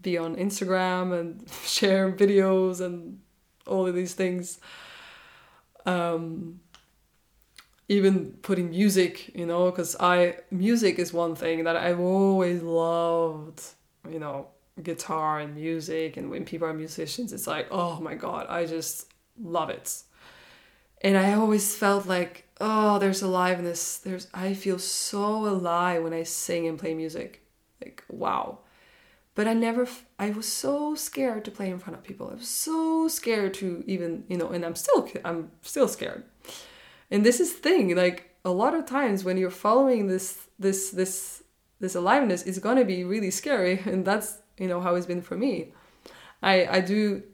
be 0.00 0.16
on 0.16 0.36
Instagram 0.36 1.18
and 1.18 1.48
share 1.64 2.10
videos 2.10 2.80
and 2.80 3.20
all 3.66 3.86
of 3.86 3.94
these 3.94 4.14
things. 4.14 4.58
Um, 5.86 6.60
even 7.88 8.32
putting 8.42 8.70
music, 8.70 9.34
you 9.34 9.46
know, 9.46 9.70
because 9.70 9.96
I 9.98 10.36
music 10.50 10.98
is 10.98 11.12
one 11.12 11.34
thing 11.34 11.64
that 11.64 11.76
I've 11.76 11.98
always 11.98 12.62
loved, 12.62 13.62
you 14.08 14.20
know, 14.20 14.48
guitar 14.82 15.40
and 15.40 15.54
music 15.54 16.16
and 16.16 16.30
when 16.30 16.44
people 16.44 16.66
are 16.66 16.74
musicians 16.74 17.32
it's 17.32 17.46
like 17.46 17.66
oh 17.70 18.00
my 18.00 18.14
god 18.14 18.46
i 18.48 18.64
just 18.64 19.12
love 19.42 19.70
it 19.70 20.02
and 21.02 21.16
i 21.16 21.32
always 21.32 21.76
felt 21.76 22.06
like 22.06 22.46
oh, 22.60 22.98
there's 22.98 23.22
aliveness. 23.22 23.98
There's 23.98 24.28
I 24.34 24.54
feel 24.54 24.78
so 24.78 25.46
alive 25.46 26.04
when 26.04 26.12
I 26.12 26.22
sing 26.22 26.68
and 26.68 26.78
play 26.78 26.94
music. 26.94 27.42
Like 27.82 28.04
wow. 28.08 28.58
But 29.34 29.48
I 29.48 29.54
never 29.54 29.88
I 30.18 30.30
was 30.30 30.46
so 30.46 30.94
scared 30.94 31.44
to 31.46 31.50
play 31.50 31.70
in 31.70 31.78
front 31.78 31.96
of 31.96 32.04
people. 32.04 32.28
I 32.30 32.34
was 32.34 32.48
so 32.48 33.08
scared 33.08 33.54
to 33.54 33.82
even, 33.86 34.24
you 34.28 34.36
know, 34.36 34.48
and 34.48 34.64
I'm 34.64 34.74
still 34.74 35.08
I'm 35.24 35.50
still 35.62 35.88
scared. 35.88 36.24
And 37.10 37.24
this 37.24 37.40
is 37.40 37.52
thing 37.52 37.96
like 37.96 38.36
a 38.44 38.50
lot 38.50 38.74
of 38.74 38.86
times 38.86 39.24
when 39.24 39.36
you're 39.38 39.50
following 39.50 40.06
this 40.06 40.48
this 40.58 40.90
this 40.90 41.42
this 41.80 41.94
aliveness 41.94 42.42
is 42.42 42.58
going 42.58 42.76
to 42.76 42.84
be 42.84 43.04
really 43.04 43.30
scary 43.30 43.80
and 43.86 44.04
that's, 44.04 44.38
you 44.60 44.68
know, 44.68 44.80
how 44.80 44.94
it's 44.94 45.06
been 45.06 45.22
for 45.22 45.36
me. 45.36 45.72
I 46.42 46.66
I 46.78 46.80
do 46.80 47.24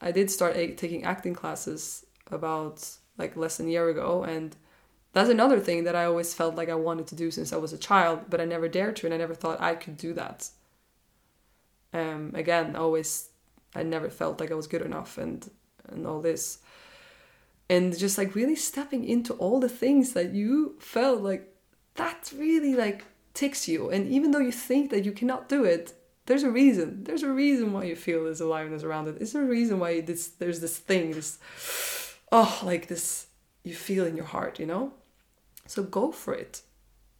I 0.00 0.10
did 0.10 0.30
start 0.30 0.54
taking 0.54 1.04
acting 1.04 1.34
classes 1.34 2.04
about 2.28 2.88
like 3.18 3.36
less 3.36 3.58
than 3.58 3.68
a 3.68 3.70
year 3.70 3.88
ago 3.88 4.24
and 4.24 4.56
that's 5.12 5.28
another 5.28 5.60
thing 5.60 5.84
that 5.84 5.94
I 5.94 6.06
always 6.06 6.32
felt 6.32 6.54
like 6.54 6.70
I 6.70 6.74
wanted 6.74 7.06
to 7.08 7.14
do 7.14 7.30
since 7.30 7.52
I 7.52 7.56
was 7.56 7.72
a 7.72 7.78
child, 7.78 8.24
but 8.30 8.40
I 8.40 8.46
never 8.46 8.66
dared 8.66 8.96
to, 8.96 9.06
and 9.06 9.14
I 9.14 9.18
never 9.18 9.34
thought 9.34 9.60
I 9.60 9.74
could 9.74 9.96
do 9.96 10.14
that. 10.14 10.48
Um, 11.92 12.32
again, 12.34 12.76
always, 12.76 13.28
I 13.74 13.82
never 13.82 14.08
felt 14.08 14.40
like 14.40 14.50
I 14.50 14.54
was 14.54 14.66
good 14.66 14.82
enough, 14.82 15.18
and 15.18 15.48
and 15.88 16.06
all 16.06 16.20
this, 16.20 16.58
and 17.68 17.96
just 17.96 18.16
like 18.16 18.34
really 18.34 18.56
stepping 18.56 19.04
into 19.04 19.34
all 19.34 19.60
the 19.60 19.68
things 19.68 20.14
that 20.14 20.32
you 20.32 20.76
felt 20.78 21.20
like 21.20 21.54
that 21.96 22.32
really 22.34 22.74
like 22.74 23.04
ticks 23.34 23.68
you, 23.68 23.90
and 23.90 24.08
even 24.08 24.30
though 24.30 24.38
you 24.38 24.52
think 24.52 24.90
that 24.90 25.04
you 25.04 25.12
cannot 25.12 25.48
do 25.48 25.64
it, 25.64 25.92
there's 26.26 26.42
a 26.42 26.50
reason. 26.50 27.04
There's 27.04 27.22
a 27.22 27.32
reason 27.32 27.72
why 27.72 27.84
you 27.84 27.96
feel 27.96 28.24
this 28.24 28.40
aliveness 28.40 28.84
around 28.84 29.08
it. 29.08 29.18
There's 29.18 29.34
a 29.34 29.42
reason 29.42 29.78
why 29.78 30.00
this 30.00 30.28
there's 30.28 30.60
this 30.60 30.78
thing, 30.78 31.12
this 31.12 31.38
oh, 32.30 32.60
like 32.62 32.86
this 32.88 33.26
you 33.64 33.74
feel 33.74 34.06
in 34.06 34.16
your 34.16 34.26
heart, 34.26 34.58
you 34.58 34.66
know? 34.66 34.92
So 35.66 35.82
go 35.82 36.12
for 36.12 36.34
it. 36.34 36.62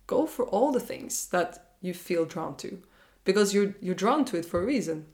Go 0.07 0.26
for 0.26 0.44
all 0.46 0.72
the 0.72 0.80
things 0.80 1.28
that 1.28 1.74
you 1.80 1.94
feel 1.94 2.24
drawn 2.24 2.57
to 2.59 2.82
because 3.24 3.55
you're 3.55 3.74
you're 3.80 3.94
drawn 3.94 4.24
to 4.26 4.36
it 4.36 4.44
for 4.44 4.62
a 4.62 4.66
reason. 4.66 5.07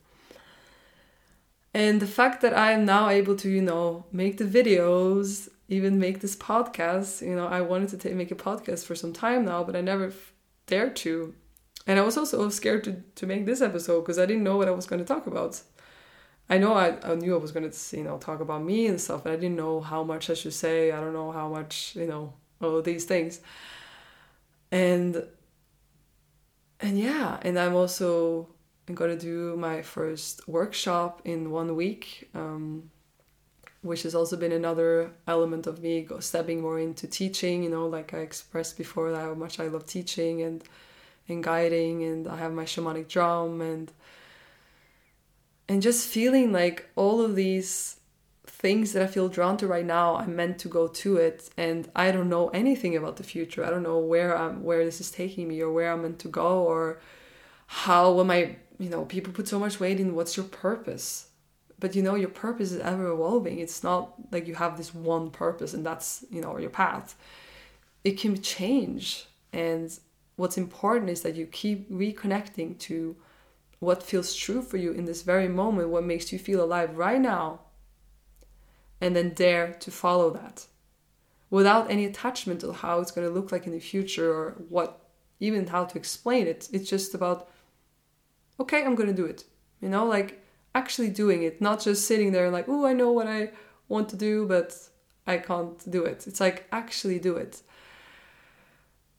And 1.75 2.01
the 2.01 2.07
fact 2.07 2.41
that 2.41 2.57
I 2.57 2.73
am 2.73 2.85
now 2.85 3.09
able 3.09 3.37
to, 3.37 3.49
you 3.49 3.61
know, 3.63 4.07
make 4.11 4.39
the 4.39 4.45
videos, 4.45 5.49
even 5.69 5.99
make 5.99 6.21
this 6.21 6.35
podcast, 6.35 7.25
you 7.27 7.37
know, 7.37 7.47
I 7.47 7.61
wanted 7.61 7.91
to 7.91 7.99
t- 7.99 8.15
make 8.15 8.31
a 8.31 8.35
podcast 8.35 8.87
for 8.87 8.95
some 8.95 9.13
time 9.13 9.45
now, 9.45 9.63
but 9.63 9.77
I 9.77 9.83
never 9.83 10.07
f- 10.07 10.33
dared 10.67 10.97
to. 10.97 11.35
And 11.89 11.99
I 11.99 12.03
was 12.03 12.17
also 12.17 12.49
scared 12.51 12.85
to, 12.85 13.03
to 13.17 13.27
make 13.27 13.47
this 13.47 13.61
episode 13.61 14.03
because 14.03 14.21
I 14.21 14.27
didn't 14.27 14.45
know 14.45 14.57
what 14.57 14.69
I 14.69 14.73
was 14.73 14.87
going 14.87 15.01
to 15.01 15.05
talk 15.05 15.27
about. 15.27 15.61
I 16.49 16.59
know 16.59 16.75
I, 16.75 16.97
I 17.03 17.17
knew 17.17 17.35
I 17.35 17.39
was 17.39 17.51
going 17.51 17.69
to, 17.69 17.97
you 17.97 18.05
know, 18.05 18.19
talk 18.19 18.41
about 18.41 18.63
me 18.63 18.87
and 18.87 19.01
stuff, 19.01 19.25
but 19.25 19.33
I 19.33 19.37
didn't 19.37 19.57
know 19.57 19.81
how 19.81 20.05
much 20.05 20.31
I 20.31 20.35
should 20.35 20.55
say. 20.55 20.93
I 20.93 21.01
don't 21.01 21.13
know 21.13 21.33
how 21.33 21.49
much, 21.49 21.97
you 21.97 22.07
know, 22.07 22.35
all 22.61 22.81
these 22.83 23.05
things 23.05 23.41
and 24.71 25.23
and 26.81 26.99
yeah 26.99 27.39
and 27.43 27.59
i'm 27.59 27.75
also 27.75 28.49
i'm 28.89 28.95
going 28.95 29.17
to 29.17 29.25
do 29.25 29.57
my 29.57 29.83
first 29.83 30.47
workshop 30.49 31.23
in 31.25 31.51
one 31.51 31.75
week 31.77 32.29
um, 32.35 32.91
which 33.83 34.03
has 34.03 34.15
also 34.15 34.37
been 34.37 34.53
another 34.53 35.11
element 35.27 35.67
of 35.67 35.81
me 35.81 36.07
stepping 36.21 36.61
more 36.61 36.79
into 36.79 37.07
teaching 37.07 37.63
you 37.63 37.71
know 37.71 37.87
like 37.87 38.13
i 38.13 38.19
expressed 38.19 38.77
before 38.77 39.15
how 39.15 39.35
much 39.35 39.61
i 39.61 39.67
love 39.67 39.87
teaching 39.87 40.43
and 40.43 40.65
and 41.29 41.45
guiding 41.45 42.03
and 42.03 42.27
i 42.29 42.37
have 42.37 42.53
my 42.53 42.65
shamanic 42.65 43.09
drum 43.09 43.61
and 43.61 43.93
and 45.69 45.83
just 45.83 46.09
feeling 46.09 46.51
like 46.51 46.89
all 46.97 47.21
of 47.21 47.37
these 47.37 47.99
things 48.59 48.93
that 48.93 49.03
I 49.03 49.07
feel 49.07 49.29
drawn 49.29 49.57
to 49.59 49.67
right 49.67 49.85
now, 49.85 50.17
I'm 50.17 50.35
meant 50.35 50.59
to 50.61 50.69
go 50.69 50.89
to 50.89 51.17
it, 51.17 51.49
and 51.57 51.89
I 51.95 52.11
don't 52.11 52.29
know 52.29 52.49
anything 52.49 52.97
about 52.97 53.17
the 53.17 53.23
future. 53.23 53.65
I 53.65 53.71
don't 53.71 53.83
know 53.83 53.99
where 53.99 54.37
I'm, 54.37 54.65
where 54.65 54.85
this 54.85 55.01
is 55.01 55.11
taking 55.11 55.47
me, 55.47 55.61
or 55.61 55.71
where 55.71 55.93
I'm 55.93 56.03
meant 56.03 56.19
to 56.21 56.29
go, 56.29 56.63
or 56.65 57.01
how 57.67 58.19
am 58.21 58.31
I. 58.31 58.57
You 58.79 58.89
know, 58.89 59.05
people 59.05 59.33
put 59.33 59.49
so 59.49 59.59
much 59.59 59.81
weight 59.81 60.01
in 60.01 60.15
what's 60.15 60.37
your 60.37 60.47
purpose, 60.47 61.29
but 61.81 61.95
you 61.95 62.03
know, 62.03 62.15
your 62.15 62.29
purpose 62.29 62.73
is 62.73 62.81
ever 62.81 63.09
evolving. 63.09 63.59
It's 63.59 63.83
not 63.83 64.15
like 64.31 64.47
you 64.47 64.55
have 64.55 64.77
this 64.77 64.95
one 64.95 65.31
purpose 65.31 65.75
and 65.75 65.85
that's 65.85 66.25
you 66.31 66.41
know 66.41 66.59
your 66.59 66.71
path. 66.71 67.17
It 68.05 68.19
can 68.19 68.41
change, 68.41 69.27
and 69.53 69.97
what's 70.39 70.57
important 70.57 71.11
is 71.11 71.23
that 71.23 71.35
you 71.35 71.47
keep 71.47 71.91
reconnecting 71.91 72.79
to 72.79 73.17
what 73.81 74.05
feels 74.05 74.35
true 74.35 74.63
for 74.63 74.77
you 74.77 74.93
in 74.93 75.05
this 75.05 75.23
very 75.23 75.49
moment, 75.49 75.89
what 75.89 76.05
makes 76.05 76.33
you 76.33 76.39
feel 76.39 76.63
alive 76.63 76.97
right 76.97 77.21
now 77.21 77.61
and 79.01 79.17
then 79.17 79.31
dare 79.31 79.73
to 79.81 79.91
follow 79.91 80.31
that 80.31 80.67
without 81.51 81.91
any 81.91 82.05
attachment 82.05 82.61
to 82.61 82.73
how 82.73 83.01
it's 83.01 83.11
going 83.11 83.27
to 83.27 83.33
look 83.33 83.51
like 83.51 83.67
in 83.67 83.73
the 83.73 83.81
future 83.81 84.33
or 84.33 84.53
what 84.69 85.01
even 85.41 85.67
how 85.67 85.85
to 85.85 85.99
explain 85.99 86.47
it. 86.47 86.69
It's 86.73 86.89
just 86.89 87.15
about 87.15 87.49
okay 88.61 88.85
i'm 88.85 88.95
going 88.95 89.09
to 89.09 89.23
do 89.23 89.27
it. 89.27 89.45
You 89.81 89.89
know 89.89 90.07
like 90.07 90.41
actually 90.73 91.11
doing 91.11 91.43
it 91.43 91.61
not 91.61 91.81
just 91.81 92.07
sitting 92.07 92.31
there 92.31 92.49
like 92.51 92.69
oh 92.69 92.87
i 92.87 92.93
know 92.93 93.11
what 93.11 93.27
i 93.27 93.51
want 93.89 94.09
to 94.11 94.17
do 94.17 94.47
but 94.47 94.77
i 95.27 95.37
can't 95.37 95.91
do 95.91 96.05
it. 96.05 96.29
It's 96.29 96.41
like 96.41 96.67
actually 96.71 97.19
do 97.19 97.37
it 97.37 97.63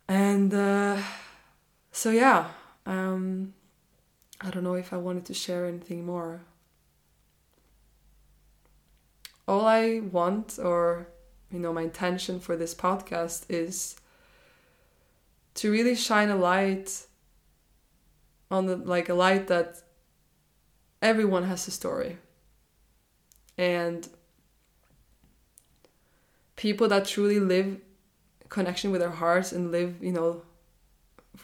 and 0.09 0.53
uh, 0.53 1.01
so 1.93 2.11
yeah 2.11 2.47
um, 2.85 3.53
i 4.41 4.49
don't 4.49 4.63
know 4.63 4.73
if 4.73 4.91
i 4.91 4.97
wanted 4.97 5.23
to 5.23 5.33
share 5.33 5.65
anything 5.65 6.05
more 6.05 6.41
all 9.49 9.65
I 9.65 10.01
want, 10.11 10.59
or 10.61 11.07
you 11.51 11.57
know, 11.57 11.73
my 11.73 11.81
intention 11.81 12.39
for 12.39 12.55
this 12.55 12.75
podcast 12.75 13.45
is 13.49 13.95
to 15.55 15.71
really 15.71 15.95
shine 15.95 16.29
a 16.29 16.35
light 16.35 17.07
on 18.51 18.67
the 18.67 18.75
like 18.75 19.09
a 19.09 19.15
light 19.15 19.47
that 19.47 19.81
everyone 21.01 21.45
has 21.45 21.67
a 21.67 21.71
story. 21.71 22.17
And 23.57 24.07
people 26.55 26.87
that 26.89 27.05
truly 27.05 27.39
live 27.39 27.81
connection 28.49 28.91
with 28.91 29.01
their 29.01 29.11
hearts 29.11 29.51
and 29.51 29.71
live, 29.71 30.03
you 30.03 30.11
know, 30.11 30.41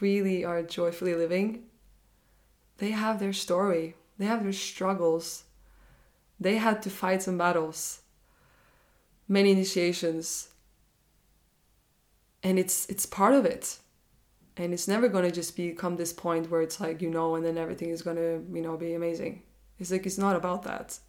really 0.01 0.43
are 0.43 0.63
joyfully 0.63 1.15
living, 1.15 1.63
they 2.77 2.91
have 2.91 3.19
their 3.19 3.33
story. 3.33 3.95
They 4.17 4.25
have 4.25 4.43
their 4.43 4.53
struggles 4.53 5.45
they 6.39 6.57
had 6.57 6.81
to 6.83 6.89
fight 6.89 7.23
some 7.23 7.37
battles, 7.37 8.01
many 9.27 9.51
initiations. 9.51 10.49
And 12.43 12.59
it's 12.59 12.85
it's 12.87 13.05
part 13.05 13.33
of 13.33 13.45
it. 13.45 13.79
And 14.57 14.73
it's 14.73 14.87
never 14.87 15.07
gonna 15.07 15.31
just 15.31 15.55
become 15.55 15.95
this 15.95 16.13
point 16.13 16.49
where 16.49 16.61
it's 16.61 16.79
like 16.79 17.01
you 17.01 17.09
know 17.09 17.35
and 17.35 17.45
then 17.45 17.57
everything 17.57 17.89
is 17.89 18.01
gonna, 18.01 18.41
you 18.51 18.61
know, 18.61 18.77
be 18.77 18.93
amazing. 18.93 19.43
It's 19.79 19.91
like 19.91 20.05
it's 20.05 20.17
not 20.17 20.35
about 20.35 20.63
that. 20.63 20.99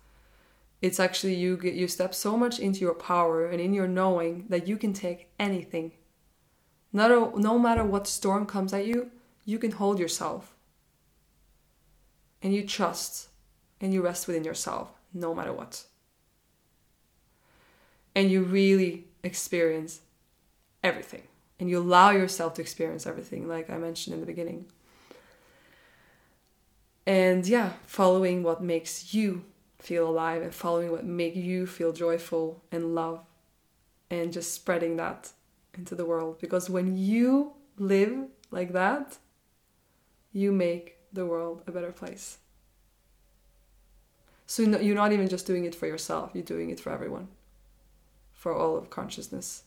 It's 0.82 1.00
actually 1.00 1.34
you 1.34 1.56
get 1.56 1.74
you 1.74 1.88
step 1.88 2.14
so 2.14 2.36
much 2.36 2.58
into 2.58 2.80
your 2.80 2.94
power 2.94 3.46
and 3.46 3.60
in 3.60 3.72
your 3.72 3.88
knowing 3.88 4.46
that 4.48 4.68
you 4.68 4.76
can 4.76 4.92
take 4.92 5.30
anything. 5.38 5.92
No, 6.92 7.32
no 7.36 7.58
matter 7.58 7.84
what 7.84 8.06
storm 8.06 8.46
comes 8.46 8.72
at 8.72 8.86
you, 8.86 9.10
you 9.44 9.58
can 9.58 9.72
hold 9.72 9.98
yourself. 9.98 10.54
And 12.42 12.54
you 12.54 12.66
trust 12.66 13.28
and 13.80 13.92
you 13.92 14.02
rest 14.02 14.26
within 14.26 14.44
yourself 14.44 14.90
no 15.12 15.34
matter 15.34 15.52
what. 15.52 15.84
And 18.14 18.30
you 18.30 18.42
really 18.42 19.06
experience 19.22 20.00
everything. 20.82 21.22
And 21.58 21.70
you 21.70 21.78
allow 21.78 22.10
yourself 22.10 22.54
to 22.54 22.62
experience 22.62 23.06
everything, 23.06 23.48
like 23.48 23.70
I 23.70 23.78
mentioned 23.78 24.14
in 24.14 24.20
the 24.20 24.26
beginning. 24.26 24.66
And 27.06 27.46
yeah, 27.46 27.72
following 27.86 28.42
what 28.42 28.62
makes 28.62 29.14
you 29.14 29.44
feel 29.86 30.08
alive 30.08 30.42
and 30.42 30.52
following 30.52 30.90
what 30.90 31.04
make 31.04 31.36
you 31.36 31.64
feel 31.64 31.92
joyful 31.92 32.60
and 32.72 32.92
love 32.94 33.20
and 34.10 34.32
just 34.32 34.52
spreading 34.52 34.96
that 34.96 35.30
into 35.74 35.94
the 35.94 36.04
world 36.04 36.40
because 36.40 36.68
when 36.68 36.96
you 36.96 37.52
live 37.78 38.26
like 38.50 38.72
that 38.72 39.18
you 40.32 40.50
make 40.50 40.96
the 41.12 41.24
world 41.24 41.62
a 41.68 41.70
better 41.70 41.92
place 41.92 42.38
so 44.46 44.62
you're 44.62 44.94
not 44.94 45.12
even 45.12 45.28
just 45.28 45.46
doing 45.46 45.64
it 45.64 45.74
for 45.74 45.86
yourself, 45.86 46.30
you're 46.32 46.44
doing 46.44 46.70
it 46.70 46.78
for 46.78 46.92
everyone, 46.92 47.28
for 48.32 48.54
all 48.54 48.76
of 48.76 48.90
consciousness. 48.90 49.64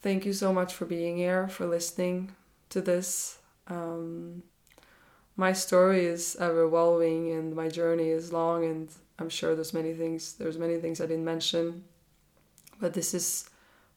Thank 0.03 0.25
you 0.25 0.33
so 0.33 0.51
much 0.51 0.73
for 0.73 0.83
being 0.83 1.15
here, 1.15 1.47
for 1.47 1.65
listening 1.65 2.35
to 2.71 2.81
this. 2.81 3.37
Um, 3.67 4.43
my 5.37 5.53
story 5.53 6.05
is 6.05 6.35
ever 6.41 6.63
evolving 6.63 7.31
and 7.31 7.55
my 7.55 7.69
journey 7.69 8.09
is 8.09 8.33
long 8.33 8.65
and 8.65 8.89
I'm 9.17 9.29
sure 9.29 9.55
there's 9.55 9.73
many 9.73 9.93
things 9.93 10.33
there's 10.33 10.57
many 10.57 10.77
things 10.77 10.99
I 10.99 11.05
didn't 11.05 11.23
mention. 11.23 11.85
But 12.81 12.93
this 12.93 13.13
is 13.13 13.49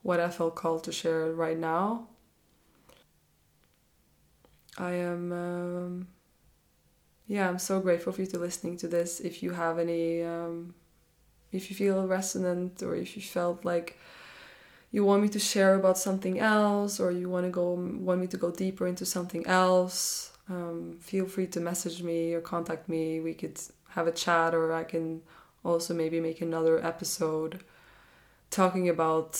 what 0.02 0.20
I 0.20 0.30
felt 0.30 0.54
called 0.54 0.84
to 0.84 0.92
share 0.92 1.32
right 1.32 1.58
now. 1.58 2.06
I 4.78 4.92
am 4.92 5.32
um, 5.32 6.06
yeah, 7.26 7.48
I'm 7.48 7.58
so 7.58 7.80
grateful 7.80 8.12
for 8.12 8.20
you 8.20 8.28
to 8.28 8.38
listening 8.38 8.76
to 8.76 8.86
this. 8.86 9.18
If 9.18 9.42
you 9.42 9.50
have 9.50 9.80
any, 9.80 10.22
um, 10.22 10.72
if 11.50 11.68
you 11.68 11.74
feel 11.74 12.06
resonant 12.06 12.80
or 12.80 12.94
if 12.94 13.16
you 13.16 13.22
felt 13.22 13.64
like 13.64 13.98
you 14.96 15.04
want 15.04 15.22
me 15.22 15.28
to 15.28 15.38
share 15.38 15.74
about 15.74 15.98
something 15.98 16.40
else 16.40 16.98
or 16.98 17.10
you 17.10 17.28
want 17.28 17.44
to 17.44 17.50
go 17.50 17.66
want 18.08 18.18
me 18.18 18.26
to 18.26 18.38
go 18.38 18.50
deeper 18.50 18.86
into 18.86 19.04
something 19.04 19.46
else, 19.46 20.32
um, 20.48 20.96
feel 21.02 21.26
free 21.26 21.46
to 21.48 21.60
message 21.60 22.02
me 22.02 22.32
or 22.32 22.40
contact 22.40 22.88
me. 22.88 23.20
We 23.20 23.34
could 23.34 23.60
have 23.90 24.06
a 24.06 24.10
chat 24.10 24.54
or 24.54 24.72
I 24.72 24.84
can 24.84 25.20
also 25.62 25.92
maybe 25.92 26.18
make 26.18 26.40
another 26.40 26.82
episode 26.82 27.62
talking 28.48 28.88
about 28.88 29.32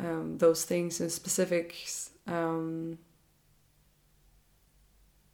um, 0.00 0.38
those 0.38 0.64
things 0.64 1.00
in 1.00 1.10
specifics. 1.10 2.10
Um, 2.26 2.98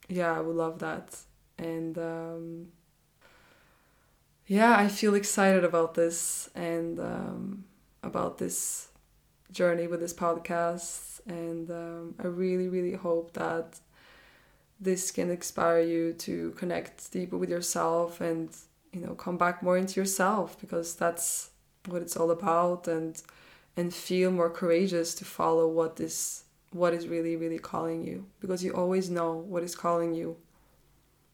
yeah, 0.07 0.37
I 0.37 0.41
would 0.41 0.55
love 0.55 0.77
that. 0.77 1.17
And 1.57 1.97
um, 1.97 2.67
yeah, 4.45 4.77
I 4.77 4.89
feel 4.89 5.15
excited 5.15 5.63
about 5.63 5.95
this 5.95 6.51
and 6.53 6.99
um, 6.99 7.63
about 8.03 8.37
this 8.37 8.89
journey 9.55 9.87
with 9.87 10.01
this 10.01 10.13
podcast. 10.13 11.21
And 11.27 11.71
um, 11.71 12.15
I 12.19 12.27
really, 12.27 12.67
really 12.67 12.93
hope 12.93 13.33
that 13.33 13.79
this 14.79 15.11
can 15.11 15.29
inspire 15.31 15.79
you 15.79 16.13
to 16.13 16.51
connect 16.51 17.11
deeper 17.11 17.37
with 17.37 17.49
yourself 17.49 18.21
and 18.21 18.49
you 18.91 19.01
know 19.01 19.15
come 19.15 19.37
back 19.37 19.63
more 19.63 19.77
into 19.77 19.99
yourself 19.99 20.59
because 20.59 20.95
that's 20.95 21.49
what 21.85 22.01
it's 22.01 22.17
all 22.17 22.31
about 22.31 22.87
and 22.87 23.21
and 23.77 23.93
feel 23.93 24.31
more 24.31 24.49
courageous 24.49 25.15
to 25.15 25.25
follow 25.25 25.67
what 25.67 25.99
is 25.99 26.43
what 26.71 26.93
is 26.93 27.07
really 27.07 27.35
really 27.37 27.57
calling 27.57 28.03
you 28.03 28.25
because 28.41 28.63
you 28.63 28.73
always 28.73 29.09
know 29.09 29.33
what 29.33 29.63
is 29.63 29.75
calling 29.75 30.13
you 30.13 30.35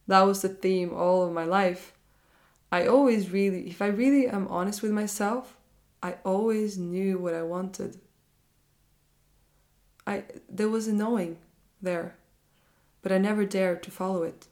that 0.07 0.22
was 0.22 0.41
the 0.41 0.49
theme 0.49 0.93
all 0.93 1.24
of 1.24 1.34
my 1.34 1.45
life 1.45 1.93
i 2.72 2.86
always 2.86 3.32
really 3.32 3.67
if 3.67 3.82
i 3.82 3.88
really 3.88 4.28
am 4.28 4.47
honest 4.49 4.84
with 4.84 4.91
myself 4.91 5.57
i 6.03 6.15
always 6.24 6.78
knew 6.78 7.17
what 7.17 7.34
i 7.34 7.41
wanted 7.41 7.99
i 10.12 10.16
there 10.57 10.70
was 10.76 10.88
a 10.88 10.93
knowing 10.93 11.34
there 11.82 12.07
but 13.01 13.12
I 13.12 13.18
never 13.18 13.45
dared 13.45 13.84
to 13.84 13.91
follow 13.91 14.24
it. 14.24 14.47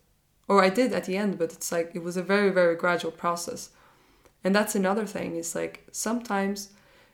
Or 0.47 0.63
I 0.63 0.69
did 0.69 0.93
at 0.93 1.05
the 1.05 1.17
end, 1.17 1.37
but 1.37 1.53
it's 1.53 1.71
like 1.71 1.91
it 1.93 2.03
was 2.03 2.17
a 2.17 2.23
very, 2.23 2.49
very 2.49 2.75
gradual 2.75 3.11
process. 3.11 3.69
And 4.43 4.55
that's 4.55 4.75
another 4.75 5.05
thing. 5.05 5.35
It's 5.35 5.53
like 5.53 5.87
sometimes 5.91 6.69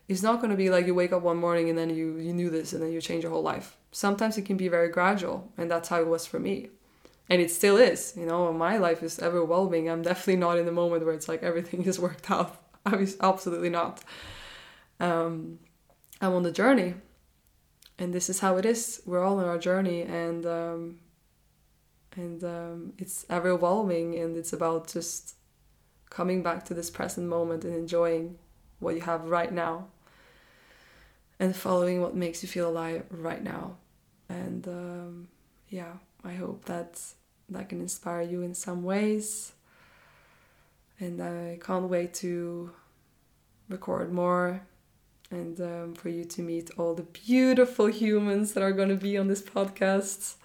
it's 0.08 0.24
not 0.24 0.38
going 0.40 0.52
to 0.52 0.58
be 0.58 0.70
like 0.70 0.86
you 0.86 0.96
wake 0.96 1.12
up 1.12 1.24
one 1.24 1.38
morning 1.38 1.70
and 1.70 1.78
then 1.78 1.90
you, 1.90 2.18
you 2.18 2.34
knew 2.34 2.50
this 2.50 2.72
and 2.72 2.82
then 2.82 2.94
you 2.94 3.02
change 3.02 3.24
your 3.24 3.32
whole 3.32 3.42
life. 3.42 3.76
Sometimes 3.92 4.38
it 4.38 4.46
can 4.46 4.58
be 4.58 4.68
very 4.68 4.90
gradual, 4.90 5.52
and 5.58 5.72
that's 5.72 5.88
how 5.88 6.02
it 6.02 6.08
was 6.08 6.26
for 6.26 6.38
me. 6.38 6.68
And 7.30 7.42
it 7.42 7.50
still 7.50 7.78
is, 7.78 8.14
you 8.18 8.26
know, 8.26 8.52
my 8.52 8.78
life 8.78 9.02
is 9.02 9.20
overwhelming. 9.20 9.90
I'm 9.90 10.02
definitely 10.02 10.36
not 10.36 10.58
in 10.58 10.66
the 10.66 10.72
moment 10.72 11.06
where 11.06 11.14
it's 11.14 11.30
like 11.30 11.44
everything 11.44 11.84
is 11.86 11.98
worked 12.08 12.30
out. 12.30 12.62
I 12.86 12.98
was 12.98 13.18
absolutely 13.22 13.70
not. 13.70 14.04
Um, 15.00 15.60
I'm 16.22 16.34
on 16.34 16.44
the 16.44 16.52
journey, 16.52 16.96
and 17.98 18.14
this 18.14 18.30
is 18.30 18.40
how 18.40 18.58
it 18.58 18.66
is. 18.66 19.02
We're 19.06 19.24
all 19.24 19.40
on 19.40 19.46
our 19.46 19.58
journey, 19.58 20.02
and 20.02 20.46
um, 20.46 21.00
and 22.16 22.44
um, 22.44 22.94
it's 22.98 23.26
ever 23.30 23.50
evolving 23.50 24.18
and 24.18 24.38
it's 24.38 24.54
about 24.54 24.88
just 24.88 25.36
coming 26.10 26.42
back 26.42 26.64
to 26.66 26.74
this 26.74 26.90
present 26.90 27.28
moment 27.28 27.64
and 27.64 27.76
enjoying 27.76 28.38
what 28.80 28.96
you 28.96 29.02
have 29.02 29.26
right 29.26 29.52
now 29.52 29.88
and 31.40 31.56
following 31.56 32.02
what 32.02 32.16
makes 32.16 32.42
you 32.42 32.50
feel 32.50 32.70
alive 32.70 33.04
right 33.10 33.44
now 33.44 33.76
and 34.30 34.68
um, 34.68 35.28
yeah 35.70 35.94
i 36.24 36.34
hope 36.34 36.66
that 36.66 37.02
that 37.50 37.70
can 37.70 37.82
inspire 37.82 38.22
you 38.22 38.42
in 38.42 38.54
some 38.54 38.84
ways 38.84 39.54
and 41.00 41.22
i 41.22 41.60
can't 41.62 41.90
wait 41.90 42.14
to 42.14 42.72
record 43.68 44.12
more 44.12 44.62
and 45.32 45.60
um, 45.60 45.94
for 45.96 46.10
you 46.10 46.24
to 46.24 46.42
meet 46.42 46.72
all 46.78 46.94
the 46.94 47.04
beautiful 47.04 47.88
humans 47.88 48.54
that 48.54 48.64
are 48.64 48.72
going 48.72 48.90
to 48.90 48.96
be 48.96 49.18
on 49.18 49.28
this 49.28 49.42
podcast. 49.42 50.36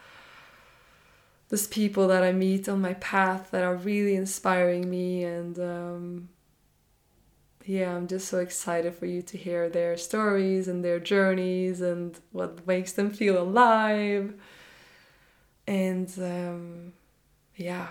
Those 1.49 1.67
people 1.67 2.09
that 2.09 2.23
I 2.23 2.33
meet 2.33 2.69
on 2.69 2.81
my 2.81 2.95
path 2.95 3.51
that 3.51 3.63
are 3.63 3.75
really 3.75 4.15
inspiring 4.15 4.89
me 4.89 5.25
and 5.25 5.59
um, 5.59 6.29
yeah 7.65 7.95
I'm 7.95 8.07
just 8.07 8.29
so 8.29 8.39
excited 8.39 8.95
for 8.95 9.07
you 9.07 9.21
to 9.23 9.37
hear 9.37 9.69
their 9.69 9.97
stories 9.97 10.69
and 10.69 10.85
their 10.85 11.01
journeys 11.01 11.81
and 11.81 12.19
what 12.33 12.67
makes 12.67 12.93
them 12.93 13.11
feel 13.11 13.41
alive. 13.41 14.35
And 15.67 16.13
um, 16.19 16.93
yeah 17.57 17.89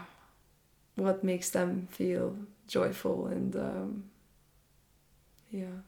what 0.95 1.23
makes 1.23 1.49
them 1.49 1.87
feel 1.91 2.35
joyful 2.67 3.27
and 3.27 3.55
um, 3.55 4.03
yeah 5.49 5.79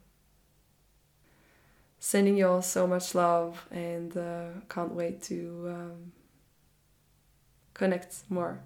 sending 2.04 2.36
you 2.36 2.48
all 2.48 2.64
so 2.64 2.88
much 2.88 3.14
love 3.14 3.68
and 3.70 4.18
uh, 4.18 4.46
can't 4.68 4.92
wait 4.92 5.22
to 5.22 5.68
um, 5.70 6.12
connect 7.76 8.24
more. 8.28 8.60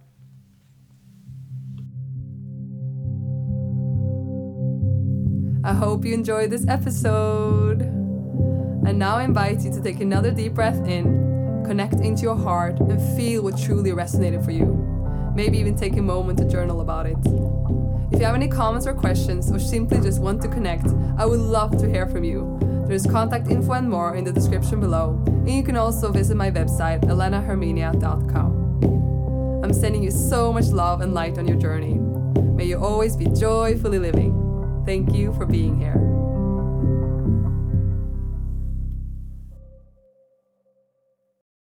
I 5.66 5.74
hope 5.74 6.06
you 6.06 6.14
enjoyed 6.14 6.50
this 6.50 6.66
episode. 6.70 7.82
And 7.82 8.98
now 8.98 9.18
I 9.18 9.24
invite 9.24 9.60
you 9.64 9.72
to 9.74 9.82
take 9.82 10.00
another 10.00 10.32
deep 10.32 10.54
breath 10.54 10.88
in, 10.88 11.64
connect 11.66 11.96
into 11.96 12.22
your 12.22 12.38
heart, 12.38 12.80
and 12.80 13.18
feel 13.18 13.44
what 13.44 13.58
truly 13.58 13.90
resonated 13.90 14.46
for 14.46 14.52
you. 14.52 14.66
Maybe 15.36 15.58
even 15.58 15.76
take 15.76 15.98
a 15.98 16.02
moment 16.02 16.40
to 16.40 16.46
journal 16.46 16.80
about 16.80 17.06
it. 17.06 17.18
If 18.14 18.20
you 18.20 18.26
have 18.26 18.36
any 18.36 18.48
comments 18.48 18.88
or 18.88 18.94
questions, 18.94 19.52
or 19.52 19.60
simply 19.60 20.00
just 20.00 20.22
want 20.22 20.42
to 20.44 20.48
connect, 20.48 20.88
I 21.18 21.26
would 21.26 21.42
love 21.42 21.78
to 21.80 21.90
hear 21.90 22.08
from 22.08 22.24
you. 22.24 22.55
There's 22.88 23.06
contact 23.06 23.50
info 23.50 23.74
and 23.74 23.90
more 23.90 24.16
in 24.16 24.24
the 24.24 24.32
description 24.32 24.80
below, 24.80 25.22
and 25.28 25.50
you 25.50 25.64
can 25.64 25.76
also 25.76 26.12
visit 26.12 26.38
my 26.38 26.52
website, 26.52 27.02
elenaherminia.com. 27.02 29.64
I'm 29.64 29.74
sending 29.74 30.04
you 30.04 30.12
so 30.12 30.54
much 30.54 30.68
love 30.68 31.02
and 31.02 31.14
light 31.14 31.40
on 31.40 31.48
your 31.48 31.58
journey. 31.58 32.00
May 32.56 32.66
you 32.66 32.78
always 32.78 33.16
be 33.16 33.26
joyfully 33.26 34.00
living. 34.00 34.84
Thank 34.86 35.14
you 35.14 35.34
for 35.34 35.46
being 35.46 35.80
here. 35.80 36.14